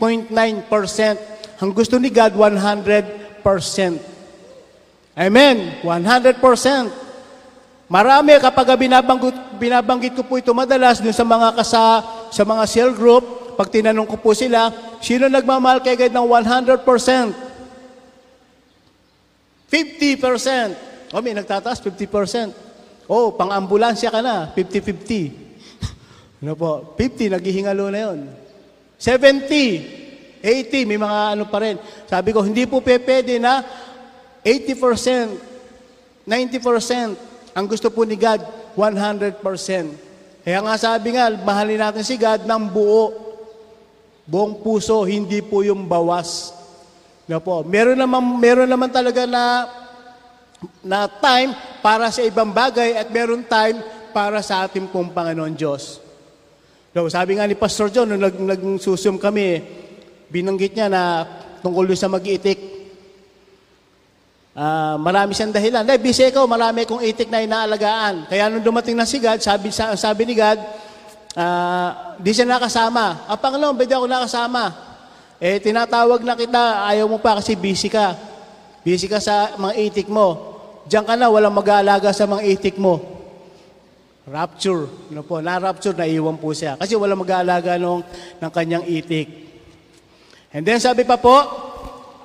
99.9%. 0.00 1.60
Ang 1.60 1.70
gusto 1.76 2.00
ni 2.00 2.08
God 2.08 2.32
100%. 2.32 3.38
Amen. 5.20 5.56
100%. 5.84 7.07
Marami 7.88 8.36
kapag 8.36 8.68
binabanggit, 8.76 9.56
binabanggit 9.56 10.12
ko 10.12 10.20
po 10.20 10.36
ito 10.36 10.52
madalas 10.52 11.00
dun 11.00 11.16
sa 11.16 11.24
mga 11.24 11.56
kasa, 11.56 12.04
sa 12.28 12.42
mga 12.44 12.68
cell 12.68 12.92
group, 12.92 13.56
pag 13.56 13.72
tinanong 13.72 14.04
ko 14.04 14.20
po 14.20 14.36
sila, 14.36 14.68
sino 15.00 15.24
nagmamahal 15.24 15.80
kay 15.80 15.96
God 15.96 16.12
ng 16.12 16.28
100%? 16.84 16.84
50%. 19.72 21.16
O, 21.16 21.24
may 21.24 21.32
nagtataas, 21.32 21.80
50%. 21.80 23.08
Oh, 23.08 23.32
pang-ambulansya 23.32 24.12
ka 24.12 24.20
na, 24.20 24.52
50-50. 24.52 25.32
ano 26.44 26.52
po? 26.60 26.92
50, 26.92 27.32
naghihingalo 27.40 27.88
na 27.88 28.00
yon. 28.04 28.28
70, 29.00 30.44
80, 30.44 30.84
may 30.84 31.00
mga 31.00 31.40
ano 31.40 31.48
pa 31.48 31.64
rin. 31.64 31.80
Sabi 32.04 32.36
ko, 32.36 32.44
hindi 32.44 32.68
po 32.68 32.84
pwede 32.84 33.40
na 33.40 33.64
80%, 34.44 36.28
90%. 36.28 37.37
Ang 37.58 37.66
gusto 37.66 37.90
po 37.90 38.06
ni 38.06 38.14
God, 38.14 38.38
100%. 38.78 39.42
Kaya 40.46 40.58
nga 40.62 40.74
sabi 40.78 41.18
nga, 41.18 41.26
mahalin 41.26 41.82
natin 41.82 42.06
si 42.06 42.14
God 42.14 42.46
ng 42.46 42.64
buo. 42.70 43.10
Buong 44.22 44.62
puso, 44.62 45.02
hindi 45.02 45.42
po 45.42 45.66
yung 45.66 45.90
bawas. 45.90 46.54
Na 47.26 47.42
po. 47.42 47.66
Meron 47.66 47.98
naman, 47.98 48.22
meron 48.38 48.70
naman 48.70 48.94
talaga 48.94 49.26
na 49.26 49.66
na 50.82 51.06
time 51.06 51.54
para 51.82 52.10
sa 52.14 52.22
ibang 52.22 52.50
bagay 52.50 52.94
at 52.98 53.10
meron 53.10 53.42
time 53.46 53.78
para 54.14 54.38
sa 54.42 54.66
ating 54.66 54.90
pong 54.90 55.10
Panginoon 55.10 55.54
Diyos. 55.54 56.02
So, 56.94 57.06
sabi 57.10 57.38
nga 57.38 57.46
ni 57.46 57.54
Pastor 57.54 57.90
John, 57.94 58.10
nung 58.10 58.22
nag, 58.22 58.34
nagsusum 58.34 59.18
kami, 59.22 59.62
binanggit 60.30 60.74
niya 60.74 60.90
na 60.90 61.02
tungkol 61.62 61.90
sa 61.94 62.10
mag-iitik. 62.10 62.77
Uh, 64.58 64.98
marami 64.98 65.38
siyang 65.38 65.54
dahilan. 65.54 65.86
Dahil 65.86 66.02
busy 66.02 66.34
ko, 66.34 66.50
marami 66.50 66.82
kong 66.82 66.98
itik 67.06 67.30
na 67.30 67.46
inaalagaan. 67.46 68.26
Kaya 68.26 68.50
nung 68.50 68.66
dumating 68.66 68.98
na 68.98 69.06
si 69.06 69.22
God, 69.22 69.38
sabi, 69.38 69.70
sabi 69.70 70.26
ni 70.26 70.34
God, 70.34 70.58
uh, 71.38 72.18
di 72.18 72.34
siya 72.34 72.42
nakasama. 72.42 73.22
Ang 73.30 73.38
Panginoon, 73.38 73.78
pwede 73.78 73.94
ako 73.94 74.10
nakasama. 74.10 74.74
Eh, 75.38 75.62
tinatawag 75.62 76.26
na 76.26 76.34
kita, 76.34 76.90
ayaw 76.90 77.06
mo 77.06 77.22
pa 77.22 77.38
kasi 77.38 77.54
busy 77.54 77.86
ka. 77.86 78.18
Busy 78.82 79.06
ka 79.06 79.22
sa 79.22 79.54
mga 79.54 79.78
itik 79.78 80.10
mo. 80.10 80.58
Diyan 80.90 81.06
ka 81.06 81.14
na, 81.14 81.30
walang 81.30 81.54
mag-aalaga 81.54 82.10
sa 82.10 82.26
mga 82.26 82.42
itik 82.42 82.82
mo. 82.82 82.98
Rapture. 84.26 84.90
Ano 85.14 85.22
po, 85.22 85.38
na-rapture, 85.38 85.94
naiwan 85.94 86.34
po 86.34 86.50
siya. 86.50 86.74
Kasi 86.74 86.98
walang 86.98 87.22
mag-aalaga 87.22 87.78
nung, 87.78 88.02
ng 88.42 88.50
kanyang 88.50 88.82
itik. 88.90 89.30
And 90.50 90.66
then 90.66 90.82
sabi 90.82 91.06
pa 91.06 91.14
po, 91.14 91.46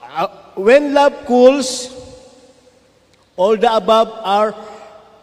uh, 0.01 0.57
when 0.57 0.97
love 0.97 1.29
cools, 1.29 2.01
all 3.37 3.57
the 3.57 3.69
above 3.69 4.09
are 4.21 4.53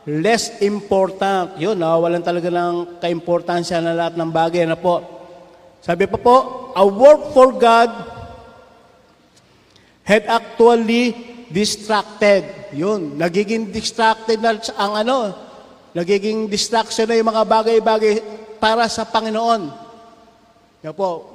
less 0.09 0.59
important. 0.65 1.59
Yun, 1.61 1.79
nawawalan 1.79 2.25
talaga 2.25 2.51
ng 2.51 2.99
kaimportansya 2.99 3.79
na 3.79 3.95
lahat 3.95 4.15
ng 4.19 4.31
bagay 4.31 4.65
na 4.67 4.79
po. 4.79 5.03
Sabi 5.81 6.05
pa 6.11 6.19
po, 6.21 6.71
a 6.77 6.85
work 6.85 7.33
for 7.33 7.57
God 7.57 7.89
had 10.05 10.27
actually 10.27 11.15
distracted. 11.49 12.73
Yun, 12.75 13.17
nagiging 13.17 13.71
distracted 13.71 14.43
na 14.43 14.59
ang 14.79 14.93
ano, 15.07 15.19
nagiging 15.95 16.47
distraction 16.47 17.07
na 17.07 17.19
yung 17.19 17.31
mga 17.31 17.47
bagay-bagay 17.47 18.15
para 18.63 18.87
sa 18.87 19.07
Panginoon. 19.07 19.71
Yan 20.87 20.95
po, 20.95 21.27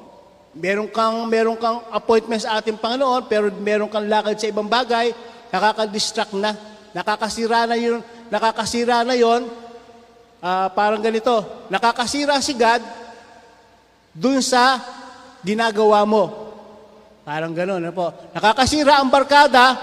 meron 0.56 0.88
kang, 0.88 1.28
meron 1.28 1.60
kang 1.60 1.84
appointment 1.92 2.44
sa 2.44 2.60
ating 2.60 2.80
Panginoon, 2.80 3.28
pero 3.28 3.52
meron 3.52 3.92
kang 3.92 4.08
lakad 4.08 4.40
sa 4.40 4.48
ibang 4.48 4.68
bagay, 4.68 5.12
nakaka-distract 5.50 6.34
na. 6.38 6.54
Nakakasira 6.96 7.68
na 7.68 7.76
yun, 7.76 8.00
nakakasira 8.32 9.04
na 9.04 9.20
yun, 9.20 9.52
uh, 10.40 10.68
parang 10.72 11.04
ganito, 11.04 11.68
nakakasira 11.68 12.40
si 12.40 12.56
God 12.56 12.80
dun 14.16 14.40
sa 14.40 14.80
ginagawa 15.44 16.08
mo. 16.08 16.24
Parang 17.28 17.52
gano'n, 17.52 17.84
ano 17.84 17.92
po. 17.92 18.14
Nakakasira 18.32 19.02
ang 19.02 19.10
barkada 19.12 19.76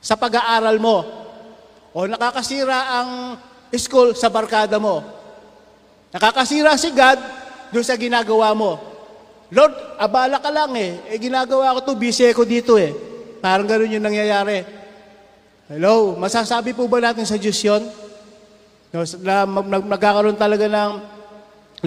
sa 0.00 0.16
pag-aaral 0.16 0.80
mo. 0.80 1.04
O 1.92 2.06
nakakasira 2.06 3.02
ang 3.02 3.10
school 3.74 4.14
sa 4.14 4.30
barkada 4.30 4.78
mo. 4.78 5.02
Nakakasira 6.14 6.78
si 6.78 6.94
God 6.94 7.18
doon 7.74 7.84
sa 7.84 7.98
ginagawa 7.98 8.54
mo. 8.54 8.78
Lord, 9.50 9.98
abala 9.98 10.38
ka 10.38 10.48
lang 10.54 10.72
eh. 10.78 11.02
Eh, 11.10 11.18
ginagawa 11.18 11.74
ko 11.78 11.90
to, 11.90 11.98
busy 11.98 12.30
ko 12.30 12.46
dito 12.46 12.78
eh. 12.78 13.09
Parang 13.40 13.64
gano'n 13.64 13.96
yung 13.96 14.04
nangyayari. 14.04 14.62
Hello, 15.72 16.14
masasabi 16.20 16.76
po 16.76 16.84
ba 16.84 17.00
natin 17.00 17.24
sa 17.24 17.40
Diyos 17.40 17.56
yun? 17.64 17.80
No, 18.92 19.00
na 19.24 19.48
mag, 19.48 19.66
nagkakaroon 19.86 20.36
talaga 20.36 20.68
ng 20.68 20.92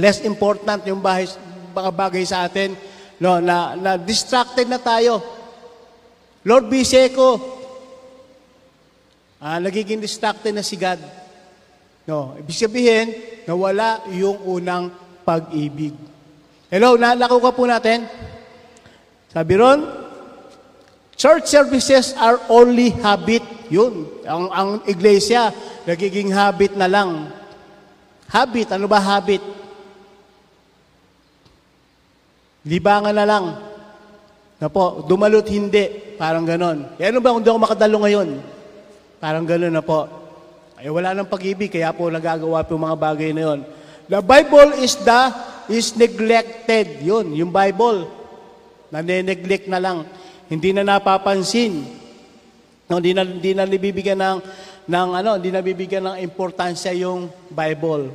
less 0.02 0.26
important 0.26 0.82
yung 0.90 0.98
bahay, 0.98 1.30
mga 1.76 1.92
bagay 1.94 2.24
sa 2.26 2.50
atin. 2.50 2.74
No, 3.22 3.38
na, 3.38 3.78
na 3.78 3.92
distracted 4.02 4.66
na 4.66 4.82
tayo. 4.82 5.22
Lord, 6.42 6.74
busy 6.74 7.06
ko. 7.14 7.38
Ah, 9.38 9.62
nagiging 9.62 10.02
distracted 10.02 10.56
na 10.58 10.66
si 10.66 10.74
God. 10.74 11.00
No, 12.10 12.36
ibig 12.36 12.58
sabihin, 12.58 13.16
nawala 13.48 14.04
yung 14.12 14.42
unang 14.44 14.92
pag-ibig. 15.24 15.96
Hello, 16.68 16.98
nalako 16.98 17.40
ka 17.40 17.52
po 17.54 17.64
natin. 17.64 18.04
Sabi 19.32 19.54
ron, 19.56 20.03
church 21.24 21.48
services 21.48 22.12
are 22.20 22.36
only 22.52 22.92
habit. 23.00 23.40
Yun, 23.72 24.12
ang, 24.28 24.52
ang 24.52 24.70
iglesia, 24.84 25.56
nagiging 25.88 26.36
habit 26.36 26.76
na 26.76 26.92
lang. 26.92 27.32
Habit, 28.28 28.76
ano 28.76 28.92
ba 28.92 29.00
habit? 29.00 29.40
Libangan 32.68 33.16
na 33.16 33.24
lang. 33.24 33.46
Na 34.60 34.68
po, 34.68 35.08
dumalot 35.08 35.48
hindi. 35.48 36.16
Parang 36.20 36.44
ganon. 36.44 36.92
E 37.00 37.08
ano 37.08 37.24
ba 37.24 37.32
kung 37.32 37.44
di 37.44 37.48
ako 37.48 37.60
makadalo 37.60 38.04
ngayon? 38.04 38.30
Parang 39.24 39.48
gano'n 39.48 39.72
na 39.72 39.84
po. 39.84 40.04
Ay 40.76 40.92
wala 40.92 41.16
nang 41.16 41.32
pag-ibig, 41.32 41.72
kaya 41.72 41.96
po 41.96 42.12
nagagawa 42.12 42.68
po 42.68 42.76
mga 42.76 43.00
bagay 43.00 43.32
na 43.32 43.44
yon. 43.48 43.60
The 44.12 44.20
Bible 44.20 44.76
is 44.84 45.00
the 45.00 45.32
is 45.72 45.96
neglected. 45.96 47.00
Yun, 47.00 47.32
yung 47.32 47.52
Bible. 47.52 48.12
Nane-neglect 48.92 49.72
na 49.72 49.80
lang. 49.80 50.04
Hindi 50.54 50.70
na 50.70 50.86
napapansin. 50.86 51.82
No, 52.86 53.02
hindi 53.02 53.18
na 53.18 53.26
hindi 53.26 53.52
na 53.58 53.66
nabibigyan 53.66 54.22
ng 54.22 54.38
ng 54.86 55.10
ano, 55.18 55.42
hindi 55.42 55.50
na 55.50 55.66
bibigyan 55.66 56.06
ng 56.14 56.18
importansya 56.22 56.94
yung 56.94 57.32
Bible. 57.50 58.14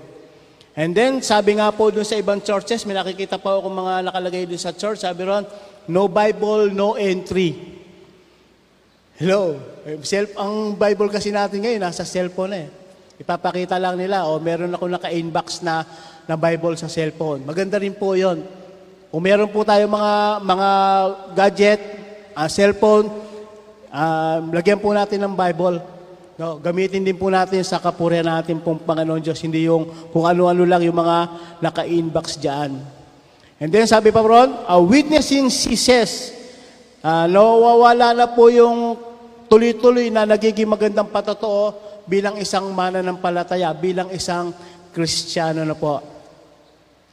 And 0.78 0.94
then, 0.94 1.18
sabi 1.18 1.58
nga 1.58 1.74
po 1.74 1.90
dun 1.90 2.06
sa 2.06 2.14
ibang 2.14 2.38
churches, 2.38 2.86
may 2.86 2.94
nakikita 2.94 3.34
po 3.42 3.58
ako 3.58 3.66
mga 3.66 3.94
nakalagay 4.06 4.46
dun 4.46 4.62
sa 4.62 4.70
church, 4.70 5.02
sabi 5.02 5.26
ron, 5.26 5.42
no 5.90 6.06
Bible, 6.06 6.70
no 6.70 6.94
entry. 6.94 7.58
Hello. 9.18 9.58
Eh, 9.82 9.98
Self, 10.06 10.38
ang 10.38 10.78
Bible 10.78 11.10
kasi 11.10 11.34
natin 11.34 11.66
ngayon, 11.66 11.82
nasa 11.82 12.06
cellphone 12.06 12.54
eh. 12.54 12.66
Ipapakita 13.18 13.74
lang 13.82 13.98
nila, 13.98 14.30
o 14.30 14.38
meron 14.38 14.70
ako 14.70 14.86
naka-inbox 14.86 15.66
na, 15.66 15.82
na 16.30 16.38
Bible 16.38 16.78
sa 16.78 16.86
cellphone. 16.86 17.42
Maganda 17.42 17.82
rin 17.82 17.98
po 17.98 18.14
yon. 18.14 18.46
Kung 19.10 19.24
meron 19.26 19.50
po 19.50 19.66
tayo 19.66 19.82
mga, 19.90 20.14
mga 20.46 20.70
gadget, 21.34 21.82
ah, 22.38 22.46
cellphone, 22.46 23.10
ah, 23.90 24.38
lagyan 24.54 24.78
po 24.78 24.94
natin 24.94 25.18
ng 25.26 25.34
Bible. 25.34 25.82
No, 26.38 26.62
gamitin 26.62 27.02
din 27.02 27.18
po 27.18 27.26
natin 27.34 27.66
sa 27.66 27.82
kapurihan 27.82 28.22
natin 28.22 28.62
pong 28.62 28.78
Panginoon 28.78 29.18
Diyos, 29.18 29.42
hindi 29.42 29.66
yung 29.66 29.90
kung 30.14 30.22
ano-ano 30.22 30.62
lang 30.62 30.86
yung 30.86 30.94
mga 30.94 31.16
naka-inbox 31.58 32.38
dyan. 32.38 32.78
And 33.58 33.74
then 33.74 33.90
sabi 33.90 34.14
pa 34.14 34.22
ron, 34.22 34.54
a 34.70 34.78
witnessing 34.78 35.50
ceases. 35.50 36.30
Uh, 37.02 37.26
nawawala 37.26 38.14
na 38.14 38.30
po 38.30 38.46
yung 38.54 38.94
tuloy-tuloy 39.50 40.14
na 40.14 40.22
nagiging 40.30 40.70
magandang 40.70 41.10
patotoo 41.10 41.74
bilang 42.06 42.38
isang 42.38 42.70
mananampalataya, 42.70 43.74
bilang 43.74 44.14
isang 44.14 44.54
Kristiyano 44.94 45.66
na 45.66 45.74
po. 45.74 45.98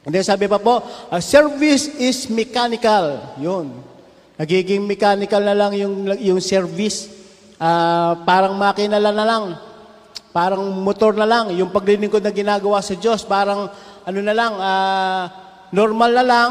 And 0.06 0.14
then 0.14 0.22
sabi 0.22 0.46
pa 0.46 0.62
po, 0.62 0.86
a 1.10 1.18
service 1.18 1.90
is 1.98 2.30
mechanical. 2.30 3.26
Yun. 3.42 3.95
Nagiging 4.36 4.84
mechanical 4.84 5.40
na 5.40 5.56
lang 5.56 5.72
yung, 5.80 6.12
yung 6.20 6.42
service. 6.44 7.08
Ah, 7.56 8.20
parang 8.28 8.52
makina 8.60 9.00
na 9.00 9.16
lang. 9.16 9.56
Parang 10.36 10.60
motor 10.84 11.16
na 11.16 11.24
lang. 11.24 11.56
Yung 11.56 11.72
paglilingkod 11.72 12.20
na 12.20 12.36
ginagawa 12.36 12.84
sa 12.84 13.00
Diyos, 13.00 13.24
parang 13.24 13.72
ano 14.04 14.20
na 14.20 14.36
lang, 14.36 14.54
ah, 14.60 15.24
normal 15.72 16.12
na 16.12 16.26
lang, 16.28 16.50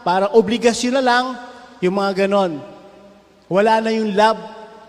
parang 0.00 0.32
obligasyon 0.32 0.96
na 0.96 1.04
lang, 1.04 1.24
yung 1.84 2.00
mga 2.00 2.24
ganon. 2.24 2.56
Wala 3.52 3.84
na 3.84 3.92
yung 3.92 4.16
love. 4.16 4.40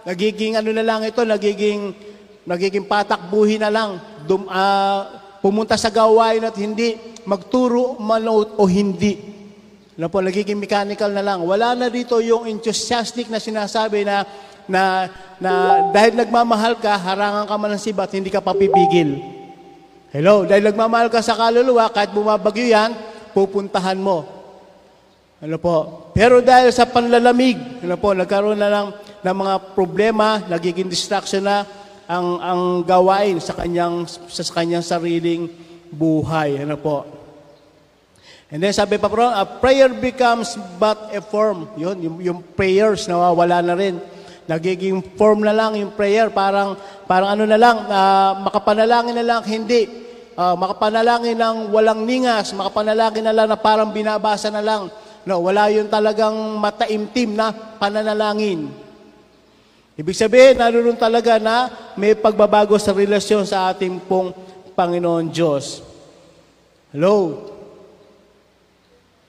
Nagiging 0.08 0.56
ano 0.56 0.72
na 0.72 0.88
lang 0.88 1.04
ito, 1.04 1.20
nagiging, 1.28 1.91
nagiging 2.48 2.88
patakbuhin 2.88 3.60
na 3.60 3.68
lang. 3.68 4.00
Dum, 4.24 4.48
ah, 4.48 5.04
pumunta 5.43 5.76
sa 5.76 5.91
gawain 5.91 6.48
at 6.48 6.56
hindi, 6.56 6.95
magturo 7.28 8.00
man 8.00 8.24
o, 8.32 8.56
o 8.56 8.64
hindi. 8.72 9.37
Ano 9.98 10.14
po, 10.14 10.22
nagiging 10.22 10.62
mechanical 10.62 11.10
na 11.10 11.26
lang. 11.26 11.41
Wala 11.41 11.74
na 11.74 11.89
dito 11.89 12.22
yung 12.22 12.45
enthusiastic 12.45 13.34
na 13.34 13.41
sinasabi 13.41 14.06
na 14.06 14.22
na, 14.70 15.10
na 15.41 15.52
dahil 15.89 16.14
nagmamahal 16.14 16.78
ka, 16.78 16.93
harangan 17.00 17.48
ka 17.48 17.56
man 17.58 17.74
ng 17.74 17.82
sibat, 17.82 18.14
hindi 18.14 18.30
ka 18.30 18.43
papipigil. 18.43 19.18
Hello, 20.12 20.43
dahil 20.43 20.70
nagmamahal 20.70 21.10
ka 21.10 21.24
sa 21.24 21.34
kaluluwa, 21.34 21.89
kahit 21.89 22.12
bumabagyo 22.12 22.68
yan, 22.68 22.93
pupuntahan 23.32 23.98
mo. 23.98 24.28
Ano 25.41 25.58
po? 25.58 25.76
Pero 26.14 26.45
dahil 26.45 26.70
sa 26.70 26.86
panlalamig, 26.86 27.58
ano 27.82 27.95
po, 27.98 28.14
nagkaroon 28.14 28.60
na 28.60 28.70
lang 28.70 28.88
ng 29.24 29.36
mga 29.36 29.56
problema, 29.74 30.45
nagiging 30.45 30.91
distraction 30.91 31.41
na 31.41 31.66
ang 32.08 32.39
ang 32.39 32.62
gawain 32.88 33.36
sa 33.43 33.52
kanyang 33.52 34.08
sa 34.08 34.43
kanyang 34.56 34.86
sariling 34.86 35.52
buhay, 35.91 36.64
ano 36.64 36.80
po. 36.80 37.04
And 38.48 38.64
then 38.64 38.72
sabi 38.72 38.95
pa 38.95 39.12
po, 39.12 39.20
a 39.20 39.43
prayer 39.43 39.91
becomes 39.91 40.56
but 40.80 41.12
a 41.12 41.20
form. 41.20 41.68
Yun, 41.76 41.98
yung, 42.00 42.18
yung 42.24 42.39
prayers 42.56 43.04
nawawala 43.12 43.60
na 43.60 43.76
rin. 43.76 44.00
Nagiging 44.48 45.04
form 45.20 45.43
na 45.43 45.52
lang 45.52 45.76
yung 45.76 45.91
prayer, 45.91 46.32
parang, 46.32 46.80
parang 47.04 47.36
ano 47.36 47.43
na 47.43 47.60
lang, 47.60 47.84
uh, 47.84 48.39
makapanalangin 48.48 49.20
na 49.20 49.26
lang, 49.28 49.41
hindi. 49.43 49.84
Uh, 50.39 50.56
makapanalangin 50.56 51.36
ng 51.36 51.76
walang 51.76 52.08
ningas, 52.08 52.56
makapanalangin 52.56 53.28
na 53.28 53.36
lang 53.36 53.52
na 53.52 53.60
parang 53.60 53.91
binabasa 53.91 54.48
na 54.48 54.64
lang. 54.64 54.88
No, 55.28 55.43
wala 55.43 55.68
yung 55.68 55.91
talagang 55.91 56.32
mataimtim 56.64 57.36
na 57.36 57.52
pananalangin. 57.52 58.72
Ibig 60.00 60.16
sabihin, 60.16 60.56
naroon 60.56 60.95
talaga 60.95 61.36
na 61.36 61.68
may 62.00 62.16
pagbabago 62.16 62.80
sa 62.80 62.95
relasyon 62.95 63.43
sa 63.43 63.68
ating 63.76 64.00
pong 64.08 64.32
Panginoon 64.72 65.28
Diyos. 65.28 65.84
Hello? 66.95 67.57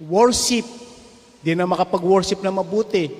Worship. 0.02 0.66
Di 1.42 1.54
na 1.54 1.66
makapag-worship 1.66 2.42
na 2.42 2.54
mabuti. 2.54 3.10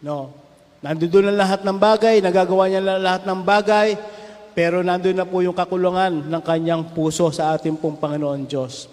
No. 0.00 0.32
Nandun 0.80 1.28
na 1.28 1.44
lahat 1.44 1.60
ng 1.60 1.76
bagay, 1.76 2.24
nagagawa 2.24 2.64
niya 2.68 2.80
na 2.80 2.96
lahat 2.96 3.22
ng 3.28 3.40
bagay, 3.44 3.88
pero 4.56 4.80
nandun 4.80 5.12
na 5.12 5.28
po 5.28 5.44
yung 5.44 5.52
kakulungan 5.52 6.24
ng 6.24 6.42
kanyang 6.42 6.96
puso 6.96 7.28
sa 7.28 7.52
ating 7.52 7.76
pong 7.76 8.00
Panginoon 8.00 8.48
Diyos. 8.48 8.88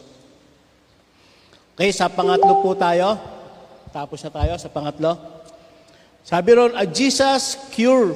Okay, 1.80 1.96
sa 1.96 2.12
pangatlo 2.12 2.60
po 2.60 2.76
tayo. 2.76 3.16
Tapos 3.96 4.20
na 4.20 4.32
tayo 4.34 4.54
sa 4.60 4.68
pangatlo. 4.68 5.16
Sabi 6.28 6.50
ron, 6.60 6.76
a 6.76 6.84
Jesus 6.84 7.56
cure 7.72 8.12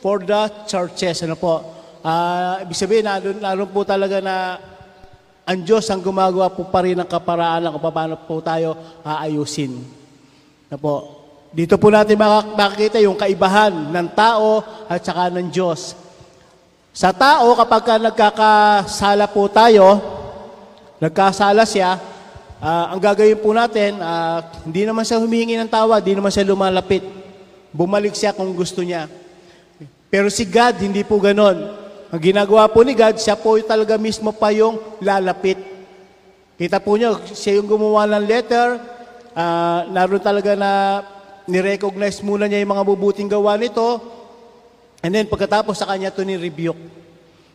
for 0.00 0.24
the 0.24 0.48
churches. 0.64 1.20
Ano 1.20 1.36
po? 1.36 1.60
Uh, 2.00 2.64
ibig 2.64 2.80
sabihin, 2.80 3.04
naroon, 3.04 3.38
naroon 3.44 3.70
po 3.70 3.84
talaga 3.84 4.24
na 4.24 4.56
ang 5.42 5.58
Diyos 5.66 5.90
ang 5.90 5.98
gumagawa 5.98 6.46
po 6.54 6.70
pa 6.70 6.86
rin 6.86 6.94
ng 6.94 7.08
kaparaan 7.08 7.66
kung 7.74 7.82
paano 7.82 8.14
po 8.14 8.38
tayo 8.38 8.78
aayusin. 9.02 9.74
Ano 10.70 10.78
po? 10.78 10.94
Dito 11.52 11.76
po 11.76 11.92
natin 11.92 12.16
makikita 12.56 13.02
yung 13.02 13.18
kaibahan 13.18 13.74
ng 13.92 14.08
tao 14.16 14.64
at 14.88 15.02
saka 15.04 15.28
ng 15.28 15.52
Diyos. 15.52 15.98
Sa 16.92 17.12
tao, 17.12 17.52
kapag 17.56 17.82
ka 17.84 17.94
nagkakasala 18.00 19.28
po 19.28 19.48
tayo, 19.52 20.00
nagkasala 21.00 21.64
siya, 21.68 22.00
uh, 22.62 22.94
ang 22.94 23.00
gagawin 23.02 23.40
po 23.40 23.50
natin, 23.52 23.98
uh, 24.00 24.40
hindi 24.64 24.86
naman 24.86 25.04
siya 25.04 25.20
humingi 25.20 25.58
ng 25.58 25.68
tawa, 25.68 25.98
hindi 25.98 26.16
naman 26.16 26.30
siya 26.32 26.48
lumalapit. 26.48 27.04
Bumalik 27.72 28.14
siya 28.14 28.36
kung 28.36 28.52
gusto 28.52 28.84
niya. 28.84 29.08
Pero 30.12 30.28
si 30.28 30.44
God, 30.44 30.76
hindi 30.84 31.02
po 31.02 31.16
ganon. 31.16 31.81
Ang 32.12 32.20
ginagawa 32.20 32.68
po 32.68 32.84
ni 32.84 32.92
God, 32.92 33.16
siya 33.16 33.40
po 33.40 33.56
talaga 33.64 33.96
mismo 33.96 34.36
pa 34.36 34.52
yung 34.52 34.76
lalapit. 35.00 35.56
Kita 36.60 36.76
po 36.76 37.00
niyo, 37.00 37.16
siya 37.24 37.56
yung 37.56 37.64
gumawa 37.64 38.04
ng 38.04 38.28
letter, 38.28 38.76
uh, 39.32 39.88
naroon 39.88 40.20
talaga 40.20 40.52
na 40.52 41.00
nirecognize 41.48 42.20
muna 42.20 42.44
niya 42.44 42.60
yung 42.60 42.76
mga 42.76 42.84
bubuting 42.84 43.32
gawa 43.32 43.56
nito, 43.56 43.96
and 45.00 45.16
then 45.16 45.24
pagkatapos 45.24 45.80
sa 45.80 45.88
kanya 45.88 46.12
ito 46.12 46.20
ni-rebuke. 46.20 46.84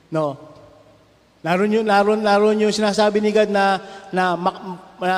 No. 0.09 0.33
Naroon 1.45 1.77
yung, 1.77 1.85
naroon, 1.85 2.25
naroon 2.25 2.57
yung 2.57 2.73
sinasabi 2.73 3.21
ni 3.21 3.29
God 3.29 3.53
na, 3.53 3.77
na, 4.09 4.33
na 4.97 5.17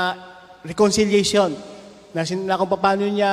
reconciliation. 0.68 1.56
Na, 2.12 2.28
na 2.28 2.60
kung 2.60 2.76
paano 2.76 3.08
niya 3.08 3.32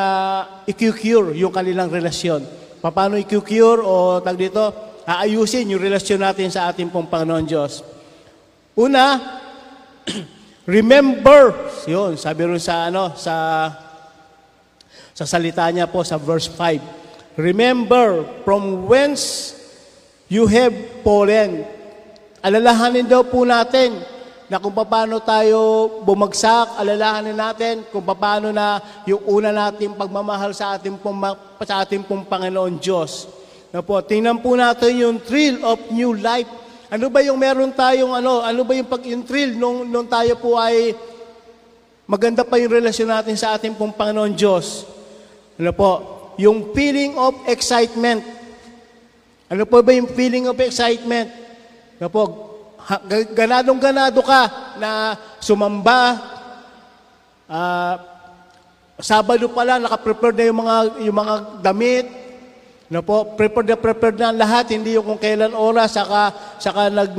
i-cure 0.70 1.34
yung 1.34 1.50
kanilang 1.50 1.90
relasyon. 1.90 2.46
Paano 2.78 3.18
i-cure 3.18 3.82
o 3.82 4.22
tag 4.22 4.38
dito, 4.38 4.94
aayusin 5.07 5.70
yung 5.70 5.80
relasyon 5.80 6.20
natin 6.20 6.50
sa 6.50 6.68
ating 6.68 6.90
pong 6.90 7.07
Panginoon 7.07 7.46
Diyos. 7.46 7.86
Una, 8.74 9.16
remember, 10.68 11.54
yun, 11.86 12.18
sabi 12.18 12.44
rin 12.44 12.61
sa, 12.61 12.90
ano, 12.90 13.14
sa 13.14 13.34
sa 15.16 15.24
salita 15.24 15.64
niya 15.72 15.88
po 15.88 16.04
sa 16.04 16.20
verse 16.20 16.44
5. 16.52 17.40
Remember 17.40 18.28
from 18.44 18.84
whence 18.84 19.57
you 20.28 20.44
have 20.44 20.76
fallen. 21.00 21.64
Alalahanin 22.44 23.09
daw 23.09 23.24
po 23.24 23.48
natin 23.48 23.96
na 24.52 24.61
kung 24.61 24.76
paano 24.76 25.16
tayo 25.24 25.88
bumagsak, 26.04 26.76
alalahanin 26.76 27.32
natin 27.32 27.80
kung 27.88 28.04
paano 28.04 28.52
na 28.52 28.76
yung 29.09 29.24
una 29.24 29.50
nating 29.50 29.96
pagmamahal 29.96 30.52
sa 30.52 30.76
ating 30.76 31.00
pong, 31.00 31.16
sa 31.64 31.80
ating 31.80 32.04
pong 32.04 32.28
Panginoon 32.28 32.76
Diyos. 32.76 33.24
Na 33.75 33.83
po, 33.83 33.99
tingnan 34.03 34.39
po 34.39 34.55
natin 34.55 34.93
yung 34.99 35.17
thrill 35.19 35.59
of 35.67 35.79
new 35.91 36.14
life. 36.14 36.47
Ano 36.87 37.11
ba 37.11 37.19
yung 37.23 37.39
meron 37.39 37.75
tayong 37.75 38.14
ano, 38.14 38.43
ano 38.43 38.62
ba 38.62 38.73
yung 38.79 38.87
pag 38.87 39.03
yung 39.03 39.27
thrill 39.27 39.59
nung, 39.59 39.87
nung 39.91 40.07
tayo 40.07 40.39
po 40.39 40.55
ay 40.55 40.95
maganda 42.07 42.47
pa 42.47 42.62
yung 42.62 42.71
relasyon 42.71 43.11
natin 43.11 43.35
sa 43.35 43.59
ating 43.59 43.75
pong 43.75 43.91
Panginoon 43.91 44.39
Diyos. 44.39 44.87
Ano 45.59 45.75
po? 45.75 45.91
Yung 46.39 46.71
feeling 46.71 47.19
of 47.19 47.35
excitement. 47.51 48.23
Ano 49.51 49.67
po 49.67 49.83
ba 49.83 49.91
yung 49.91 50.11
feeling 50.14 50.47
of 50.47 50.59
excitement? 50.62 51.27
Ano 51.99 52.09
po? 52.11 52.23
Ganadong 53.35 53.83
ganado 53.83 54.23
ka 54.23 54.75
na 54.79 55.19
sumamba. 55.43 56.23
Uh, 57.51 58.17
Sabado 58.97 59.45
pala, 59.53 59.77
naka-prepare 59.77 60.33
na 60.33 60.45
yung 60.49 60.59
mga, 60.64 60.77
yung 61.05 61.17
mga 61.21 61.35
damit. 61.61 62.07
Ano 62.87 63.03
po? 63.03 63.34
Prepared 63.34 63.66
na 63.66 63.78
prepared 63.78 64.18
na 64.18 64.30
lahat. 64.30 64.70
Hindi 64.70 64.95
yung 64.95 65.03
kung 65.03 65.18
kailan 65.18 65.59
oras, 65.59 65.99
saka, 65.99 66.30
saka 66.62 66.87
nag, 66.87 67.11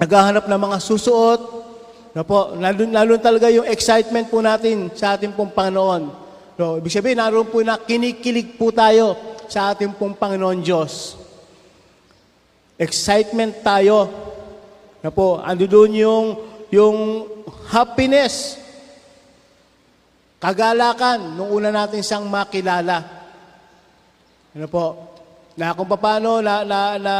naghahanap 0.00 0.48
ng 0.48 0.60
mga 0.64 0.78
susuot. 0.80 1.40
Ano 2.16 2.24
po? 2.24 2.56
Lalo, 2.56 2.80
lalo 2.88 3.12
talaga 3.20 3.52
yung 3.52 3.68
excitement 3.68 4.32
po 4.32 4.40
natin 4.40 4.88
sa 4.96 5.16
ating 5.16 5.36
pong 5.36 5.52
Panginoon. 5.52 6.02
So, 6.56 6.80
ibig 6.80 6.92
sabihin, 6.92 7.20
naroon 7.20 7.48
po 7.48 7.60
na 7.60 7.80
kinikilig 7.80 8.56
po 8.56 8.72
tayo 8.72 9.16
sa 9.48 9.72
ating 9.72 9.92
pong 9.96 10.16
Panginoon 10.16 10.64
Diyos. 10.64 11.20
Excitement 12.80 13.60
tayo. 13.60 14.08
Na 15.04 15.12
po, 15.12 15.36
ando 15.40 15.68
doon 15.68 15.92
yung, 15.92 16.26
yung 16.72 16.96
happiness, 17.68 18.56
kagalakan, 20.40 21.36
nung 21.36 21.52
una 21.52 21.68
natin 21.68 22.00
siyang 22.00 22.24
makilala. 22.24 23.21
Ano 24.52 24.68
po, 24.68 25.00
na 25.56 25.72
kung 25.72 25.88
paano 25.88 26.44
na, 26.44 26.60
na, 26.60 27.00
na, 27.00 27.14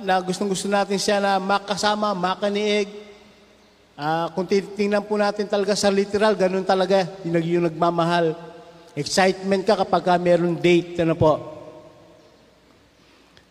na 0.00 0.14
gustong 0.24 0.48
gusto 0.48 0.72
natin 0.72 0.96
siya 0.96 1.20
na 1.20 1.36
makasama, 1.36 2.16
makaniig. 2.16 2.88
Ah, 3.92 4.32
kung 4.32 4.48
titingnan 4.48 5.04
po 5.04 5.20
natin 5.20 5.44
talaga 5.44 5.76
sa 5.76 5.92
literal, 5.92 6.32
ganun 6.32 6.64
talaga 6.64 7.04
yung, 7.28 7.44
yung 7.44 7.64
nagmamahal. 7.68 8.32
Excitement 8.96 9.68
ka 9.68 9.84
kapag 9.84 10.00
ka 10.00 10.16
meron 10.16 10.56
date, 10.56 10.96
ano 11.04 11.12
po. 11.12 11.36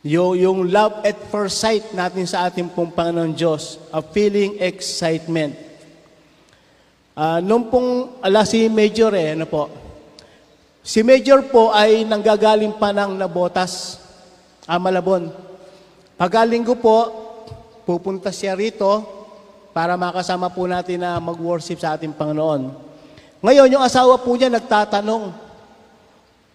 Yung, 0.01 0.33
yung 0.33 0.59
love 0.73 1.05
at 1.05 1.21
first 1.29 1.61
sight 1.61 1.93
natin 1.93 2.25
sa 2.25 2.49
ating 2.49 2.73
pong 2.73 2.89
Panginoon 2.89 3.37
Diyos, 3.37 3.77
a 3.93 4.01
feeling 4.01 4.57
excitement. 4.65 5.53
Ah, 7.13 7.37
nung 7.37 7.69
pong 7.69 8.17
ala 8.17 8.49
si 8.49 8.65
Major 8.65 9.13
eh, 9.13 9.37
ano 9.37 9.45
po, 9.45 9.86
si 10.87 11.03
Major 11.03 11.43
po 11.51 11.75
ay 11.75 12.07
nanggagaling 12.07 12.79
pa 12.79 12.95
ng 12.95 13.19
Nabotas, 13.19 13.99
ah, 14.63 14.79
Malabon. 14.79 15.27
Pagalinggo 16.15 16.79
po, 16.79 17.11
pupunta 17.83 18.31
siya 18.31 18.55
rito 18.55 19.03
para 19.75 19.99
makasama 19.99 20.47
po 20.47 20.63
natin 20.63 21.03
na 21.03 21.19
mag-worship 21.19 21.83
sa 21.83 21.99
ating 21.99 22.15
Panginoon. 22.15 22.71
Ngayon, 23.43 23.75
yung 23.75 23.83
asawa 23.83 24.15
po 24.15 24.31
niya 24.33 24.47
nagtatanong, 24.47 25.29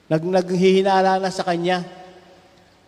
nag, 0.08 0.22
naghihinala 0.24 1.20
na 1.20 1.30
sa 1.30 1.44
kanya. 1.44 1.84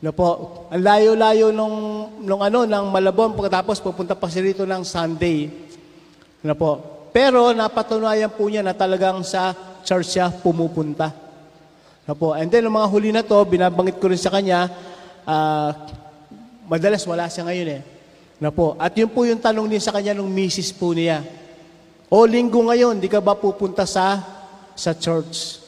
No 0.03 0.11
po, 0.11 0.67
ang 0.73 0.83
layo-layo 0.83 1.53
nung, 1.55 2.09
nung 2.25 2.43
ano, 2.43 2.65
ng 2.65 2.85
Malabon, 2.89 3.37
pagkatapos 3.37 3.85
pupunta 3.85 4.17
pa 4.17 4.27
siya 4.33 4.49
rito 4.49 4.65
ng 4.65 4.83
Sunday. 4.83 5.53
No 6.43 6.57
po. 6.57 6.83
Pero 7.15 7.55
napatunayan 7.55 8.33
po 8.33 8.51
niya 8.51 8.67
na 8.67 8.75
talagang 8.75 9.23
sa 9.23 9.55
church 9.87 10.19
siya 10.19 10.35
pumupunta. 10.35 11.24
No 12.05 12.13
po. 12.13 12.37
And 12.37 12.53
then, 12.53 12.69
ang 12.69 12.77
mga 12.77 12.89
huli 12.93 13.11
na 13.13 13.25
to, 13.25 13.41
binabanggit 13.49 13.97
ko 13.97 14.13
rin 14.13 14.21
sa 14.21 14.29
kanya, 14.29 14.69
ah, 15.25 15.73
madalas 16.69 17.01
wala 17.09 17.33
siya 17.33 17.49
ngayon 17.49 17.69
eh. 17.81 17.83
Na 18.37 18.53
po. 18.53 18.77
At 18.77 18.93
yun 18.93 19.09
po 19.09 19.25
yung 19.25 19.41
tanong 19.41 19.73
din 19.73 19.81
sa 19.81 19.93
kanya 19.93 20.13
nung 20.13 20.29
misis 20.29 20.69
po 20.69 20.93
niya. 20.93 21.25
O 22.13 22.29
linggo 22.29 22.61
ngayon, 22.61 23.01
di 23.01 23.09
ka 23.09 23.25
ba 23.25 23.33
pupunta 23.33 23.89
sa 23.89 24.21
sa 24.77 24.93
church? 24.93 25.65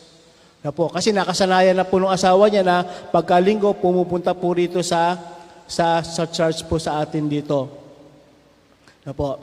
Na 0.60 0.74
po. 0.74 0.92
Kasi 0.92 1.08
nakasanayan 1.08 1.72
na 1.72 1.88
po 1.88 1.96
ng 1.96 2.12
asawa 2.12 2.52
niya 2.52 2.60
na 2.60 2.84
pagka 2.84 3.40
linggo, 3.40 3.72
pumupunta 3.72 4.36
po 4.36 4.52
rito 4.52 4.84
sa, 4.84 5.16
sa, 5.64 6.04
sa 6.04 6.28
church 6.28 6.68
po 6.68 6.76
sa 6.76 7.00
atin 7.00 7.24
dito. 7.32 7.64
Na 9.08 9.16
po. 9.16 9.40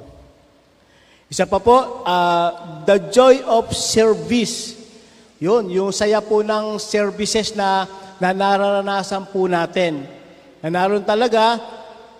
Isa 1.26 1.50
pa 1.50 1.58
po, 1.58 2.06
ah, 2.06 2.84
the 2.86 3.10
joy 3.10 3.42
of 3.50 3.74
service. 3.74 4.83
Yun, 5.44 5.68
yung 5.76 5.92
saya 5.92 6.24
po 6.24 6.40
ng 6.40 6.80
services 6.80 7.52
na, 7.52 7.84
na 8.16 8.32
nararanasan 8.32 9.28
po 9.28 9.44
natin. 9.52 10.08
Na 10.64 10.72
naroon 10.72 11.04
talaga, 11.04 11.60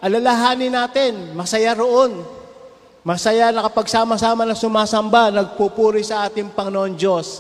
alalahanin 0.04 0.76
natin, 0.76 1.32
masaya 1.32 1.72
roon. 1.72 2.20
Masaya 3.00 3.56
na 3.56 3.64
kapag 3.64 3.88
sama-sama 3.88 4.44
na 4.44 4.60
sumasamba, 4.60 5.32
nagpupuri 5.32 6.04
sa 6.04 6.28
ating 6.28 6.52
Panginoon 6.52 7.00
Diyos. 7.00 7.40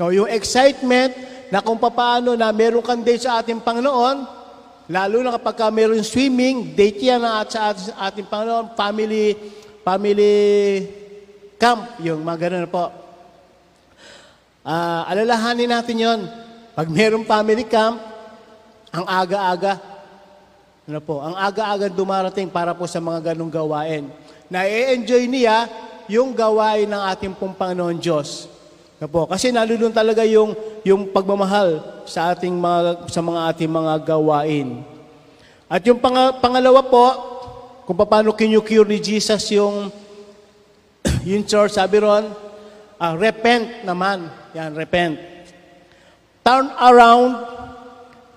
No, 0.00 0.08
yung 0.08 0.24
excitement 0.24 1.12
na 1.52 1.60
kung 1.60 1.76
paano 1.76 2.32
na 2.32 2.48
meron 2.48 2.80
kang 2.80 3.04
date 3.04 3.28
sa 3.28 3.44
ating 3.44 3.60
Panginoon, 3.60 4.24
lalo 4.88 5.16
na 5.20 5.36
kapag 5.36 5.56
ka 5.60 5.66
meron 5.68 6.00
swimming, 6.00 6.72
date 6.72 7.04
yan 7.04 7.20
na 7.20 7.44
at 7.44 7.52
sa 7.52 7.76
ating, 8.08 8.24
Panginoon, 8.24 8.72
family, 8.72 9.36
family 9.84 10.32
camp, 11.60 12.00
yung 12.00 12.24
mga 12.24 12.48
ganun 12.48 12.72
po. 12.72 13.03
Ah, 14.64 15.04
alalahanin 15.12 15.68
natin 15.68 16.00
yon. 16.00 16.20
Pag 16.72 16.88
merong 16.88 17.28
family 17.28 17.68
camp, 17.68 18.00
ang 18.88 19.04
aga-aga, 19.04 19.76
ano 20.88 21.00
po, 21.04 21.20
ang 21.20 21.36
aga-aga 21.36 21.92
dumarating 21.92 22.48
para 22.48 22.72
po 22.72 22.88
sa 22.88 22.96
mga 22.96 23.32
ganong 23.32 23.52
gawain. 23.52 24.08
Na-enjoy 24.48 25.28
niya 25.28 25.68
yung 26.08 26.32
gawain 26.32 26.88
ng 26.88 27.02
ating 27.12 27.36
pong 27.36 27.52
Panginoon 27.52 28.00
Diyos. 28.00 28.48
Ano 28.96 29.08
po, 29.12 29.28
kasi 29.28 29.52
nalulun 29.52 29.92
talaga 29.92 30.24
yung, 30.24 30.56
yung 30.80 31.12
pagmamahal 31.12 31.84
sa 32.08 32.32
ating 32.32 32.56
mga, 32.56 33.12
sa 33.12 33.20
mga 33.20 33.40
ating 33.52 33.68
mga 33.68 33.92
gawain. 34.16 34.80
At 35.68 35.84
yung 35.84 36.00
pang, 36.00 36.40
pangalawa 36.40 36.80
po, 36.80 37.06
kung 37.84 38.00
paano 38.00 38.32
kinukure 38.32 38.88
ni 38.88 38.96
Jesus 38.96 39.44
yung, 39.52 39.92
yung 41.28 41.44
church, 41.44 41.76
sabi 41.76 42.00
ron, 42.00 42.32
ah, 42.96 43.12
repent 43.12 43.84
naman. 43.84 44.43
Yan, 44.54 44.70
repent. 44.78 45.18
Turn 46.46 46.70
around, 46.78 47.42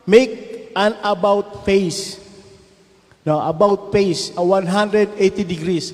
make 0.10 0.74
an 0.74 0.98
about 1.06 1.62
face. 1.62 2.18
No, 3.22 3.38
about 3.38 3.94
face, 3.94 4.34
a 4.34 4.42
180 4.42 5.14
degrees. 5.46 5.94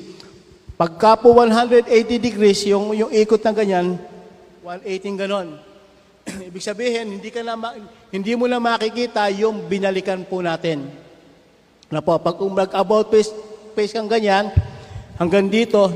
Pagka 0.79 1.19
po 1.19 1.35
180 1.35 1.91
degrees, 2.23 2.63
yung, 2.69 2.95
yung 2.95 3.11
ikot 3.11 3.41
ng 3.41 3.55
ganyan, 3.57 3.87
180 4.63 5.21
ganon. 5.27 5.47
Ibig 6.49 6.63
sabihin, 6.63 7.19
hindi, 7.19 7.27
ka 7.27 7.43
na 7.43 7.59
hindi 8.07 8.31
mo 8.39 8.47
na 8.47 8.63
makikita 8.63 9.27
yung 9.35 9.67
binalikan 9.67 10.23
po 10.23 10.39
natin. 10.39 10.87
Na 11.91 11.99
po, 11.99 12.15
pag 12.15 12.39
mag-about 12.39 13.11
face, 13.11 13.33
face 13.75 13.91
kang 13.91 14.07
ganyan, 14.07 14.53
hanggang 15.19 15.51
dito, 15.51 15.91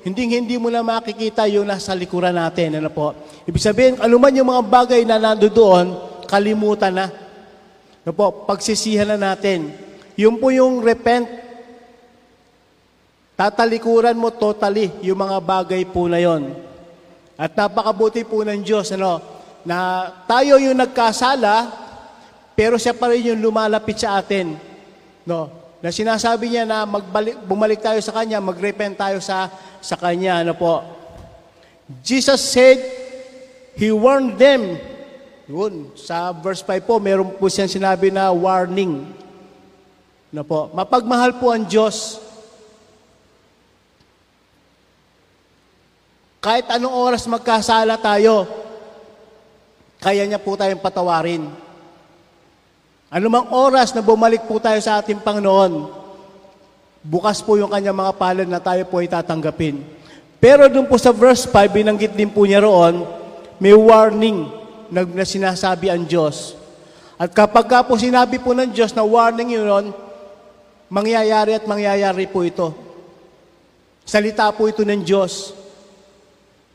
hindi 0.00 0.32
hindi 0.32 0.56
mo 0.56 0.72
na 0.72 0.80
makikita 0.80 1.44
yung 1.52 1.68
nasa 1.68 1.92
likuran 1.92 2.32
natin. 2.32 2.80
Ano 2.80 2.88
po? 2.88 3.12
Ibig 3.44 3.60
sabihin, 3.60 3.94
anuman 4.00 4.32
yung 4.32 4.48
mga 4.48 4.64
bagay 4.64 5.02
na 5.04 5.20
nandoon, 5.20 5.92
kalimutan 6.24 6.96
na. 6.96 7.06
Ano 8.08 8.12
po? 8.16 8.48
Pagsisihan 8.48 9.04
na 9.12 9.20
natin. 9.20 9.68
Yung 10.16 10.40
po 10.40 10.48
yung 10.48 10.80
repent, 10.80 11.28
tatalikuran 13.36 14.16
mo 14.16 14.32
totally 14.32 14.88
yung 15.04 15.20
mga 15.20 15.36
bagay 15.40 15.84
po 15.84 16.08
na 16.08 16.16
yon. 16.16 16.56
At 17.36 17.52
napakabuti 17.52 18.24
po 18.24 18.40
ng 18.40 18.60
Diyos, 18.64 18.92
ano, 18.96 19.20
na 19.64 20.08
tayo 20.24 20.56
yung 20.56 20.76
nagkasala, 20.80 21.68
pero 22.56 22.80
siya 22.80 22.96
pa 22.96 23.12
rin 23.12 23.32
yung 23.32 23.40
lumalapit 23.40 24.00
sa 24.00 24.20
atin. 24.20 24.56
No? 25.28 25.59
Na 25.80 25.88
sinasabi 25.88 26.52
niya 26.52 26.68
na 26.68 26.84
magbalik, 26.84 27.40
bumalik 27.48 27.80
tayo 27.80 28.00
sa 28.04 28.12
Kanya, 28.12 28.36
mag-repent 28.36 29.00
tayo 29.00 29.16
sa, 29.24 29.48
sa 29.80 29.96
Kanya. 29.96 30.44
Ano 30.44 30.52
po? 30.52 30.84
Jesus 32.04 32.40
said, 32.52 32.78
He 33.80 33.88
warned 33.88 34.36
them. 34.36 34.76
Yun, 35.48 35.90
sa 35.96 36.30
verse 36.36 36.62
5 36.62 36.84
po, 36.84 37.00
meron 37.00 37.32
po 37.34 37.48
siyang 37.48 37.72
sinabi 37.72 38.12
na 38.12 38.28
warning. 38.30 39.08
Ano 40.30 40.42
po? 40.46 40.70
Mapagmahal 40.70 41.40
po 41.40 41.50
ang 41.50 41.66
Diyos. 41.66 42.22
Kahit 46.40 46.70
anong 46.70 46.94
oras 46.94 47.24
magkasala 47.26 47.98
tayo, 47.98 48.46
kaya 50.00 50.24
niya 50.24 50.40
po 50.40 50.56
tayong 50.56 50.80
patawarin. 50.80 51.69
Anumang 53.10 53.50
oras 53.50 53.90
na 53.90 54.06
bumalik 54.06 54.46
po 54.46 54.62
tayo 54.62 54.78
sa 54.78 55.02
ating 55.02 55.18
Panginoon, 55.18 55.90
bukas 57.02 57.42
po 57.42 57.58
yung 57.58 57.66
kanyang 57.66 57.98
mga 57.98 58.14
palad 58.14 58.46
na 58.46 58.62
tayo 58.62 58.86
po 58.86 59.02
ay 59.02 59.10
tatanggapin. 59.10 59.82
Pero 60.38 60.70
doon 60.70 60.86
po 60.86 60.94
sa 60.94 61.10
verse 61.10 61.42
5, 61.42 61.74
binanggit 61.74 62.14
din 62.14 62.30
po 62.30 62.46
niya 62.46 62.62
roon, 62.62 63.02
may 63.58 63.74
warning 63.74 64.46
na, 64.94 65.02
na 65.02 65.26
sinasabi 65.26 65.90
ang 65.90 66.06
Diyos. 66.06 66.54
At 67.18 67.34
kapag 67.34 67.66
ka 67.66 67.82
po 67.82 67.98
sinabi 67.98 68.38
po 68.38 68.54
ng 68.54 68.70
Diyos 68.70 68.94
na 68.94 69.02
warning 69.02 69.58
yun, 69.58 69.90
mangyayari 70.86 71.58
at 71.58 71.66
mangyayari 71.66 72.30
po 72.30 72.46
ito. 72.46 72.70
Salita 74.06 74.54
po 74.54 74.70
ito 74.70 74.86
ng 74.86 75.02
Diyos. 75.02 75.50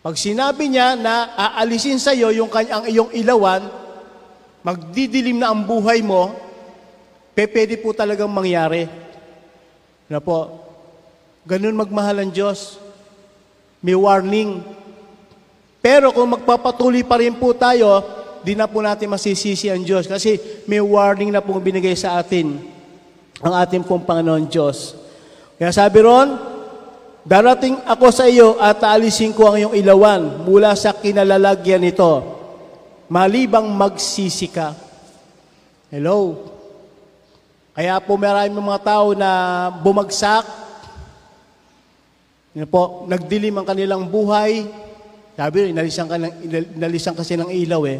Pag 0.03 0.19
sinabi 0.19 0.67
niya 0.67 0.99
na 0.99 1.31
aalisin 1.31 1.95
sa 1.95 2.11
iyo 2.11 2.27
yung 2.35 2.51
kanyang 2.51 2.91
iyong 2.91 3.11
ilawan, 3.15 3.84
magdidilim 4.65 5.37
na 5.37 5.53
ang 5.53 5.61
buhay 5.61 6.01
mo, 6.01 6.33
pe, 7.37 7.45
pwede 7.45 7.77
po 7.77 7.93
talagang 7.93 8.33
mangyari. 8.33 8.89
Na 10.09 10.17
po, 10.17 10.65
ganun 11.45 11.77
magmahal 11.77 12.25
ang 12.25 12.33
Diyos. 12.33 12.81
May 13.85 13.93
warning. 13.93 14.65
Pero 15.85 16.09
kung 16.09 16.33
magpapatuloy 16.33 17.05
pa 17.05 17.21
rin 17.21 17.37
po 17.37 17.53
tayo, 17.53 18.01
di 18.41 18.57
na 18.57 18.65
po 18.65 18.81
natin 18.81 19.13
masisisi 19.13 19.69
ang 19.69 19.85
Diyos 19.85 20.09
kasi 20.09 20.41
may 20.65 20.81
warning 20.81 21.29
na 21.29 21.45
pong 21.45 21.61
binigay 21.61 21.93
sa 21.93 22.17
atin 22.17 22.57
ang 23.45 23.53
ating 23.61 23.85
pong 23.85 24.01
Panginoon 24.01 24.49
Diyos. 24.49 24.97
Kaya 25.61 25.69
sabi 25.69 26.01
ron, 26.01 26.55
Darating 27.25 27.81
ako 27.89 28.13
sa 28.13 28.29
iyo 28.29 28.53
at 28.61 28.77
aalisin 28.85 29.33
ko 29.33 29.49
ang 29.49 29.57
iyong 29.57 29.73
ilawan 29.73 30.45
mula 30.45 30.77
sa 30.77 30.93
kinalalagyan 30.93 31.81
nito, 31.81 32.21
malibang 33.07 33.69
magsisi 33.69 34.49
ka. 34.49 34.73
Hello? 35.89 36.51
Kaya 37.75 37.99
po 37.99 38.15
maraming 38.15 38.55
mga 38.55 38.81
tao 38.81 39.11
na 39.11 39.29
bumagsak, 39.83 40.65
Yan 42.55 42.71
po, 42.71 43.03
nagdilim 43.03 43.51
ang 43.51 43.67
kanilang 43.67 44.07
buhay. 44.07 44.63
Sabi, 45.35 45.75
inalisan, 45.75 46.07
ka 46.07 46.15
ng, 46.15 46.47
inalisan 46.79 47.11
kasi 47.11 47.35
ng 47.35 47.51
ilaw 47.51 47.83
eh. 47.83 47.99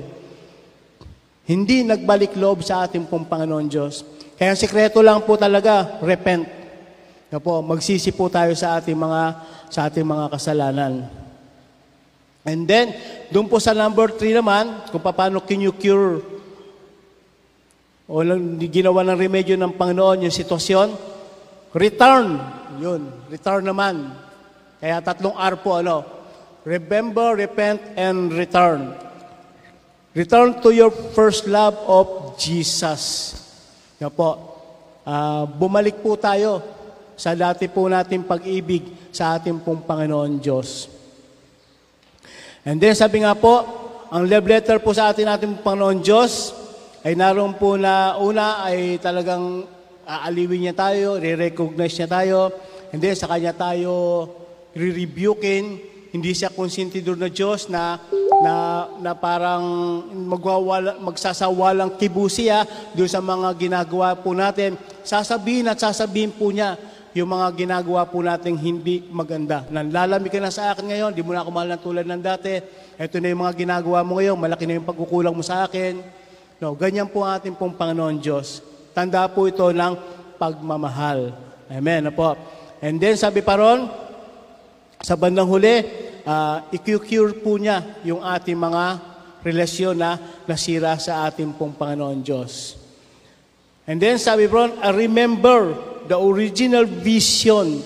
Hindi 1.43 1.83
nagbalik 1.83 2.39
loob 2.39 2.63
sa 2.63 2.87
ating 2.87 3.03
pong 3.11 3.27
Panginoon 3.27 3.67
Diyos. 3.67 4.07
Kaya 4.39 4.55
ang 4.55 4.59
sekreto 4.59 5.03
lang 5.03 5.27
po 5.27 5.35
talaga, 5.35 5.99
repent. 5.99 6.47
Yan 7.35 7.43
po, 7.43 7.59
magsisi 7.59 8.15
po 8.15 8.31
tayo 8.31 8.55
sa 8.55 8.79
ating 8.79 8.95
mga 8.95 9.21
sa 9.67 9.91
ating 9.91 10.07
mga 10.07 10.31
kasalanan. 10.31 11.03
And 12.45 12.69
then, 12.69 12.93
doon 13.33 13.49
po 13.49 13.57
sa 13.57 13.73
number 13.73 14.13
three 14.13 14.37
naman, 14.37 14.85
kung 14.93 15.01
paano 15.01 15.41
cure 15.41 16.21
o 18.05 18.21
lang 18.21 18.61
ginawa 18.69 19.01
ng 19.01 19.17
remedyo 19.17 19.57
ng 19.57 19.73
Panginoon 19.73 20.29
yung 20.29 20.35
sitwasyon, 20.35 20.93
return. 21.73 22.37
Yun, 22.77 23.09
return 23.33 23.65
naman. 23.65 24.13
Kaya 24.77 25.01
tatlong 25.01 25.33
R 25.33 25.57
po, 25.57 25.81
ano? 25.81 26.05
Remember, 26.61 27.33
repent, 27.33 27.81
and 27.97 28.29
return. 28.29 28.93
Return 30.13 30.61
to 30.61 30.69
your 30.69 30.93
first 31.17 31.49
love 31.49 31.73
of 31.89 32.37
Jesus. 32.37 33.33
Yan 33.97 34.13
po. 34.13 34.37
Ah, 35.01 35.49
bumalik 35.49 36.01
po 36.01 36.13
tayo 36.13 36.61
sa 37.17 37.33
dati 37.33 37.65
po 37.69 37.89
nating 37.89 38.25
pag-ibig 38.25 38.85
sa 39.09 39.37
ating 39.37 39.61
pong 39.65 39.81
Panginoon 39.81 40.37
Diyos. 40.41 40.94
And 42.65 42.81
then 42.81 42.97
sabi 42.97 43.21
nga 43.21 43.37
po, 43.37 43.61
ang 44.09 44.25
love 44.25 44.49
letter 44.49 44.81
po 44.81 44.89
sa 44.89 45.13
atin 45.13 45.29
ating 45.29 45.61
Panginoon 45.61 46.01
Diyos 46.01 46.49
ay 47.05 47.13
naroon 47.13 47.53
po 47.61 47.77
na 47.77 48.17
una 48.17 48.65
ay 48.65 48.97
talagang 48.97 49.69
aaliwin 50.01 50.65
niya 50.65 50.73
tayo, 50.73 51.21
re-recognize 51.21 51.93
niya 51.93 52.09
tayo, 52.09 52.49
hindi 52.89 53.13
sa 53.13 53.29
kanya 53.29 53.53
tayo 53.53 53.93
re-rebukein, 54.73 55.77
hindi 56.09 56.31
siya 56.33 56.49
konsentidor 56.49 57.21
na 57.21 57.29
Diyos 57.29 57.69
na 57.69 58.01
na, 58.41 58.87
na 58.99 59.11
parang 59.15 59.63
magwawala, 60.11 60.99
magsasawalang 60.99 61.95
kibusiya 61.95 62.67
doon 62.97 63.07
sa 63.07 63.23
mga 63.23 63.55
ginagawa 63.55 64.17
po 64.17 64.35
natin. 64.35 64.75
Sasabihin 65.05 65.69
at 65.69 65.79
sasabihin 65.79 66.33
po 66.33 66.49
niya 66.51 66.75
yung 67.15 67.31
mga 67.31 67.47
ginagawa 67.55 68.03
po 68.03 68.19
natin 68.19 68.59
hindi 68.59 69.07
maganda. 69.07 69.63
Nanlalami 69.71 70.27
ka 70.27 70.35
na 70.43 70.51
sa 70.51 70.75
akin 70.75 70.83
ngayon, 70.91 71.15
di 71.15 71.23
mo 71.23 71.31
na 71.31 71.47
ako 71.47 71.49
mahal 71.55 71.71
ng 71.71 71.81
tulad 71.81 72.03
ng 72.03 72.19
dati. 72.19 72.59
Ito 72.99 73.23
na 73.23 73.31
yung 73.31 73.39
mga 73.39 73.55
ginagawa 73.55 74.03
mo 74.03 74.19
ngayon, 74.19 74.35
malaki 74.35 74.67
na 74.67 74.75
yung 74.75 74.83
pagkukulang 74.83 75.31
mo 75.31 75.39
sa 75.39 75.63
akin. 75.63 76.03
No, 76.59 76.75
ganyan 76.75 77.07
po 77.07 77.23
ang 77.23 77.39
ating 77.39 77.55
pong 77.55 77.71
Panginoon 77.79 78.19
Diyos. 78.19 78.59
Tanda 78.91 79.23
po 79.31 79.47
ito 79.47 79.63
ng 79.63 79.95
pagmamahal. 80.35 81.31
Amen. 81.71 82.11
Po. 82.11 82.35
And 82.83 82.99
then 82.99 83.15
sabi 83.15 83.39
pa 83.39 83.63
ron, 83.63 83.87
sa 84.99 85.15
bandang 85.15 85.47
huli, 85.47 85.87
uh, 86.27 86.67
i-cure 86.75 87.39
po 87.39 87.55
niya 87.55 87.79
yung 88.03 88.19
ating 88.19 88.59
mga 88.59 88.83
relasyon 89.39 89.95
na 89.95 90.19
nasira 90.43 90.99
sa 90.99 91.31
ating 91.31 91.55
pong 91.55 91.79
Panginoon 91.79 92.19
Diyos. 92.19 92.75
And 93.87 94.03
then 94.03 94.19
sabi 94.19 94.51
bro, 94.51 94.67
uh, 94.67 94.91
remember 94.91 95.94
the 96.07 96.17
original 96.17 96.85
vision 96.85 97.81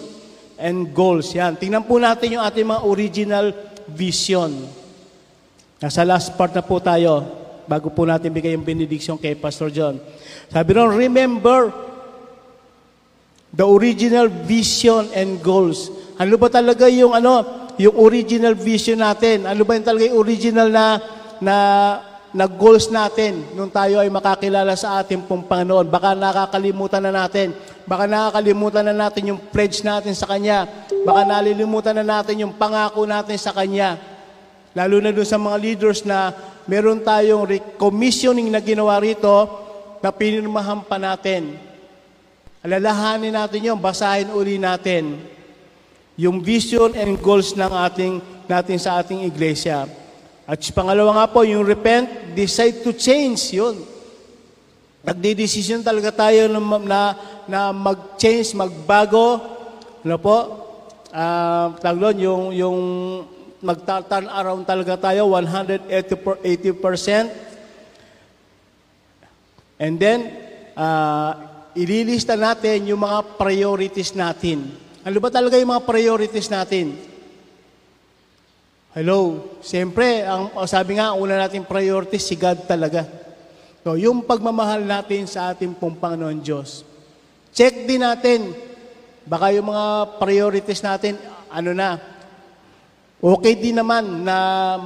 and 0.59 0.91
goals. 0.91 1.31
Yan. 1.33 1.55
Tingnan 1.55 1.87
po 1.87 1.97
natin 1.97 2.35
yung 2.35 2.43
ating 2.43 2.67
mga 2.67 2.83
original 2.83 3.47
vision. 3.87 4.67
Nasa 5.79 6.03
last 6.03 6.35
part 6.35 6.51
na 6.51 6.59
po 6.59 6.83
tayo 6.83 7.23
bago 7.63 7.87
po 7.87 8.03
natin 8.03 8.35
bigay 8.35 8.57
yung 8.57 8.67
benediction 8.67 9.15
kay 9.15 9.37
Pastor 9.37 9.71
John. 9.71 10.01
Sabi 10.51 10.75
ron, 10.75 10.91
remember 10.91 11.71
the 13.53 13.63
original 13.63 14.27
vision 14.27 15.07
and 15.15 15.39
goals. 15.39 15.87
Ano 16.19 16.35
ba 16.35 16.51
talaga 16.51 16.91
yung 16.91 17.15
ano, 17.15 17.45
yung 17.79 17.95
original 17.95 18.57
vision 18.57 18.99
natin? 18.99 19.47
Ano 19.47 19.63
ba 19.63 19.77
yung 19.77 19.87
talaga 19.87 20.03
yung 20.03 20.19
original 20.19 20.67
na 20.67 20.85
na 21.39 21.55
na 22.33 22.45
goals 22.45 22.93
natin 22.93 23.41
nung 23.57 23.69
tayo 23.73 23.97
ay 23.97 24.09
makakilala 24.09 24.77
sa 24.77 25.01
ating 25.01 25.25
pong 25.25 25.45
Panginoon. 25.49 25.89
Baka 25.89 26.13
nakakalimutan 26.13 27.01
na 27.01 27.11
natin. 27.25 27.53
Baka 27.89 28.05
nakakalimutan 28.05 28.85
na 28.85 28.95
natin 28.95 29.33
yung 29.33 29.41
pledge 29.49 29.81
natin 29.81 30.13
sa 30.13 30.29
Kanya. 30.29 30.69
Baka 31.05 31.25
nalilimutan 31.25 31.97
na 31.97 32.05
natin 32.05 32.45
yung 32.45 32.53
pangako 32.53 33.05
natin 33.09 33.37
sa 33.41 33.49
Kanya. 33.49 33.97
Lalo 34.77 35.01
na 35.01 35.09
doon 35.09 35.25
sa 35.25 35.41
mga 35.41 35.57
leaders 35.57 36.05
na 36.05 36.29
meron 36.69 37.01
tayong 37.01 37.49
commissioning 37.81 38.53
na 38.53 38.61
ginawa 38.61 39.01
rito 39.01 39.49
na 40.05 40.13
pinirmahan 40.13 40.85
pa 40.85 41.01
natin. 41.01 41.57
Alalahanin 42.61 43.33
natin 43.33 43.73
yung 43.73 43.81
basahin 43.81 44.29
uli 44.29 44.61
natin 44.61 45.17
yung 46.19 46.43
vision 46.43 46.91
and 46.99 47.15
goals 47.23 47.55
ng 47.55 47.71
ating 47.71 48.19
natin 48.43 48.75
sa 48.75 48.99
ating 48.99 49.23
iglesia. 49.23 49.87
At 50.49 50.65
pangalawa 50.73 51.13
nga 51.13 51.29
po, 51.29 51.45
yung 51.45 51.61
repent, 51.61 52.33
decide 52.33 52.81
to 52.81 52.89
change, 52.97 53.53
yun. 53.53 53.85
Nagdidesisyon 55.05 55.85
talaga 55.85 56.09
tayo 56.09 56.49
na, 56.49 56.57
na, 56.81 57.01
na 57.45 57.59
mag-change, 57.69 58.57
magbago. 58.57 59.37
Ano 60.01 60.17
po? 60.17 60.37
Uh, 61.13 61.77
taglon, 61.77 62.17
yung, 62.17 62.43
yung 62.49 62.77
mag-turn 63.61 64.25
around 64.25 64.65
talaga 64.65 64.97
tayo, 64.97 65.29
180%. 65.29 65.85
And 69.77 70.01
then, 70.01 70.33
uh, 70.73 71.31
ililista 71.77 72.33
natin 72.33 72.89
yung 72.89 73.05
mga 73.05 73.37
priorities 73.37 74.17
natin. 74.17 74.65
Ano 75.05 75.21
ba 75.21 75.29
talaga 75.29 75.61
yung 75.61 75.77
mga 75.77 75.85
priorities 75.85 76.49
natin? 76.49 76.97
Hello. 78.99 79.55
Siyempre, 79.63 80.27
ang 80.27 80.51
sabi 80.67 80.99
nga, 80.99 81.15
una 81.15 81.39
nating 81.39 81.63
priority 81.63 82.19
si 82.19 82.35
God 82.35 82.67
talaga. 82.67 83.07
So, 83.79 83.95
yung 83.95 84.27
pagmamahal 84.27 84.83
natin 84.83 85.23
sa 85.23 85.55
ating 85.55 85.71
pong 85.79 85.95
Panginoon 85.95 86.43
Diyos. 86.43 86.83
Check 87.55 87.87
din 87.87 88.03
natin. 88.03 88.51
Baka 89.23 89.55
yung 89.55 89.71
mga 89.71 90.19
priorities 90.19 90.83
natin, 90.83 91.15
ano 91.47 91.71
na, 91.71 91.95
okay 93.23 93.55
din 93.55 93.79
naman 93.79 94.03
na 94.27 94.35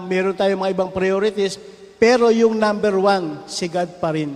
meron 0.06 0.38
tayong 0.38 0.62
mga 0.62 0.74
ibang 0.78 0.94
priorities, 0.94 1.58
pero 1.98 2.30
yung 2.30 2.54
number 2.54 2.94
one, 2.94 3.42
si 3.50 3.66
God 3.66 3.98
pa 3.98 4.14
rin. 4.14 4.30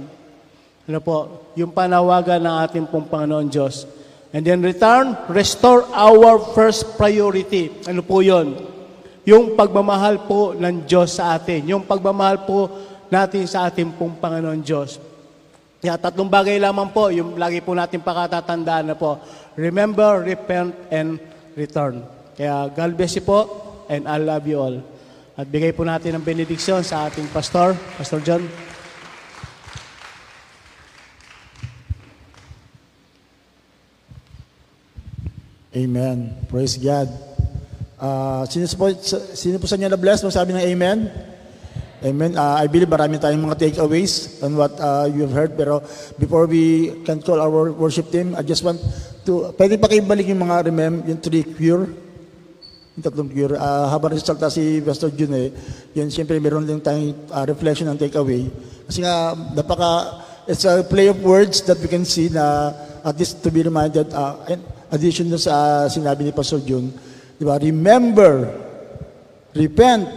Ano 0.90 1.00
po? 1.06 1.54
Yung 1.54 1.70
panawagan 1.70 2.42
ng 2.42 2.56
ating 2.66 2.86
pong 2.90 3.06
Panginoon 3.06 3.46
Diyos. 3.46 3.86
And 4.34 4.42
then 4.42 4.66
return, 4.66 5.14
restore 5.30 5.86
our 5.94 6.42
first 6.58 6.98
priority. 6.98 7.78
Ano 7.86 8.02
po 8.02 8.26
yon? 8.26 8.77
Yung 9.28 9.60
pagmamahal 9.60 10.24
po 10.24 10.56
ng 10.56 10.88
Diyos 10.88 11.20
sa 11.20 11.36
atin. 11.36 11.68
Yung 11.68 11.84
pagmamahal 11.84 12.48
po 12.48 12.72
natin 13.12 13.44
sa 13.44 13.68
ating 13.68 13.92
pong 14.00 14.16
Panginoon 14.16 14.64
Diyos. 14.64 15.04
Kaya 15.84 16.00
tatlong 16.00 16.32
bagay 16.32 16.56
lamang 16.58 16.96
po, 16.96 17.12
yung 17.12 17.36
lagi 17.36 17.60
po 17.60 17.76
natin 17.76 18.00
pakatatandaan 18.00 18.88
na 18.88 18.96
po. 18.96 19.20
Remember, 19.60 20.24
repent, 20.24 20.72
and 20.88 21.20
return. 21.60 22.08
Kaya 22.40 22.72
God 22.72 22.96
bless 22.96 23.20
you 23.20 23.26
po, 23.28 23.46
and 23.92 24.08
I 24.08 24.16
love 24.16 24.48
you 24.48 24.58
all. 24.64 24.80
At 25.36 25.46
bigay 25.52 25.76
po 25.76 25.84
natin 25.84 26.16
ang 26.16 26.24
benediksyon 26.24 26.88
sa 26.88 27.12
ating 27.12 27.28
pastor, 27.30 27.76
Pastor 28.00 28.24
John. 28.24 28.48
Amen. 35.76 36.34
Praise 36.50 36.80
God. 36.80 37.27
Uh, 37.98 38.46
sino, 38.46 38.70
po, 38.78 38.94
sino 39.34 39.58
po 39.58 39.66
sa 39.66 39.74
inyo 39.74 39.90
na-bless? 39.90 40.22
Sabi 40.30 40.54
ng 40.54 40.62
Amen? 40.62 41.10
Amen. 41.98 42.38
Uh, 42.38 42.62
I 42.62 42.70
believe 42.70 42.94
marami 42.94 43.18
tayong 43.18 43.42
mga 43.42 43.58
takeaways 43.58 44.38
on 44.46 44.54
what 44.54 44.70
uh, 44.78 45.10
you 45.10 45.26
have 45.26 45.34
heard. 45.34 45.52
Pero 45.58 45.82
before 46.22 46.46
we 46.46 46.94
can 47.02 47.18
call 47.26 47.42
our 47.42 47.74
worship 47.74 48.14
team, 48.14 48.38
I 48.38 48.46
just 48.46 48.62
want 48.62 48.78
to, 49.26 49.50
pwede 49.58 49.82
pa 49.82 49.90
kayo 49.90 50.06
balik 50.06 50.30
yung 50.30 50.46
mga 50.46 50.70
remem, 50.70 51.02
yung 51.10 51.18
three 51.18 51.42
cure, 51.42 51.90
yung 52.94 53.02
tatlong 53.02 53.34
cure. 53.34 53.58
Uh, 53.58 53.90
habang 53.90 54.14
resulta 54.14 54.46
si 54.54 54.78
Pastor 54.86 55.10
Jun 55.10 55.34
eh, 55.34 55.50
yun 55.98 56.14
siyempre 56.14 56.38
meron 56.38 56.70
din 56.70 56.78
tayong 56.78 57.18
uh, 57.34 57.50
reflection 57.50 57.90
and 57.90 57.98
takeaway. 57.98 58.46
Kasi 58.86 59.02
nga, 59.02 59.34
napaka, 59.58 60.22
it's 60.46 60.70
a 60.70 60.86
play 60.86 61.10
of 61.10 61.18
words 61.26 61.66
that 61.66 61.82
we 61.82 61.90
can 61.90 62.06
see 62.06 62.30
na 62.30 62.78
at 63.02 63.18
least 63.18 63.42
to 63.42 63.50
be 63.50 63.66
reminded, 63.66 64.06
uh, 64.14 64.38
addition 64.94 65.34
sa 65.34 65.50
uh, 65.50 65.84
sinabi 65.90 66.30
ni 66.30 66.32
Pastor 66.32 66.62
Jun, 66.62 66.94
Di 67.38 67.46
ba? 67.46 67.62
Remember, 67.62 68.50
repent, 69.54 70.10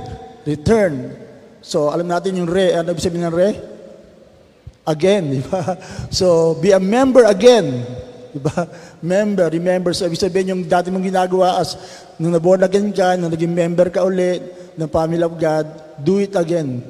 return. 0.48 1.12
So, 1.60 1.92
alam 1.92 2.08
natin 2.08 2.40
yung 2.40 2.48
re. 2.48 2.72
Ano 2.72 2.96
ibig 2.96 3.04
sabihin 3.04 3.28
ng 3.28 3.36
re? 3.36 3.50
Again, 4.88 5.28
di 5.36 5.42
ba? 5.44 5.76
So, 6.08 6.56
be 6.56 6.72
a 6.72 6.80
member 6.80 7.28
again. 7.28 7.84
Di 8.32 8.40
ba? 8.40 8.64
Member, 9.04 9.52
remember. 9.52 9.92
So, 9.92 10.08
ibig 10.08 10.16
sabihin 10.16 10.56
yung 10.56 10.62
dati 10.64 10.88
mong 10.88 11.04
ginagawa 11.04 11.60
as 11.60 11.76
nung 12.16 12.32
naborn 12.32 12.64
again 12.64 12.88
ka, 12.88 13.20
nung 13.20 13.28
naging 13.28 13.52
member 13.52 13.92
ka 13.92 14.00
ulit 14.00 14.40
ng 14.80 14.88
family 14.88 15.20
of 15.20 15.36
God, 15.36 15.68
do 16.00 16.24
it 16.24 16.32
again. 16.32 16.80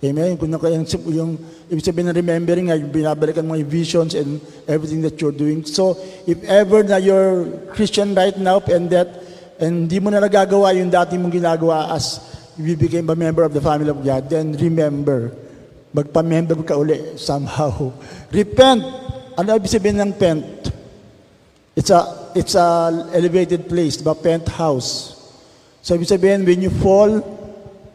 Amen? 0.00 0.38
Kung 0.40 0.48
yung, 0.48 0.86
yung 1.12 1.30
ibig 1.68 1.84
sabihin 1.84 2.08
ng 2.08 2.16
remembering 2.16 2.72
yung 2.72 2.88
binabalikan 2.88 3.44
mo 3.44 3.52
yung 3.52 3.68
visions 3.68 4.16
and 4.16 4.40
everything 4.64 5.04
that 5.04 5.18
you're 5.20 5.34
doing. 5.34 5.60
So, 5.66 5.98
if 6.24 6.40
ever 6.48 6.80
na 6.86 6.96
you're 6.96 7.50
Christian 7.76 8.16
right 8.16 8.32
now 8.38 8.64
and 8.70 8.88
that 8.94 9.29
and 9.60 9.86
hindi 9.86 10.00
mo 10.00 10.08
na 10.08 10.24
nagagawa 10.24 10.72
yung 10.72 10.88
dati 10.88 11.20
mong 11.20 11.30
ginagawa 11.30 11.92
as 11.92 12.18
you 12.56 12.76
became 12.76 13.08
a 13.08 13.16
member 13.16 13.44
of 13.44 13.52
the 13.52 13.60
family 13.60 13.88
of 13.88 14.00
God, 14.00 14.28
then 14.28 14.56
remember, 14.56 15.32
magpa-member 15.92 16.64
ka 16.64 16.76
uli 16.76 17.16
somehow. 17.20 17.92
Repent. 18.32 18.82
Ano 19.36 19.56
ibig 19.56 19.72
sabihin 19.72 20.00
ng 20.00 20.12
pent? 20.16 20.72
It's 21.76 21.88
a, 21.88 22.32
it's 22.34 22.54
a 22.56 22.90
elevated 23.14 23.68
place, 23.68 23.96
diba? 23.96 24.16
Penthouse. 24.16 25.16
So 25.80 25.96
ibig 25.96 26.08
sabihin, 26.08 26.44
when 26.44 26.60
you 26.60 26.72
fall, 26.80 27.20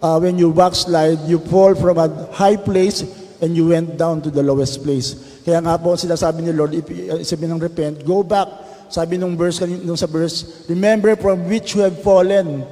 uh, 0.01 0.17
when 0.17 0.37
you 0.37 0.53
backslide, 0.53 1.25
you 1.29 1.37
fall 1.37 1.75
from 1.75 1.97
a 1.97 2.09
high 2.33 2.57
place 2.57 3.05
and 3.41 3.53
you 3.53 3.69
went 3.69 3.97
down 3.97 4.21
to 4.25 4.29
the 4.33 4.41
lowest 4.41 4.81
place. 4.81 5.41
Kaya 5.45 5.61
nga 5.61 5.77
po 5.77 5.93
sinasabi 5.93 6.41
ni 6.41 6.51
Lord, 6.53 6.73
if, 6.73 6.89
uh, 6.89 7.21
ng 7.21 7.61
repent, 7.61 8.01
go 8.01 8.25
back 8.25 8.64
sabi 8.89 9.17
nung 9.17 9.35
verse, 9.35 9.63
nung 9.65 9.97
sa 9.97 10.07
verse, 10.07 10.65
remember 10.69 11.17
from 11.17 11.45
which 11.49 11.73
you 11.73 11.81
have 11.81 11.97
fallen. 12.05 12.63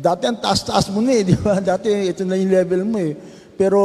Dati 0.00 0.24
ang 0.24 0.40
taas-taas 0.40 0.88
mo 0.88 1.04
na 1.04 1.12
eh, 1.12 1.22
di 1.30 1.36
ba? 1.36 1.60
Dati 1.60 1.88
ito 2.08 2.24
na 2.24 2.36
yung 2.36 2.52
level 2.52 2.82
mo 2.88 2.98
eh. 2.98 3.12
Pero 3.54 3.80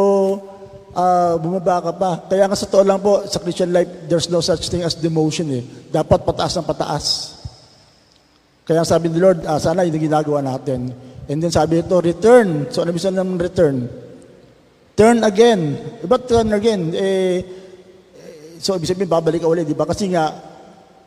uh, 0.96 1.34
bumaba 1.38 1.84
ka 1.84 1.92
pa. 1.92 2.12
Kaya 2.32 2.48
nga 2.48 2.56
sa 2.56 2.66
totoo 2.66 2.88
lang 2.88 3.00
po, 3.04 3.28
sa 3.28 3.44
Christian 3.44 3.76
life, 3.76 4.08
there's 4.08 4.32
no 4.32 4.40
such 4.40 4.72
thing 4.72 4.82
as 4.82 4.96
demotion 4.96 5.52
eh. 5.52 5.64
Dapat 5.92 6.24
pataas 6.24 6.56
ng 6.56 6.68
pataas. 6.68 7.06
Kaya 8.66 8.82
sabi 8.88 9.12
ni 9.12 9.20
Lord, 9.20 9.44
uh, 9.46 9.60
sana 9.60 9.86
yung 9.86 10.00
ginagawa 10.00 10.42
natin. 10.42 10.90
And 11.28 11.38
then 11.44 11.52
sabi 11.52 11.84
ito, 11.84 12.00
return. 12.00 12.72
So 12.72 12.82
ano 12.82 12.96
bisa 12.96 13.12
ng 13.12 13.38
return? 13.38 13.86
Turn 14.96 15.22
again. 15.28 15.76
Iba 16.02 16.18
turn 16.24 16.56
again? 16.56 16.96
Eh, 16.96 17.38
so 18.64 18.80
ibig 18.80 18.88
sabihin, 18.88 19.12
babalik 19.12 19.44
ka 19.44 19.52
ulit, 19.52 19.68
di 19.68 19.76
ba? 19.76 19.84
Kasi 19.84 20.08
nga, 20.10 20.32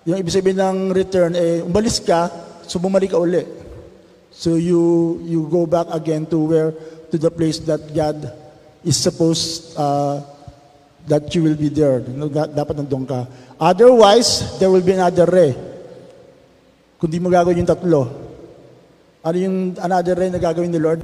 yung 0.06 0.18
ibig 0.18 0.34
sabihin 0.34 0.60
ng 0.60 0.78
return, 0.94 1.32
eh, 1.34 1.64
umalis 1.64 1.98
ka, 1.98 2.30
so 2.68 2.78
bumalik 2.78 3.10
ka 3.10 3.18
uli. 3.18 3.42
So 4.30 4.54
you, 4.54 5.18
you 5.26 5.48
go 5.50 5.66
back 5.66 5.90
again 5.90 6.26
to 6.30 6.38
where, 6.38 6.70
to 7.10 7.16
the 7.18 7.30
place 7.30 7.58
that 7.66 7.82
God 7.90 8.22
is 8.84 8.94
supposed, 8.94 9.74
uh, 9.74 10.22
that 11.08 11.26
you 11.34 11.42
will 11.42 11.58
be 11.58 11.72
there. 11.72 12.00
Dapat 12.02 12.84
nandun 12.84 13.08
ka. 13.08 13.26
Otherwise, 13.58 14.60
there 14.62 14.70
will 14.70 14.84
be 14.84 14.94
another 14.94 15.26
re. 15.26 15.56
Kung 17.00 17.10
di 17.10 17.18
mo 17.18 17.30
gagawin 17.30 17.64
yung 17.64 17.70
tatlo. 17.70 18.00
Ano 19.26 19.36
yung 19.36 19.74
another 19.82 20.14
re 20.14 20.30
na 20.30 20.38
gagawin 20.38 20.70
ni 20.70 20.78
Lord? 20.78 21.02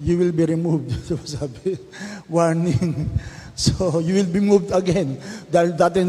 You 0.00 0.16
will 0.16 0.32
be 0.32 0.44
removed. 0.48 0.92
Sabi, 1.28 1.76
warning. 2.28 3.12
So, 3.54 3.98
you 4.06 4.18
will 4.18 4.30
be 4.30 4.42
moved 4.42 4.74
again. 4.74 5.18
Dahil 5.46 5.78
dati 5.78 6.02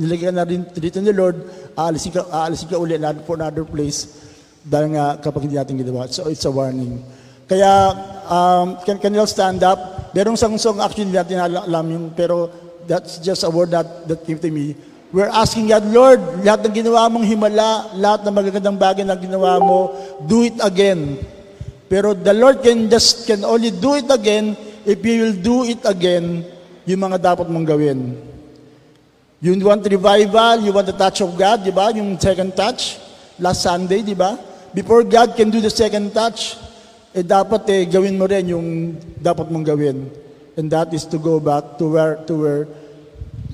nilagyan 0.00 0.40
na 0.40 0.44
rin 0.48 0.64
dito 0.72 0.98
ni 1.04 1.12
Lord, 1.12 1.36
aalisin 1.76 2.16
ka, 2.16 2.24
aalisin 2.32 2.72
ka 2.72 2.80
ulit 2.80 3.00
for 3.28 3.36
another 3.36 3.64
place. 3.68 4.24
Dahil 4.64 4.96
nga 4.96 5.20
kapag 5.20 5.44
hindi 5.44 5.60
natin 5.60 5.76
ginawa. 5.76 6.08
So, 6.08 6.32
it's 6.32 6.48
a 6.48 6.52
warning. 6.52 7.04
Kaya, 7.44 7.92
um, 8.32 8.80
can, 8.88 8.96
can 8.96 9.12
you 9.12 9.20
all 9.20 9.28
stand 9.28 9.60
up? 9.60 10.12
Merong 10.16 10.40
sang 10.40 10.56
song 10.56 10.80
actually 10.80 11.12
natin 11.12 11.36
alam 11.40 11.84
yung, 11.92 12.06
pero 12.16 12.48
that's 12.88 13.20
just 13.20 13.44
a 13.44 13.50
word 13.52 13.72
that, 13.76 14.08
that 14.08 14.24
came 14.24 14.40
to 14.40 14.48
me. 14.48 14.72
We're 15.12 15.28
asking 15.28 15.68
God, 15.68 15.84
Lord, 15.92 16.20
lahat 16.40 16.64
ng 16.64 16.72
ginawa 16.72 17.12
mong 17.12 17.28
himala, 17.28 17.92
lahat 18.00 18.24
ng 18.24 18.32
magagandang 18.32 18.80
bagay 18.80 19.04
na 19.04 19.12
ginawa 19.12 19.60
mo, 19.60 19.92
do 20.24 20.48
it 20.48 20.56
again. 20.64 21.20
Pero 21.92 22.16
the 22.16 22.32
Lord 22.32 22.64
can 22.64 22.88
just 22.88 23.28
can 23.28 23.44
only 23.44 23.68
do 23.68 24.00
it 24.00 24.08
again 24.08 24.56
if 24.88 25.04
you 25.04 25.28
will 25.28 25.36
do 25.36 25.68
it 25.68 25.84
again 25.84 26.48
yung 26.86 27.02
mga 27.02 27.18
dapat 27.18 27.46
mong 27.46 27.66
gawin. 27.66 28.16
You 29.42 29.58
want 29.58 29.82
revival, 29.82 30.62
you 30.62 30.70
want 30.70 30.86
the 30.86 30.94
touch 30.94 31.18
of 31.18 31.34
God, 31.34 31.66
di 31.66 31.74
ba? 31.74 31.90
Yung 31.90 32.14
second 32.14 32.54
touch, 32.54 32.98
last 33.42 33.66
Sunday, 33.66 34.02
di 34.06 34.14
ba? 34.14 34.38
Before 34.70 35.02
God 35.02 35.34
can 35.34 35.50
do 35.50 35.58
the 35.58 35.70
second 35.70 36.14
touch, 36.14 36.54
eh 37.12 37.26
dapat 37.26 37.66
eh 37.68 37.82
gawin 37.90 38.16
mo 38.16 38.24
rin 38.24 38.54
yung 38.54 38.96
dapat 39.18 39.50
mong 39.50 39.66
gawin. 39.66 40.08
And 40.56 40.70
that 40.70 40.94
is 40.94 41.04
to 41.10 41.18
go 41.18 41.42
back 41.42 41.76
to 41.82 41.84
where, 41.90 42.16
to 42.24 42.34
where 42.38 42.62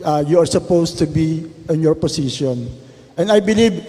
uh, 0.05 0.23
you 0.27 0.39
are 0.39 0.47
supposed 0.47 0.99
to 0.99 1.07
be 1.07 1.49
in 1.73 1.81
your 1.81 1.95
position. 1.95 2.69
And 3.17 3.33
I 3.33 3.41
believe, 3.41 3.83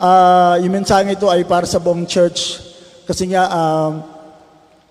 uh, 0.00 0.56
yung 0.62 0.72
mensahe 0.72 1.12
ito 1.12 1.28
ay 1.28 1.44
para 1.44 1.68
sa 1.68 1.76
buong 1.76 2.08
church. 2.08 2.64
Kasi 3.04 3.28
nga, 3.28 3.44
um, 3.52 4.06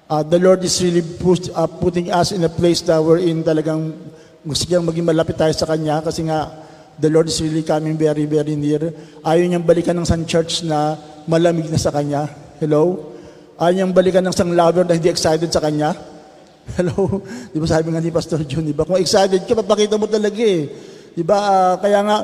uh, 0.09 0.23
the 0.25 0.41
Lord 0.41 0.65
is 0.65 0.81
really 0.81 1.05
put, 1.05 1.47
uh, 1.53 1.69
putting 1.69 2.11
us 2.11 2.33
in 2.33 2.43
a 2.43 2.49
place 2.49 2.81
that 2.89 2.97
we're 2.97 3.21
in 3.21 3.45
talagang 3.45 3.93
gusto 4.41 4.65
niyang 4.65 4.89
maging 4.89 5.05
malapit 5.05 5.37
tayo 5.37 5.53
sa 5.53 5.69
Kanya 5.69 6.01
kasi 6.01 6.25
nga 6.25 6.49
the 6.97 7.07
Lord 7.07 7.29
is 7.29 7.37
really 7.39 7.63
coming 7.63 7.95
very, 7.95 8.25
very 8.25 8.57
near. 8.57 8.91
Ayaw 9.21 9.45
niyang 9.45 9.63
balikan 9.63 9.95
ng 10.01 10.07
Sun 10.09 10.25
Church 10.25 10.65
na 10.65 10.97
malamig 11.29 11.69
na 11.69 11.79
sa 11.79 11.93
Kanya. 11.93 12.27
Hello? 12.57 13.13
Ayaw 13.55 13.73
niyang 13.77 13.93
balikan 13.93 14.25
ng 14.25 14.35
Sang 14.35 14.51
Lover 14.51 14.83
na 14.83 14.97
hindi 14.97 15.07
excited 15.07 15.47
sa 15.53 15.61
Kanya. 15.61 15.93
Hello? 16.77 17.23
Di 17.53 17.57
ba 17.61 17.67
sabi 17.69 17.93
nga 17.93 18.01
ni 18.01 18.11
Pastor 18.11 18.41
John, 18.43 18.65
di 18.65 18.75
ba? 18.75 18.83
Kung 18.83 18.99
excited 18.99 19.45
ka, 19.45 19.53
papakita 19.57 19.95
mo 19.95 20.09
talaga 20.09 20.41
eh. 20.41 20.69
Di 21.13 21.23
ba? 21.23 21.37
Uh, 21.39 21.75
kaya 21.81 21.99
nga, 22.03 22.17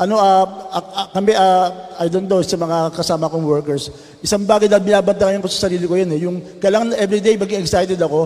ano, 0.00 0.16
uh, 0.16 0.46
uh, 0.72 1.06
kami, 1.12 1.36
uh, 1.36 1.68
I 2.00 2.08
don't 2.08 2.24
know, 2.24 2.40
sa 2.40 2.56
mga 2.56 2.96
kasama 2.96 3.28
kong 3.28 3.44
workers, 3.44 3.92
isang 4.24 4.48
bagay 4.48 4.64
na 4.64 4.80
binabantayan 4.80 5.44
ko 5.44 5.48
sa 5.52 5.68
sarili 5.68 5.84
ko 5.84 5.92
yun 5.92 6.08
eh, 6.16 6.20
yung 6.24 6.36
kailangan 6.56 6.96
everyday 6.96 7.36
maging 7.36 7.60
excited 7.60 8.00
ako, 8.00 8.24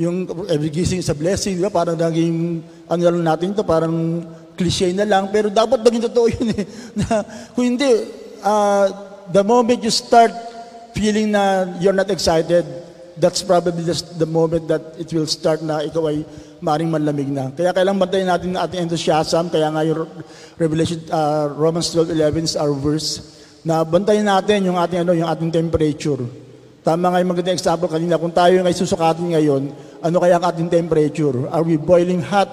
yung 0.00 0.24
every 0.48 0.72
gising 0.72 1.04
is 1.04 1.12
a 1.12 1.16
blessing, 1.16 1.60
di? 1.60 1.68
Parang 1.68 2.00
naging, 2.00 2.64
ano 2.88 3.00
lang 3.12 3.28
natin 3.28 3.52
to, 3.52 3.60
parang 3.60 4.24
cliche 4.56 4.88
na 4.96 5.04
lang, 5.04 5.28
pero 5.28 5.52
dapat 5.52 5.84
maging 5.84 6.08
totoo 6.08 6.26
yun 6.32 6.48
eh. 6.56 6.64
Na, 7.04 7.20
kung 7.52 7.76
hindi, 7.76 7.92
uh, 8.40 8.88
the 9.28 9.44
moment 9.44 9.84
you 9.84 9.92
start 9.92 10.32
feeling 10.96 11.28
na 11.28 11.76
you're 11.76 11.96
not 11.96 12.08
excited, 12.08 12.64
that's 13.16 13.42
probably 13.42 13.82
the, 13.82 13.96
the 14.20 14.28
moment 14.28 14.68
that 14.68 14.94
it 15.00 15.12
will 15.12 15.26
start 15.26 15.64
na 15.64 15.80
ikaw 15.80 16.12
ay 16.12 16.24
maring 16.60 16.88
manlamig 16.88 17.28
na. 17.28 17.52
Kaya 17.52 17.72
kailangan 17.72 18.00
bantayan 18.00 18.28
natin 18.28 18.56
ang 18.56 18.68
ating 18.68 18.80
enthusiasm, 18.88 19.48
kaya 19.48 19.68
nga 19.72 19.82
yung 19.84 20.08
Revelation, 20.56 21.00
uh, 21.12 21.52
Romans 21.56 21.88
12:11 21.92 22.44
is 22.44 22.56
our 22.56 22.72
verse, 22.72 23.20
na 23.64 23.84
bantayan 23.84 24.28
natin 24.28 24.68
yung 24.68 24.76
ating, 24.76 25.04
ano, 25.04 25.12
yung 25.16 25.28
ating 25.28 25.50
temperature. 25.52 26.20
Tama 26.86 27.10
nga 27.10 27.18
yung 27.18 27.30
magandang 27.34 27.58
example 27.58 27.90
kanina, 27.90 28.20
kung 28.20 28.30
tayo 28.30 28.62
ay 28.62 28.76
susukatin 28.76 29.34
ngayon, 29.34 29.62
ano 30.04 30.16
kaya 30.22 30.38
ang 30.38 30.46
ating 30.46 30.68
temperature? 30.70 31.50
Are 31.50 31.66
we 31.66 31.74
boiling 31.74 32.22
hot 32.22 32.48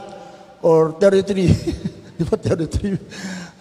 or 0.64 0.96
33? 0.98 1.54
di 2.18 2.24
ba 2.26 2.36
33? 2.40 2.98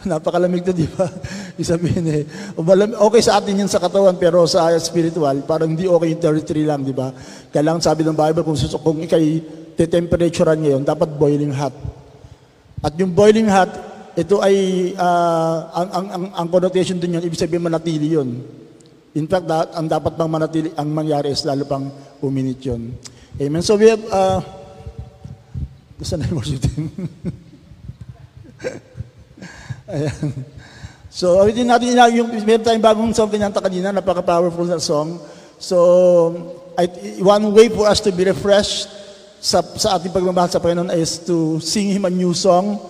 Napakalamig 0.11 0.67
to, 0.67 0.75
di 0.75 0.87
ba? 0.91 1.07
Isabihin 1.63 2.07
eh. 2.11 2.23
Okay 2.99 3.23
sa 3.23 3.39
atin 3.39 3.63
yun 3.63 3.71
sa 3.71 3.79
katawan, 3.79 4.19
pero 4.19 4.43
sa 4.51 4.75
spiritual, 4.83 5.47
parang 5.47 5.71
hindi 5.71 5.87
okay 5.87 6.11
yung 6.11 6.23
33 6.43 6.67
lang, 6.67 6.81
di 6.83 6.95
ba? 6.95 7.15
Kailangan 7.55 7.83
sabi 7.83 8.03
ng 8.03 8.17
Bible, 8.17 8.43
kung, 8.43 8.59
kung 8.59 8.99
ikay 9.07 9.25
te-temperaturean 9.79 10.59
ngayon, 10.59 10.83
dapat 10.83 11.09
boiling 11.15 11.55
hot. 11.55 11.75
At 12.83 12.99
yung 12.99 13.15
boiling 13.15 13.47
hot, 13.47 13.71
ito 14.19 14.43
ay, 14.43 14.91
uh, 14.99 15.57
ang, 15.73 15.89
ang, 15.89 16.07
ang, 16.11 16.25
ang 16.35 16.49
connotation 16.51 16.99
din 16.99 17.17
yun, 17.17 17.25
ibig 17.25 17.39
sabihin 17.39 17.65
manatili 17.65 18.13
yun. 18.13 18.43
In 19.13 19.29
fact, 19.29 19.47
that, 19.47 19.71
ang 19.77 19.87
dapat 19.87 20.19
pang 20.19 20.29
manatili, 20.29 20.73
ang 20.75 20.89
mangyari 20.91 21.33
is 21.33 21.45
lalo 21.47 21.65
pang 21.65 21.89
uminit 22.21 22.61
yun. 22.65 22.97
Amen. 23.41 23.63
So 23.65 23.79
we 23.79 23.89
have, 23.89 24.03
uh, 24.13 24.41
saan 26.03 26.27
na 26.27 26.29
yung 26.29 26.43
worship 26.43 26.59
team? 26.67 26.91
Ayan. 29.93 30.33
So, 31.13 31.37
awitin 31.45 31.69
natin 31.69 31.93
yung, 32.17 32.33
meron 32.41 32.65
tayong 32.65 32.81
bagong 32.81 33.13
song 33.13 33.29
kinanta 33.29 33.61
kanina, 33.61 33.93
napaka-powerful 33.93 34.65
na 34.65 34.81
song. 34.81 35.21
So, 35.61 35.77
I, 36.73 36.89
one 37.21 37.53
way 37.53 37.69
for 37.69 37.85
us 37.85 38.01
to 38.09 38.11
be 38.11 38.25
refreshed 38.25 38.89
sa, 39.37 39.61
sa 39.61 40.01
ating 40.01 40.09
pagmamahal 40.09 40.49
sa 40.49 40.57
Panginoon 40.57 40.89
is 40.97 41.21
to 41.29 41.61
sing 41.61 41.93
Him 41.93 42.09
a 42.09 42.13
new 42.13 42.33
song 42.33 42.81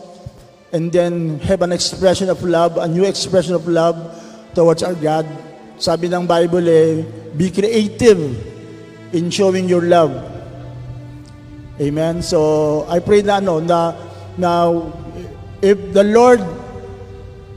and 0.71 0.95
then 0.95 1.43
have 1.43 1.67
an 1.67 1.75
expression 1.75 2.31
of 2.31 2.39
love, 2.47 2.79
a 2.79 2.87
new 2.87 3.03
expression 3.03 3.59
of 3.59 3.67
love 3.67 3.99
towards 4.55 4.87
our 4.87 4.95
God. 4.95 5.27
Sabi 5.83 6.07
ng 6.07 6.23
Bible 6.23 6.63
eh, 6.71 7.03
be 7.35 7.51
creative 7.51 8.23
in 9.11 9.35
showing 9.35 9.67
your 9.67 9.83
love. 9.83 10.15
Amen. 11.83 12.23
So, 12.23 12.87
I 12.87 13.03
pray 13.03 13.27
na 13.27 13.43
ano, 13.43 13.59
na, 13.59 13.99
na 14.39 14.71
if 15.59 15.75
the 15.91 16.07
Lord, 16.07 16.62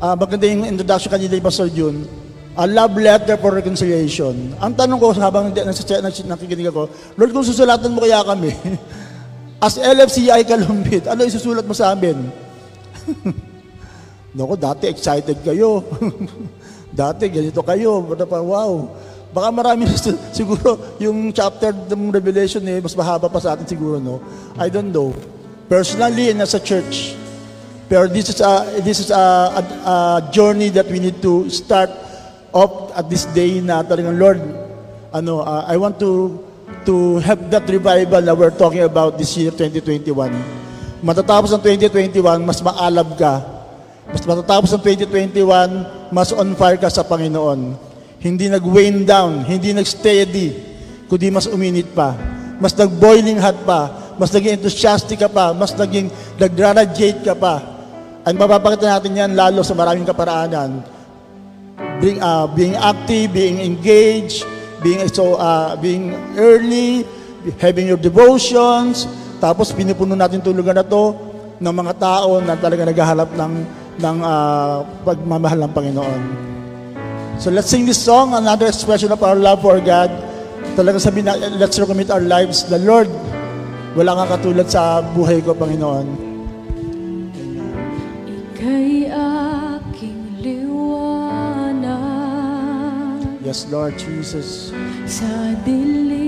uh, 0.06 0.16
maganda 0.16 0.46
yung 0.46 0.70
introduction 0.70 1.10
kanina 1.10 1.34
ni 1.34 1.42
Pastor 1.42 1.70
June, 1.74 2.06
a 2.54 2.70
love 2.70 2.94
letter 2.94 3.36
for 3.42 3.58
reconciliation. 3.58 4.54
Ang 4.62 4.74
tanong 4.78 5.02
ko 5.02 5.10
habang 5.18 5.50
nakikinig 5.50 6.70
ako, 6.70 6.88
Lord, 7.18 7.32
kung 7.34 7.46
susulatan 7.46 7.90
mo 7.90 8.06
kaya 8.06 8.22
kami, 8.22 8.54
as 9.66 9.82
LFCI 9.82 10.46
Kalumbit, 10.46 11.10
ano 11.10 11.26
isusulat 11.26 11.66
mo 11.66 11.74
sa 11.74 11.98
amin? 11.98 12.30
Naku, 14.38 14.54
dati 14.60 14.92
excited 14.92 15.42
kayo. 15.42 15.82
dati 17.02 17.32
ganito 17.32 17.64
kayo. 17.64 18.04
Wow. 18.04 18.92
Baka 19.36 19.48
marami 19.52 19.88
siguro 20.32 20.96
yung 21.00 21.32
chapter 21.36 21.72
ng 21.72 22.12
Revelation 22.12 22.64
eh, 22.68 22.80
mas 22.80 22.96
mahaba 22.96 23.28
pa 23.32 23.40
sa 23.40 23.56
atin 23.56 23.68
siguro, 23.68 24.00
no? 24.00 24.20
I 24.60 24.72
don't 24.72 24.92
know. 24.92 25.12
Personally 25.68 26.32
and 26.32 26.40
as 26.44 26.56
a 26.56 26.62
church, 26.62 27.16
pero 27.86 28.10
this 28.10 28.34
is 28.34 28.42
a, 28.42 28.82
this 28.82 28.98
is 28.98 29.10
a, 29.14 29.26
a, 29.54 29.62
a 29.62 29.96
journey 30.34 30.70
that 30.74 30.90
we 30.90 30.98
need 30.98 31.22
to 31.22 31.50
start 31.50 31.90
off 32.56 32.96
at 32.98 33.06
this 33.12 33.30
day 33.36 33.62
na 33.62 33.84
talagang 33.84 34.18
Lord, 34.18 34.42
ano, 35.14 35.46
uh, 35.46 35.68
I 35.70 35.78
want 35.78 36.00
to 36.02 36.42
to 36.86 37.18
have 37.22 37.50
that 37.54 37.66
revival 37.70 38.22
na 38.22 38.34
we're 38.34 38.54
talking 38.54 38.86
about 38.86 39.18
this 39.18 39.34
year 39.38 39.52
2021. 39.54 40.10
Matatapos 41.06 41.54
ang 41.54 41.62
2021, 41.62 42.42
mas 42.42 42.62
maalab 42.62 43.14
ka. 43.18 43.42
Mas 44.10 44.26
matatapos 44.26 44.74
ang 44.74 44.82
2021, 44.82 46.10
mas 46.10 46.30
on 46.34 46.54
fire 46.58 46.78
ka 46.78 46.90
sa 46.90 47.06
Panginoon. 47.06 47.78
Hindi 48.22 48.50
nag-wane 48.50 49.06
down, 49.06 49.46
hindi 49.46 49.74
nag-steady, 49.74 50.48
kundi 51.06 51.30
mas 51.30 51.46
uminit 51.46 51.94
pa. 51.94 52.18
Mas 52.58 52.74
nag-boiling 52.74 53.38
hot 53.38 53.62
pa, 53.68 54.14
mas 54.18 54.32
naging 54.34 54.58
enthusiastic 54.58 55.22
ka 55.22 55.30
pa, 55.30 55.54
mas 55.54 55.76
naging 55.76 56.10
nag-radiate 56.40 57.22
ka 57.22 57.38
pa. 57.38 57.75
At 58.26 58.34
mapapakita 58.34 58.90
natin 58.90 59.14
yan 59.14 59.32
lalo 59.38 59.62
sa 59.62 59.78
maraming 59.78 60.02
kaparaanan. 60.02 60.82
Being, 62.02 62.20
uh, 62.26 62.50
being 62.50 62.74
active, 62.74 63.30
being 63.30 63.62
engaged, 63.62 64.42
being 64.82 65.06
so 65.14 65.38
uh, 65.38 65.78
being 65.78 66.10
early, 66.34 67.06
having 67.62 67.86
your 67.86 68.02
devotions, 68.02 69.06
tapos 69.38 69.70
pinupuno 69.70 70.18
natin 70.18 70.42
tulugan 70.42 70.74
na 70.74 70.82
to 70.82 71.14
ng 71.62 71.70
mga 71.70 71.94
tao 72.02 72.42
na 72.42 72.58
talaga 72.58 72.90
naghahanap 72.90 73.30
ng 73.30 73.54
ng 74.02 74.18
uh, 74.26 74.82
pagmamahal 75.06 75.62
ng 75.62 75.72
Panginoon. 75.72 76.22
So 77.38 77.54
let's 77.54 77.70
sing 77.70 77.86
this 77.86 78.02
song, 78.02 78.34
another 78.34 78.66
expression 78.66 79.14
of 79.14 79.22
our 79.22 79.38
love 79.38 79.62
for 79.62 79.78
God. 79.80 80.10
Talaga 80.74 80.98
sabi 80.98 81.22
na, 81.22 81.38
let's 81.38 81.78
recommit 81.78 82.10
our 82.10 82.24
lives. 82.24 82.66
The 82.68 82.82
Lord, 82.82 83.08
wala 83.96 84.18
kang 84.18 84.32
katulad 84.40 84.68
sa 84.68 85.00
buhay 85.04 85.46
ko, 85.46 85.56
Panginoon. 85.56 86.35
Ika'y 88.66 89.06
aking 89.14 90.42
liwanag 90.42 91.86
Yes, 93.46 93.70
Lord 93.70 93.94
Jesus. 94.02 94.74
sa 95.06 95.54
dilim 95.62 96.25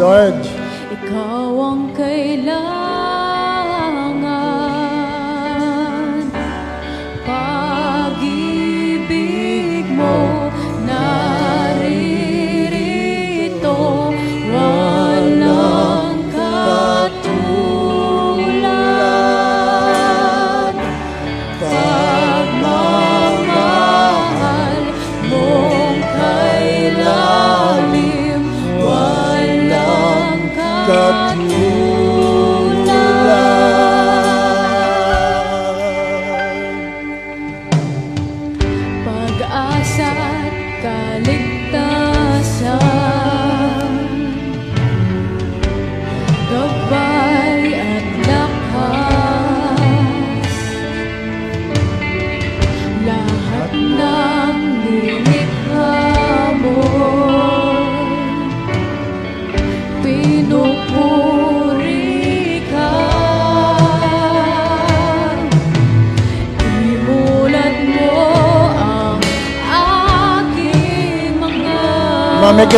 Lord. 0.00 0.59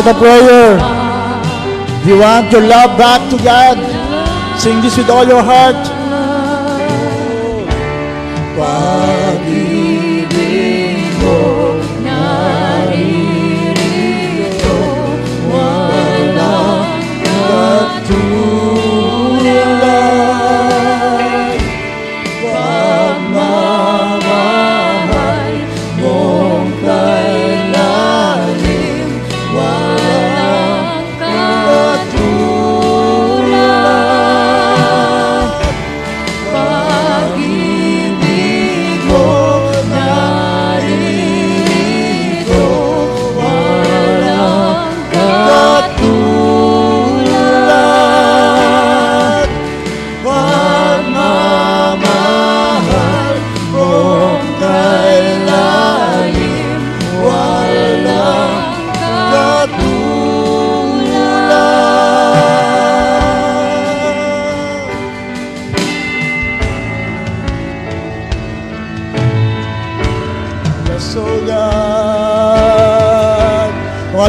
It 0.05 0.09
a 0.09 0.19
prayer. 0.19 0.75
If 2.01 2.07
you 2.07 2.19
want 2.19 2.51
your 2.51 2.67
love 2.67 2.97
back 2.97 3.23
to 3.31 3.37
God, 3.41 3.79
sing 4.59 4.81
this 4.81 4.97
with 4.97 5.09
all 5.09 5.25
your 5.25 5.41
heart. 5.41 5.92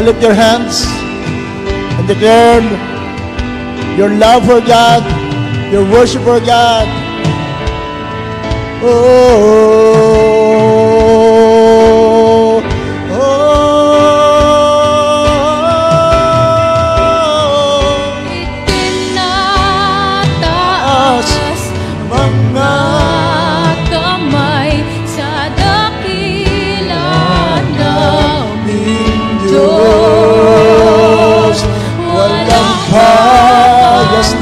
Lift 0.05 0.21
your 0.21 0.35
hands 0.35 0.83
and 1.97 2.07
declare 2.07 2.61
your 3.97 4.09
love 4.09 4.45
for 4.45 4.61
God, 4.61 5.01
your 5.73 5.83
worship 5.83 6.21
for 6.21 6.39
God. 6.39 6.87
Oh, 8.83 10.24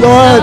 Lord. 0.04 0.42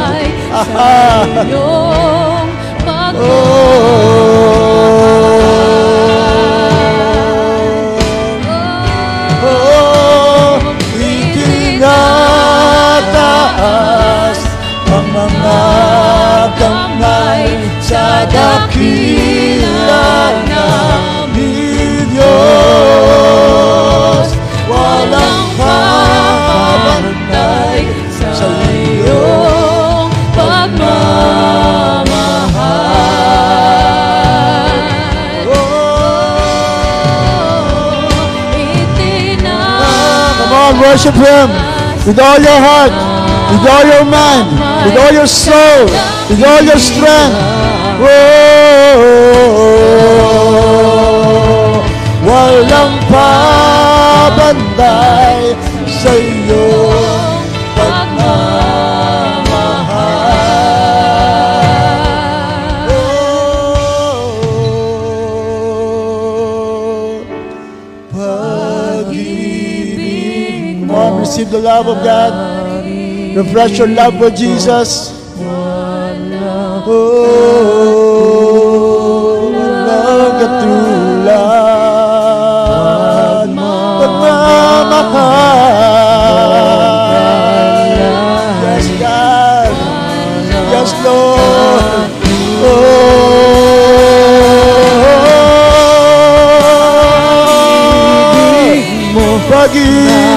Worship 40.81 41.13
Him 41.13 41.49
with 42.05 42.17
all 42.17 42.41
your 42.41 42.59
heart, 42.67 42.91
with 43.53 43.61
all 43.69 43.85
your 43.85 44.05
mind, 44.09 44.49
with 44.85 44.97
all 44.97 45.13
your 45.13 45.27
soul, 45.29 45.85
with 46.29 46.41
all 46.43 46.63
your 46.65 46.79
strength. 46.81 47.37
Oh, 48.01 48.97
walang 52.25 52.97
pabantay 53.13 54.73
sa 55.85 56.09
receive 71.31 71.49
the 71.49 71.59
love 71.59 71.87
of 71.87 72.03
God. 72.03 72.83
Refresh 73.37 73.77
your 73.77 73.87
love 73.87 74.19
for 74.19 74.29
Jesus. 74.31 75.15
Oh, 76.83 77.23
walang 79.55 80.43
katulad. 80.43 81.31
Pagmamahal. 84.01 84.91
Yes, 88.59 88.91
God. 88.99 89.71
Yes, 90.67 90.91
Lord. 90.99 92.11
Oh, 92.59 93.21
pag-ibig 99.47 100.30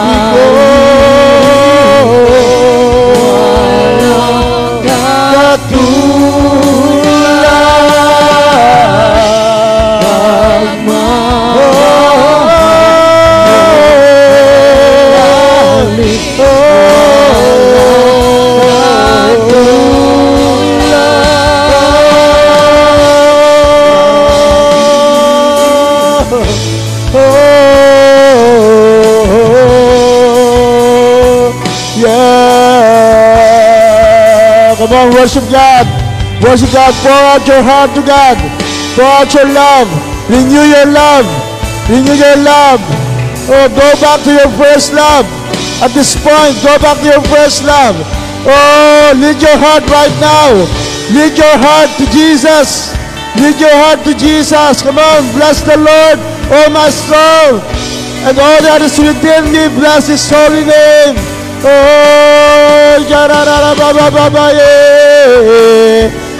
Come 34.84 35.08
on, 35.08 35.16
worship 35.16 35.48
God. 35.48 35.88
Worship 36.44 36.68
God. 36.68 36.92
Pour 37.00 37.08
out 37.32 37.40
your 37.48 37.64
heart 37.64 37.96
to 37.96 38.04
God. 38.04 38.36
Pour 38.92 39.08
out 39.08 39.32
your 39.32 39.48
love. 39.48 39.88
Renew 40.28 40.60
your 40.60 40.92
love. 40.92 41.24
Renew 41.88 42.12
your 42.12 42.36
love. 42.44 42.84
Oh, 43.48 43.64
go 43.72 43.88
back 44.04 44.20
to 44.28 44.32
your 44.36 44.52
first 44.60 44.92
love. 44.92 45.24
At 45.80 45.96
this 45.96 46.12
point, 46.20 46.52
go 46.60 46.76
back 46.84 47.00
to 47.00 47.16
your 47.16 47.24
first 47.32 47.64
love. 47.64 47.96
Oh, 48.44 49.16
lead 49.16 49.40
your 49.40 49.56
heart 49.56 49.88
right 49.88 50.12
now. 50.20 50.52
Lead 51.16 51.32
your 51.32 51.56
heart 51.64 51.88
to 51.96 52.04
Jesus. 52.12 52.92
Lead 53.40 53.56
your 53.56 53.72
heart 53.72 54.04
to 54.04 54.12
Jesus. 54.12 54.84
Come 54.84 55.00
on, 55.00 55.24
bless 55.32 55.64
the 55.64 55.80
Lord, 55.80 56.20
oh 56.52 56.68
my 56.68 56.92
soul. 56.92 57.64
And 58.28 58.36
all 58.36 58.60
that 58.60 58.84
is 58.84 59.00
within 59.00 59.48
me, 59.48 59.64
bless 59.80 60.12
His 60.12 60.28
holy 60.28 60.68
name. 60.68 61.16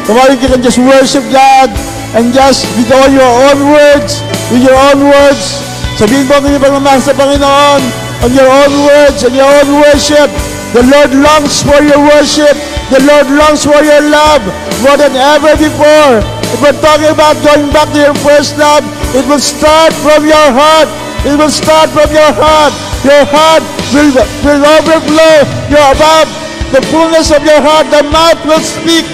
Come 0.05 0.21
on, 0.21 0.37
you 0.37 0.49
can 0.49 0.61
just 0.61 0.77
worship 0.77 1.25
God 1.33 1.73
and 2.13 2.29
just 2.37 2.69
with 2.77 2.93
all 2.93 3.09
your 3.09 3.25
own 3.49 3.73
words, 3.73 4.21
with 4.53 4.61
your 4.61 4.77
own 4.77 5.01
words, 5.09 5.65
sabihin 5.97 6.29
mo 6.29 6.37
ang 6.37 6.45
inyong 6.45 6.61
pagmamahal 6.61 7.01
sa 7.01 7.17
Panginoon 7.17 7.83
on 8.21 8.31
your 8.37 8.45
own 8.45 8.75
words 8.85 9.25
and 9.25 9.33
your 9.33 9.49
own 9.49 9.81
worship. 9.81 10.29
The 10.77 10.85
Lord 10.93 11.17
longs 11.17 11.65
for 11.65 11.81
your 11.81 12.05
worship. 12.05 12.53
The 12.93 13.01
Lord 13.09 13.33
longs 13.33 13.65
for 13.65 13.81
your 13.81 14.05
love 14.05 14.45
more 14.85 15.01
than 15.01 15.17
ever 15.17 15.57
before. 15.57 16.21
If 16.53 16.61
we're 16.61 16.77
talking 16.85 17.09
about 17.09 17.41
going 17.41 17.73
back 17.73 17.89
to 17.97 18.13
your 18.13 18.17
first 18.21 18.61
love, 18.61 18.85
it 19.17 19.25
will 19.25 19.41
start 19.41 19.97
from 20.05 20.29
your 20.29 20.49
heart. 20.53 20.93
It 21.25 21.41
will 21.41 21.49
start 21.49 21.89
from 21.97 22.13
your 22.13 22.29
heart. 22.37 22.77
Your 23.05 23.25
heart 23.29 23.61
will, 23.93 24.11
will 24.17 24.65
overflow. 24.65 25.37
Your 25.69 25.85
above 25.93 26.29
the 26.73 26.81
fullness 26.91 27.31
of 27.31 27.45
your 27.45 27.61
heart, 27.61 27.87
the 27.93 28.03
mouth 28.09 28.41
will 28.49 28.65
speak. 28.65 29.05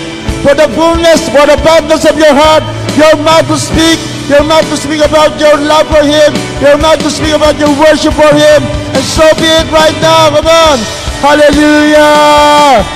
For 0.47 0.57
the 0.57 0.71
fullness, 0.73 1.29
for 1.29 1.45
the 1.45 1.61
abundance 1.61 2.09
of 2.09 2.17
your 2.17 2.33
heart, 2.33 2.65
your 2.97 3.19
mouth 3.21 3.45
will 3.51 3.61
speak. 3.61 4.01
Your 4.31 4.47
mouth 4.47 4.65
will 4.71 4.79
speak 4.79 5.03
about 5.03 5.35
your 5.43 5.59
love 5.59 5.91
for 5.91 6.07
Him. 6.07 6.33
Your 6.63 6.79
mouth 6.79 7.03
will 7.03 7.11
speak 7.11 7.35
about 7.35 7.59
your 7.59 7.75
worship 7.77 8.15
for 8.15 8.31
Him. 8.31 8.63
And 8.95 9.05
so 9.05 9.27
be 9.37 9.51
it 9.51 9.67
right 9.75 9.99
now. 9.99 10.31
Come 10.31 10.47
on. 10.47 10.79
Hallelujah. 11.19 12.87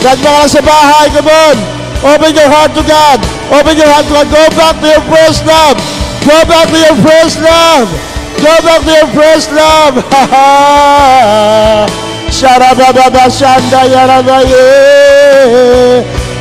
God 0.00 0.48
sa 0.48 0.60
bahay. 0.62 1.10
Come 1.12 1.28
on. 1.28 1.56
Open 2.00 2.32
your 2.32 2.48
heart 2.48 2.72
to 2.72 2.82
God. 2.86 3.18
Open 3.52 3.76
your 3.76 3.90
heart 3.90 4.06
to 4.08 4.14
God. 4.14 4.28
Go 4.30 4.42
back 4.56 4.80
to 4.80 4.86
your 4.88 5.04
first 5.10 5.44
love. 5.44 5.89
Go 6.30 6.38
back 6.46 6.70
to 6.70 6.78
your 6.78 6.94
first 7.02 7.42
love. 7.42 7.90
Go 8.38 8.54
back 8.62 8.86
to 8.86 8.92
your 8.94 9.10
first 9.18 9.50
love. 9.50 9.94
Sharabababa 12.30 13.26
shanda 13.34 13.82
yarabaye. 13.90 14.62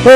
Oh, 0.06 0.12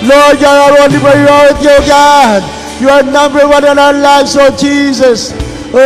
Lord, 0.06 0.38
you 0.40 0.46
are 0.46 0.70
our 0.70 0.78
only 0.84 1.00
priority, 1.00 1.66
oh 1.66 1.82
God. 1.88 2.42
You 2.80 2.88
are 2.88 3.02
number 3.02 3.48
one 3.48 3.64
in 3.64 3.76
our 3.76 3.92
lives, 3.92 4.36
oh 4.38 4.56
Jesus. 4.56 5.34
Oh, 5.74 5.80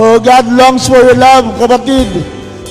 oh 0.00 0.18
God 0.18 0.46
longs 0.50 0.88
for 0.88 0.96
your 0.96 1.14
love, 1.14 1.44
kapatid. 1.60 2.24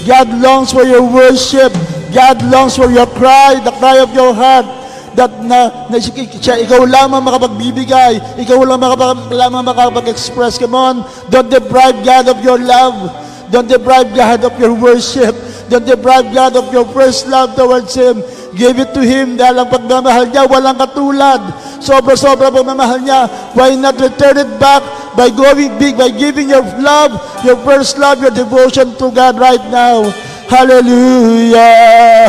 God 0.08 0.30
longs 0.42 0.72
for 0.74 0.84
your 0.84 1.04
worship. 1.04 1.72
God 2.12 2.44
longs 2.44 2.76
for 2.76 2.92
your 2.92 3.08
cry, 3.08 3.60
the 3.64 3.72
cry 3.80 4.00
of 4.04 4.14
your 4.14 4.36
heart. 4.36 4.68
That 5.12 5.44
na, 5.44 5.92
na 5.92 6.00
siya, 6.00 6.56
ikaw 6.64 6.88
lamang 6.88 7.20
makapagbibigay. 7.20 8.40
Ikaw 8.40 8.58
lamang, 8.64 8.96
makapag, 8.96 9.28
lamang 9.36 9.64
makapag-express. 9.68 10.56
Come 10.56 10.76
on, 10.76 11.04
don't 11.28 11.52
deprive 11.52 12.00
God 12.04 12.32
of 12.32 12.40
your 12.40 12.56
love. 12.56 13.12
Don't 13.52 13.68
deprive 13.68 14.16
God 14.16 14.48
of 14.48 14.56
your 14.56 14.72
worship. 14.72 15.36
Don't 15.68 15.84
deprive 15.84 16.32
God 16.32 16.56
of 16.56 16.72
your 16.72 16.88
first 16.96 17.28
love 17.28 17.56
towards 17.60 17.92
Him. 17.92 18.24
Give 18.56 18.80
it 18.80 18.96
to 18.96 19.04
Him 19.04 19.36
dahil 19.36 19.64
ang 19.64 19.70
pagmamahal 19.72 20.32
niya 20.32 20.48
walang 20.48 20.80
katulad. 20.80 21.40
Sobra-sobra 21.84 22.48
pagmamahal 22.48 23.04
niya. 23.04 23.28
Why 23.52 23.76
not 23.76 24.00
return 24.00 24.40
it 24.40 24.52
back 24.60 24.84
by 25.16 25.28
going 25.28 25.76
big, 25.76 26.00
by 26.00 26.12
giving 26.12 26.48
your 26.48 26.64
love, 26.80 27.16
your 27.44 27.60
first 27.68 28.00
love, 28.00 28.24
your 28.24 28.32
devotion 28.32 28.96
to 28.96 29.12
God 29.12 29.36
right 29.36 29.64
now. 29.68 30.08
Hallelujah! 30.52 32.28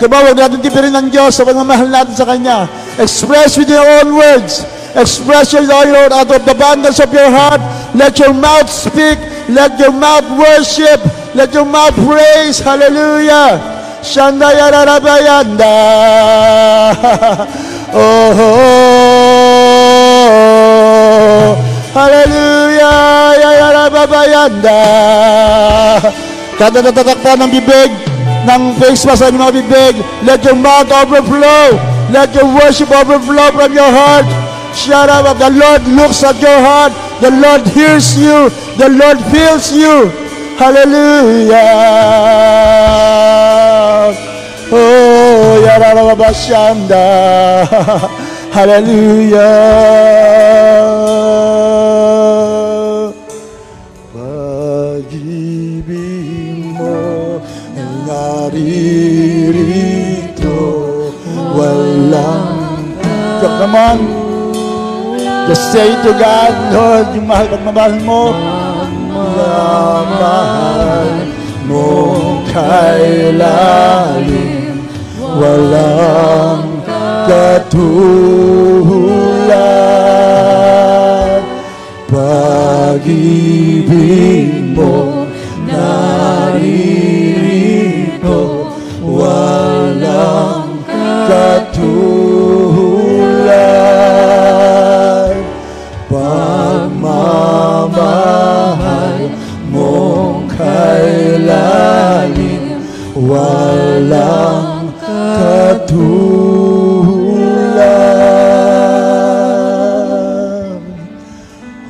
Kaya 0.00 0.24
huwag 0.24 0.40
natin 0.40 0.64
tipirin 0.64 0.88
ng 0.88 1.12
Diyos 1.12 1.36
sa 1.36 1.44
pagmamahal 1.44 1.92
natin 1.92 2.16
sa 2.16 2.24
Kanya. 2.24 2.64
Express 2.96 3.60
with 3.60 3.68
your 3.68 3.84
own 4.00 4.16
words. 4.16 4.64
Express 4.96 5.52
your 5.52 5.68
Lord 5.68 6.08
out 6.08 6.32
of 6.32 6.48
the 6.48 6.56
abundance 6.56 6.96
of 6.96 7.12
your 7.12 7.28
heart. 7.28 7.60
Let 7.92 8.16
your 8.16 8.32
mouth 8.32 8.72
speak. 8.72 9.20
Let 9.52 9.76
your 9.76 9.92
mouth 9.92 10.24
worship. 10.40 10.96
Let 11.36 11.52
your 11.52 11.68
mouth 11.68 11.92
praise. 11.92 12.56
Hallelujah! 12.64 13.60
Shanda 14.00 14.48
yararabayanda. 14.56 15.76
Oh, 17.88 17.96
oh, 17.96 18.44
oh, 21.48 21.56
Hallelujah! 21.96 23.32
Yayarababayanda. 23.40 24.76
Ng 26.58 27.50
bibig, 27.54 27.90
ng 28.46 28.62
face 28.82 29.06
mask 29.06 29.30
mga 29.30 29.54
bibig, 29.54 29.94
let 30.26 30.42
your 30.42 30.58
mouth 30.58 30.90
overflow. 30.90 31.78
Let 32.10 32.34
your 32.34 32.48
worship 32.48 32.90
overflow 32.90 33.52
from 33.52 33.72
your 33.74 33.92
heart. 33.92 34.24
Shut 34.74 35.08
up. 35.10 35.38
The 35.38 35.50
Lord 35.50 35.86
looks 35.88 36.24
at 36.24 36.40
your 36.40 36.58
heart. 36.58 36.92
The 37.20 37.30
Lord 37.30 37.66
hears 37.68 38.16
you. 38.16 38.48
The 38.80 38.88
Lord 38.88 39.20
feels 39.28 39.72
you. 39.72 40.08
Hallelujah. 40.56 41.54
Oh, 44.72 45.60
yararabashanda. 45.62 47.04
Hallelujah. 48.56 49.38
Say 65.68 65.92
to 66.00 66.16
God, 66.16 66.72
Lord, 66.72 67.12
yung 67.12 67.28
mahal 67.28 67.44
pagmamahal 67.52 68.00
mo, 68.00 68.32
mahal 70.16 71.28
mo 71.68 72.40
kailalim, 72.48 73.76
walang 75.20 76.80
katulad. 77.28 78.08
Pag-ibig 82.08 83.52
mo 84.72 85.17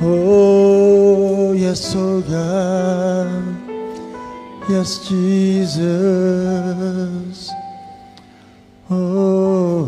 Oh, 0.01 1.53
yes, 1.55 1.95
oh 1.95 2.19
God. 2.19 3.55
Yes, 4.69 5.07
Jesus. 5.07 5.79
Oh, 8.89 9.87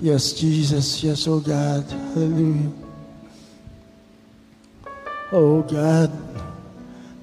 yes, 0.00 0.32
Jesus. 0.34 1.02
Yes, 1.02 1.26
oh 1.26 1.40
God. 1.40 1.82
Hallelujah. 2.14 2.70
Oh 5.32 5.62
God, 5.62 6.12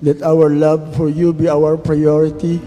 let 0.01 0.21
our 0.21 0.49
love 0.49 0.95
for 0.97 1.07
you 1.07 1.31
be 1.31 1.47
our 1.47 1.77
priority. 1.77 2.59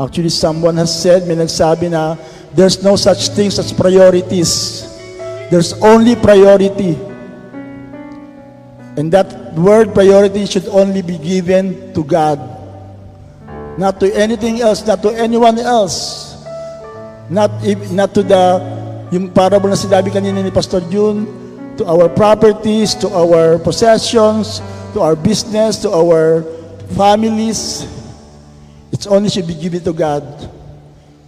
Actually, 0.00 0.32
someone 0.32 0.80
has 0.80 0.88
said, 0.88 1.28
may 1.28 1.36
nagsabi 1.36 1.92
na, 1.92 2.16
there's 2.56 2.82
no 2.82 2.96
such 2.96 3.28
things 3.36 3.58
as 3.60 3.68
priorities. 3.68 4.88
There's 5.52 5.76
only 5.84 6.16
priority. 6.16 6.96
And 8.96 9.12
that 9.12 9.52
word 9.52 9.92
priority 9.92 10.46
should 10.46 10.66
only 10.72 11.02
be 11.02 11.18
given 11.20 11.92
to 11.92 12.02
God. 12.02 12.40
Not 13.76 14.00
to 14.00 14.08
anything 14.16 14.64
else, 14.64 14.86
not 14.86 15.02
to 15.04 15.12
anyone 15.12 15.58
else. 15.60 16.32
Not, 17.28 17.52
if- 17.60 17.92
not 17.92 18.14
to 18.16 18.22
the, 18.24 18.56
yung 19.12 19.28
parable 19.36 19.68
na 19.68 19.76
sinabi 19.76 20.08
kanina 20.08 20.40
ni 20.40 20.50
Pastor 20.50 20.80
June, 20.88 21.28
to 21.76 21.84
our 21.84 22.08
properties, 22.08 22.96
to 23.04 23.08
our 23.12 23.60
possessions, 23.60 24.64
to 24.96 25.04
our 25.04 25.14
business, 25.14 25.76
to 25.84 25.92
our 25.92 26.42
families. 26.96 27.84
It's 28.92 29.06
only 29.06 29.28
should 29.30 29.46
be 29.46 29.54
given 29.54 29.82
to 29.84 29.92
God. 29.92 30.24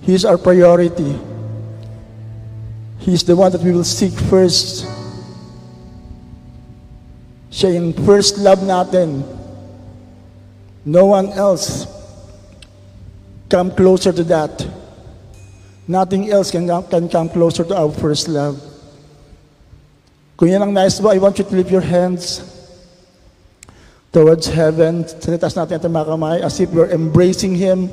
He 0.02 0.14
is 0.14 0.24
our 0.24 0.38
priority. 0.38 1.18
He 2.98 3.14
is 3.14 3.24
the 3.24 3.36
one 3.36 3.52
that 3.52 3.60
we 3.62 3.72
will 3.72 3.84
seek 3.84 4.12
first. 4.12 4.86
Siya 7.50 7.74
yung 7.74 7.92
first 8.06 8.38
love 8.38 8.60
natin. 8.60 9.22
No 10.84 11.06
one 11.06 11.30
else 11.30 11.86
come 13.48 13.70
closer 13.70 14.12
to 14.12 14.24
that. 14.24 14.66
Nothing 15.86 16.30
else 16.30 16.50
can, 16.50 16.66
can 16.66 17.08
come 17.08 17.28
closer 17.28 17.64
to 17.64 17.74
our 17.76 17.92
first 17.92 18.26
love. 18.26 18.58
Kung 20.36 20.48
yan 20.48 20.62
ang 20.62 20.74
nice 20.74 20.98
mo, 20.98 21.10
I 21.10 21.18
want 21.18 21.38
you 21.38 21.44
to 21.44 21.54
lift 21.54 21.70
your 21.70 21.84
hands 21.84 22.51
towards 24.12 24.46
heaven. 24.46 25.08
Sanitas 25.08 25.56
natin 25.56 25.80
ang 25.80 25.92
mga 25.96 26.06
kamay 26.12 26.38
as 26.44 26.60
if 26.60 26.68
we're 26.68 26.92
embracing 26.92 27.56
Him. 27.56 27.88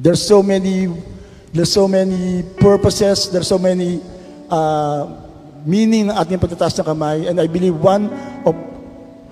There's 0.00 0.24
so 0.24 0.42
many, 0.42 0.88
there's 1.52 1.70
so 1.70 1.86
many 1.86 2.42
purposes, 2.58 3.28
there's 3.28 3.46
so 3.46 3.60
many 3.60 4.00
uh, 4.48 5.04
meaning 5.68 6.08
ng 6.08 6.16
ating 6.16 6.40
pagtataas 6.40 6.80
ng 6.80 6.88
kamay. 6.88 7.28
And 7.28 7.36
I 7.38 7.46
believe 7.46 7.76
one 7.76 8.08
of 8.48 8.56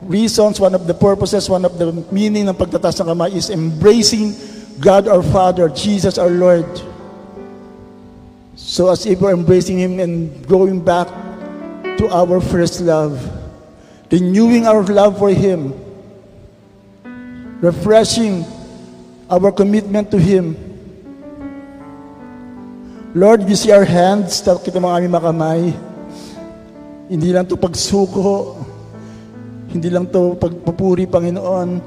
reasons, 0.05 0.61
one 0.61 0.77
of 0.77 0.85
the 0.85 0.95
purposes, 0.95 1.49
one 1.49 1.65
of 1.65 1.81
the 1.81 1.91
meaning 2.13 2.45
ng 2.47 2.55
pagtataas 2.55 3.01
ng 3.01 3.09
kamay 3.09 3.33
is 3.33 3.49
embracing 3.49 4.37
God 4.79 5.09
our 5.09 5.25
Father, 5.25 5.73
Jesus 5.73 6.21
our 6.21 6.31
Lord. 6.31 6.69
So 8.55 8.93
as 8.93 9.09
if 9.09 9.17
we're 9.17 9.33
embracing 9.33 9.81
Him 9.81 9.97
and 9.97 10.29
going 10.45 10.85
back 10.85 11.09
to 11.97 12.05
our 12.13 12.39
first 12.45 12.85
love, 12.85 13.40
renewing 14.11 14.67
our 14.67 14.83
love 14.85 15.19
for 15.19 15.31
Him, 15.31 15.73
refreshing 17.63 18.45
our 19.31 19.51
commitment 19.51 20.11
to 20.11 20.19
Him. 20.19 20.59
Lord, 23.15 23.49
you 23.49 23.57
see 23.57 23.73
our 23.73 23.87
hands, 23.87 24.43
kita 24.43 24.79
ang 24.79 24.87
aming 24.87 25.15
makamay. 25.15 25.75
Hindi 27.11 27.35
lang 27.35 27.47
to 27.51 27.59
pagsuko, 27.59 28.61
hindi 29.71 29.91
lang 29.91 30.07
to 30.15 30.39
pagpupuri, 30.39 31.11
Panginoon, 31.11 31.83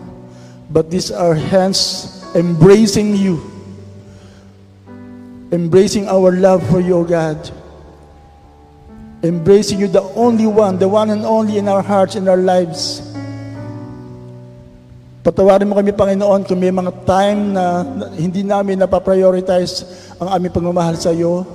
but 0.68 0.92
these 0.92 1.12
are 1.12 1.36
hands 1.36 2.12
embracing 2.36 3.16
you 3.16 3.54
embracing 5.54 6.10
our 6.10 6.34
love 6.34 6.66
for 6.68 6.82
you, 6.82 6.98
O 6.98 7.04
God. 7.06 7.38
Embracing 9.24 9.80
you, 9.80 9.88
the 9.88 10.04
only 10.20 10.44
one, 10.44 10.76
the 10.76 10.88
one 10.88 11.08
and 11.08 11.24
only 11.24 11.56
in 11.56 11.72
our 11.72 11.80
hearts, 11.80 12.20
in 12.20 12.28
our 12.28 12.36
lives. 12.36 13.00
Patawarin 15.24 15.72
mo 15.72 15.80
kami, 15.80 15.96
Panginoon, 15.96 16.44
kung 16.44 16.60
may 16.60 16.68
mga 16.68 16.92
time 17.08 17.56
na, 17.56 17.88
hindi 18.20 18.44
namin 18.44 18.84
napaprioritize 18.84 19.88
ang 20.20 20.28
aming 20.36 20.52
pagmamahal 20.52 21.00
sa 21.00 21.16
iyo. 21.16 21.48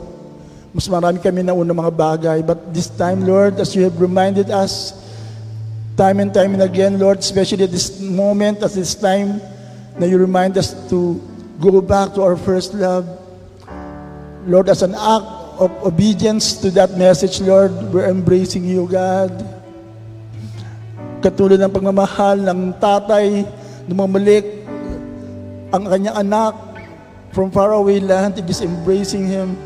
Mas 0.73 0.89
marami 0.89 1.21
kami 1.21 1.45
na 1.45 1.53
unang 1.53 1.77
mga 1.77 1.93
bagay. 1.93 2.39
But 2.41 2.73
this 2.73 2.89
time, 2.89 3.29
Lord, 3.29 3.61
as 3.61 3.77
you 3.77 3.85
have 3.85 4.01
reminded 4.01 4.49
us, 4.49 4.97
time 5.93 6.25
and 6.25 6.33
time 6.33 6.57
and 6.57 6.65
again, 6.65 6.97
Lord, 6.97 7.21
especially 7.21 7.69
at 7.69 7.73
this 7.75 8.01
moment, 8.01 8.65
at 8.65 8.73
this 8.73 8.97
time, 8.97 9.45
na 10.01 10.09
you 10.09 10.17
remind 10.17 10.57
us 10.57 10.73
to 10.89 11.21
go 11.61 11.85
back 11.85 12.17
to 12.17 12.25
our 12.25 12.41
first 12.41 12.73
love. 12.73 13.05
Lord, 14.49 14.73
as 14.73 14.81
an 14.81 14.97
act 14.97 15.38
of 15.59 15.71
obedience 15.83 16.55
to 16.63 16.71
that 16.79 16.95
message, 16.95 17.43
Lord, 17.43 17.75
we're 17.91 18.07
embracing 18.07 18.65
you, 18.65 18.87
God. 18.87 19.35
Katulad 21.19 21.59
ng 21.59 21.75
pagmamahal 21.75 22.47
ng 22.47 22.79
tatay, 22.79 23.43
lumamalik 23.91 24.47
ang 25.75 25.85
kanyang 25.85 26.17
anak 26.23 26.55
from 27.35 27.51
far 27.51 27.75
away 27.75 28.01
land, 28.01 28.39
it 28.39 28.47
is 28.49 28.63
embracing 28.63 29.27
him 29.27 29.59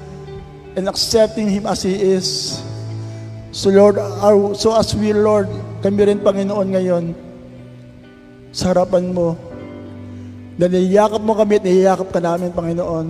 and 0.75 0.89
accepting 0.89 1.47
him 1.47 1.69
as 1.69 1.85
he 1.85 1.95
is. 1.95 2.59
So 3.53 3.69
Lord, 3.69 4.01
our, 4.01 4.57
so 4.57 4.73
as 4.73 4.97
we, 4.97 5.13
Lord, 5.13 5.49
kami 5.85 6.09
rin 6.09 6.25
Panginoon 6.25 6.69
ngayon, 6.73 7.05
sa 8.53 8.73
harapan 8.73 9.13
mo, 9.13 9.37
na 10.57 10.69
niyakap 10.69 11.21
mo 11.21 11.33
kami 11.33 11.61
at 11.61 11.65
niyakap 11.65 12.09
ka 12.13 12.21
namin, 12.21 12.53
Panginoon. 12.53 13.07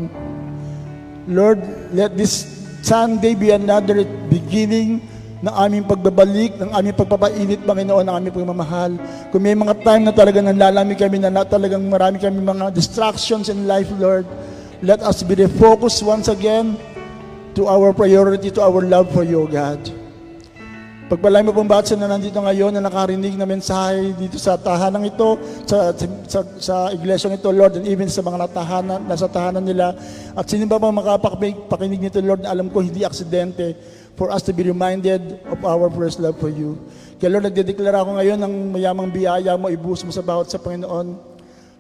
Lord, 1.31 1.63
let 1.95 2.15
this 2.19 2.62
Sunday 2.83 3.39
be 3.39 3.55
another 3.55 4.03
beginning 4.27 4.99
ng 5.43 5.55
aming 5.55 5.87
pagbabalik, 5.87 6.55
ng 6.59 6.71
aming 6.71 6.95
pagpapainit, 6.99 7.63
Panginoon, 7.63 8.07
ng 8.07 8.15
aming 8.15 8.35
pagmamahal. 8.35 8.91
Kung 9.31 9.43
may 9.43 9.55
mga 9.55 9.75
time 9.87 10.03
na 10.07 10.15
talagang 10.15 10.47
nanlalami 10.51 10.95
kami, 10.99 11.19
na 11.19 11.47
talagang 11.47 11.83
marami 11.87 12.19
kami 12.19 12.43
mga 12.43 12.75
distractions 12.75 13.51
in 13.51 13.71
life, 13.71 13.91
Lord, 13.99 14.27
let 14.83 14.99
us 15.03 15.23
be 15.23 15.39
refocused 15.39 16.03
once 16.03 16.27
again 16.27 16.75
to 17.55 17.71
our 17.71 17.95
priority, 17.95 18.51
to 18.51 18.63
our 18.63 18.83
love 18.83 19.11
for 19.15 19.23
you, 19.23 19.47
God. 19.47 20.02
Pagpalay 21.13 21.45
mo 21.45 21.53
pong 21.53 21.69
bawat 21.69 21.93
na 22.01 22.09
nandito 22.09 22.41
ngayon 22.41 22.73
na 22.73 22.89
nakarinig 22.89 23.37
na 23.37 23.45
mensahe 23.45 24.17
dito 24.17 24.41
sa 24.41 24.57
tahanan 24.57 25.05
ito, 25.05 25.37
sa, 25.69 25.93
sa, 26.25 26.41
sa 26.57 26.75
iglesyang 26.89 27.37
ito, 27.37 27.53
Lord, 27.53 27.77
and 27.77 27.85
even 27.85 28.09
sa 28.09 28.25
mga 28.25 28.49
natahanan, 28.49 29.05
nasa 29.05 29.29
tahanan 29.29 29.61
nila. 29.61 29.93
At 30.33 30.49
sino 30.49 30.65
ba 30.65 30.81
bang 30.81 30.97
makapakinig 30.97 32.01
nito, 32.01 32.17
Lord, 32.25 32.41
na 32.41 32.57
alam 32.57 32.73
ko 32.73 32.81
hindi 32.81 33.05
aksidente 33.05 33.77
for 34.17 34.33
us 34.33 34.41
to 34.41 34.57
be 34.57 34.65
reminded 34.65 35.37
of 35.53 35.61
our 35.69 35.93
first 35.93 36.17
love 36.17 36.41
for 36.41 36.49
you. 36.49 36.81
Kaya 37.21 37.37
Lord, 37.37 37.45
nagdedeklara 37.53 38.01
ako 38.01 38.17
ngayon 38.17 38.39
ng 38.41 38.55
mayamang 38.73 39.13
biyaya 39.13 39.53
mo, 39.61 39.69
ibus 39.69 40.09
mo 40.09 40.17
sa 40.17 40.25
bawat 40.25 40.49
sa 40.49 40.65
Panginoon. 40.65 41.13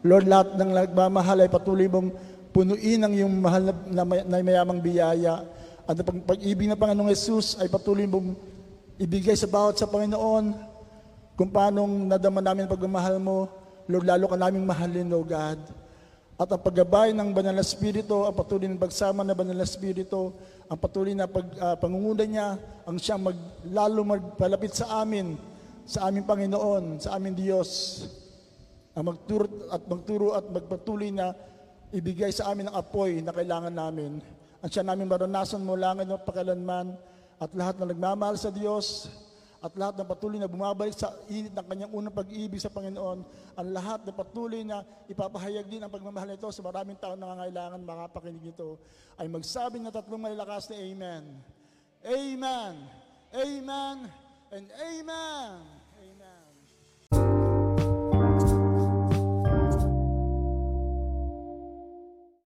Lord, 0.04 0.28
lahat 0.28 0.60
ng 0.60 0.70
nagmamahal 0.76 1.40
ay 1.40 1.48
patuloy 1.48 1.88
mong 1.88 2.12
punuin 2.52 3.00
ang 3.00 3.16
iyong 3.16 3.32
mahal 3.32 3.64
na, 3.64 3.72
na, 3.88 4.02
na 4.28 4.44
mayamang 4.44 4.84
biyaya. 4.84 5.40
At 5.88 5.96
ang 5.96 6.04
pag- 6.04 6.36
pag-ibig 6.36 6.68
ng 6.68 6.76
Panginoong 6.76 7.08
Jesus 7.08 7.56
ay 7.56 7.72
patuloy 7.72 8.04
mong 8.04 8.51
ibigay 9.02 9.34
sa 9.34 9.50
bawat 9.50 9.82
sa 9.82 9.90
Panginoon 9.90 10.54
kung 11.34 11.50
paano 11.50 11.82
nadama 12.06 12.38
namin 12.38 12.70
pagmamahal 12.70 13.18
mo. 13.18 13.50
Lord, 13.90 14.06
lalo 14.06 14.30
ka 14.30 14.38
naming 14.38 14.62
mahalin, 14.62 15.10
O 15.10 15.26
God. 15.26 15.58
At 16.38 16.46
ang 16.46 16.62
paggabay 16.62 17.10
ng 17.10 17.34
Banal 17.34 17.58
na 17.58 17.66
Espiritu, 17.66 18.22
ang 18.22 18.30
patuloy 18.30 18.70
na 18.70 18.78
pagsama 18.78 19.26
ng 19.26 19.34
Banal 19.34 19.58
na 19.58 19.66
Espiritu, 19.66 20.30
ang 20.70 20.78
patuloy 20.78 21.18
na 21.18 21.26
pag, 21.26 21.46
ah, 21.58 21.74
pangunguna 21.74 22.22
niya, 22.22 22.54
ang 22.86 22.94
siyang 22.94 23.26
mag, 23.26 23.38
lalo 23.66 24.06
magpalapit 24.06 24.70
sa 24.70 25.02
amin, 25.02 25.34
sa 25.82 26.06
aming 26.06 26.22
Panginoon, 26.22 27.02
sa 27.02 27.18
aming 27.18 27.34
Diyos, 27.34 28.02
ang 28.94 29.10
magturo 29.10 29.50
at 29.74 29.82
magturo 29.82 30.38
at 30.38 30.46
magpatuloy 30.46 31.10
na 31.10 31.34
ibigay 31.90 32.30
sa 32.30 32.54
amin 32.54 32.70
ang 32.70 32.78
apoy 32.78 33.18
na 33.18 33.34
kailangan 33.34 33.74
namin. 33.74 34.22
Ang 34.62 34.70
siya 34.70 34.86
namin 34.86 35.10
maranasan 35.10 35.66
mula 35.66 35.90
ngayon 35.98 36.22
pakalanman 36.22 36.94
at 37.42 37.50
lahat 37.58 37.74
na 37.82 37.90
nagmamahal 37.90 38.38
sa 38.38 38.54
Diyos 38.54 39.10
at 39.62 39.74
lahat 39.78 39.98
na 39.98 40.06
patuloy 40.06 40.38
na 40.38 40.50
bumabalik 40.50 40.94
sa 40.94 41.14
init 41.30 41.54
ng 41.54 41.66
kanyang 41.66 41.94
unang 41.94 42.14
pag-ibig 42.14 42.58
sa 42.58 42.70
Panginoon, 42.70 43.22
ang 43.54 43.68
lahat 43.70 44.02
na 44.02 44.10
patuloy 44.14 44.62
na 44.66 44.82
ipapahayag 45.06 45.70
din 45.70 45.82
ang 45.82 45.90
pagmamahal 45.90 46.34
nito 46.34 46.50
sa 46.50 46.62
maraming 46.66 46.98
taon 46.98 47.14
na 47.18 47.30
nangangailangan 47.30 47.82
makapakinig 47.82 48.42
nito, 48.42 48.82
ay 49.18 49.30
magsabi 49.30 49.78
ng 49.78 49.94
tatlong 49.94 50.18
malalakas 50.18 50.66
na 50.70 50.82
Amen. 50.82 51.24
Amen. 52.02 52.74
Amen. 53.30 53.96
And 54.50 54.66
Amen. 54.82 55.71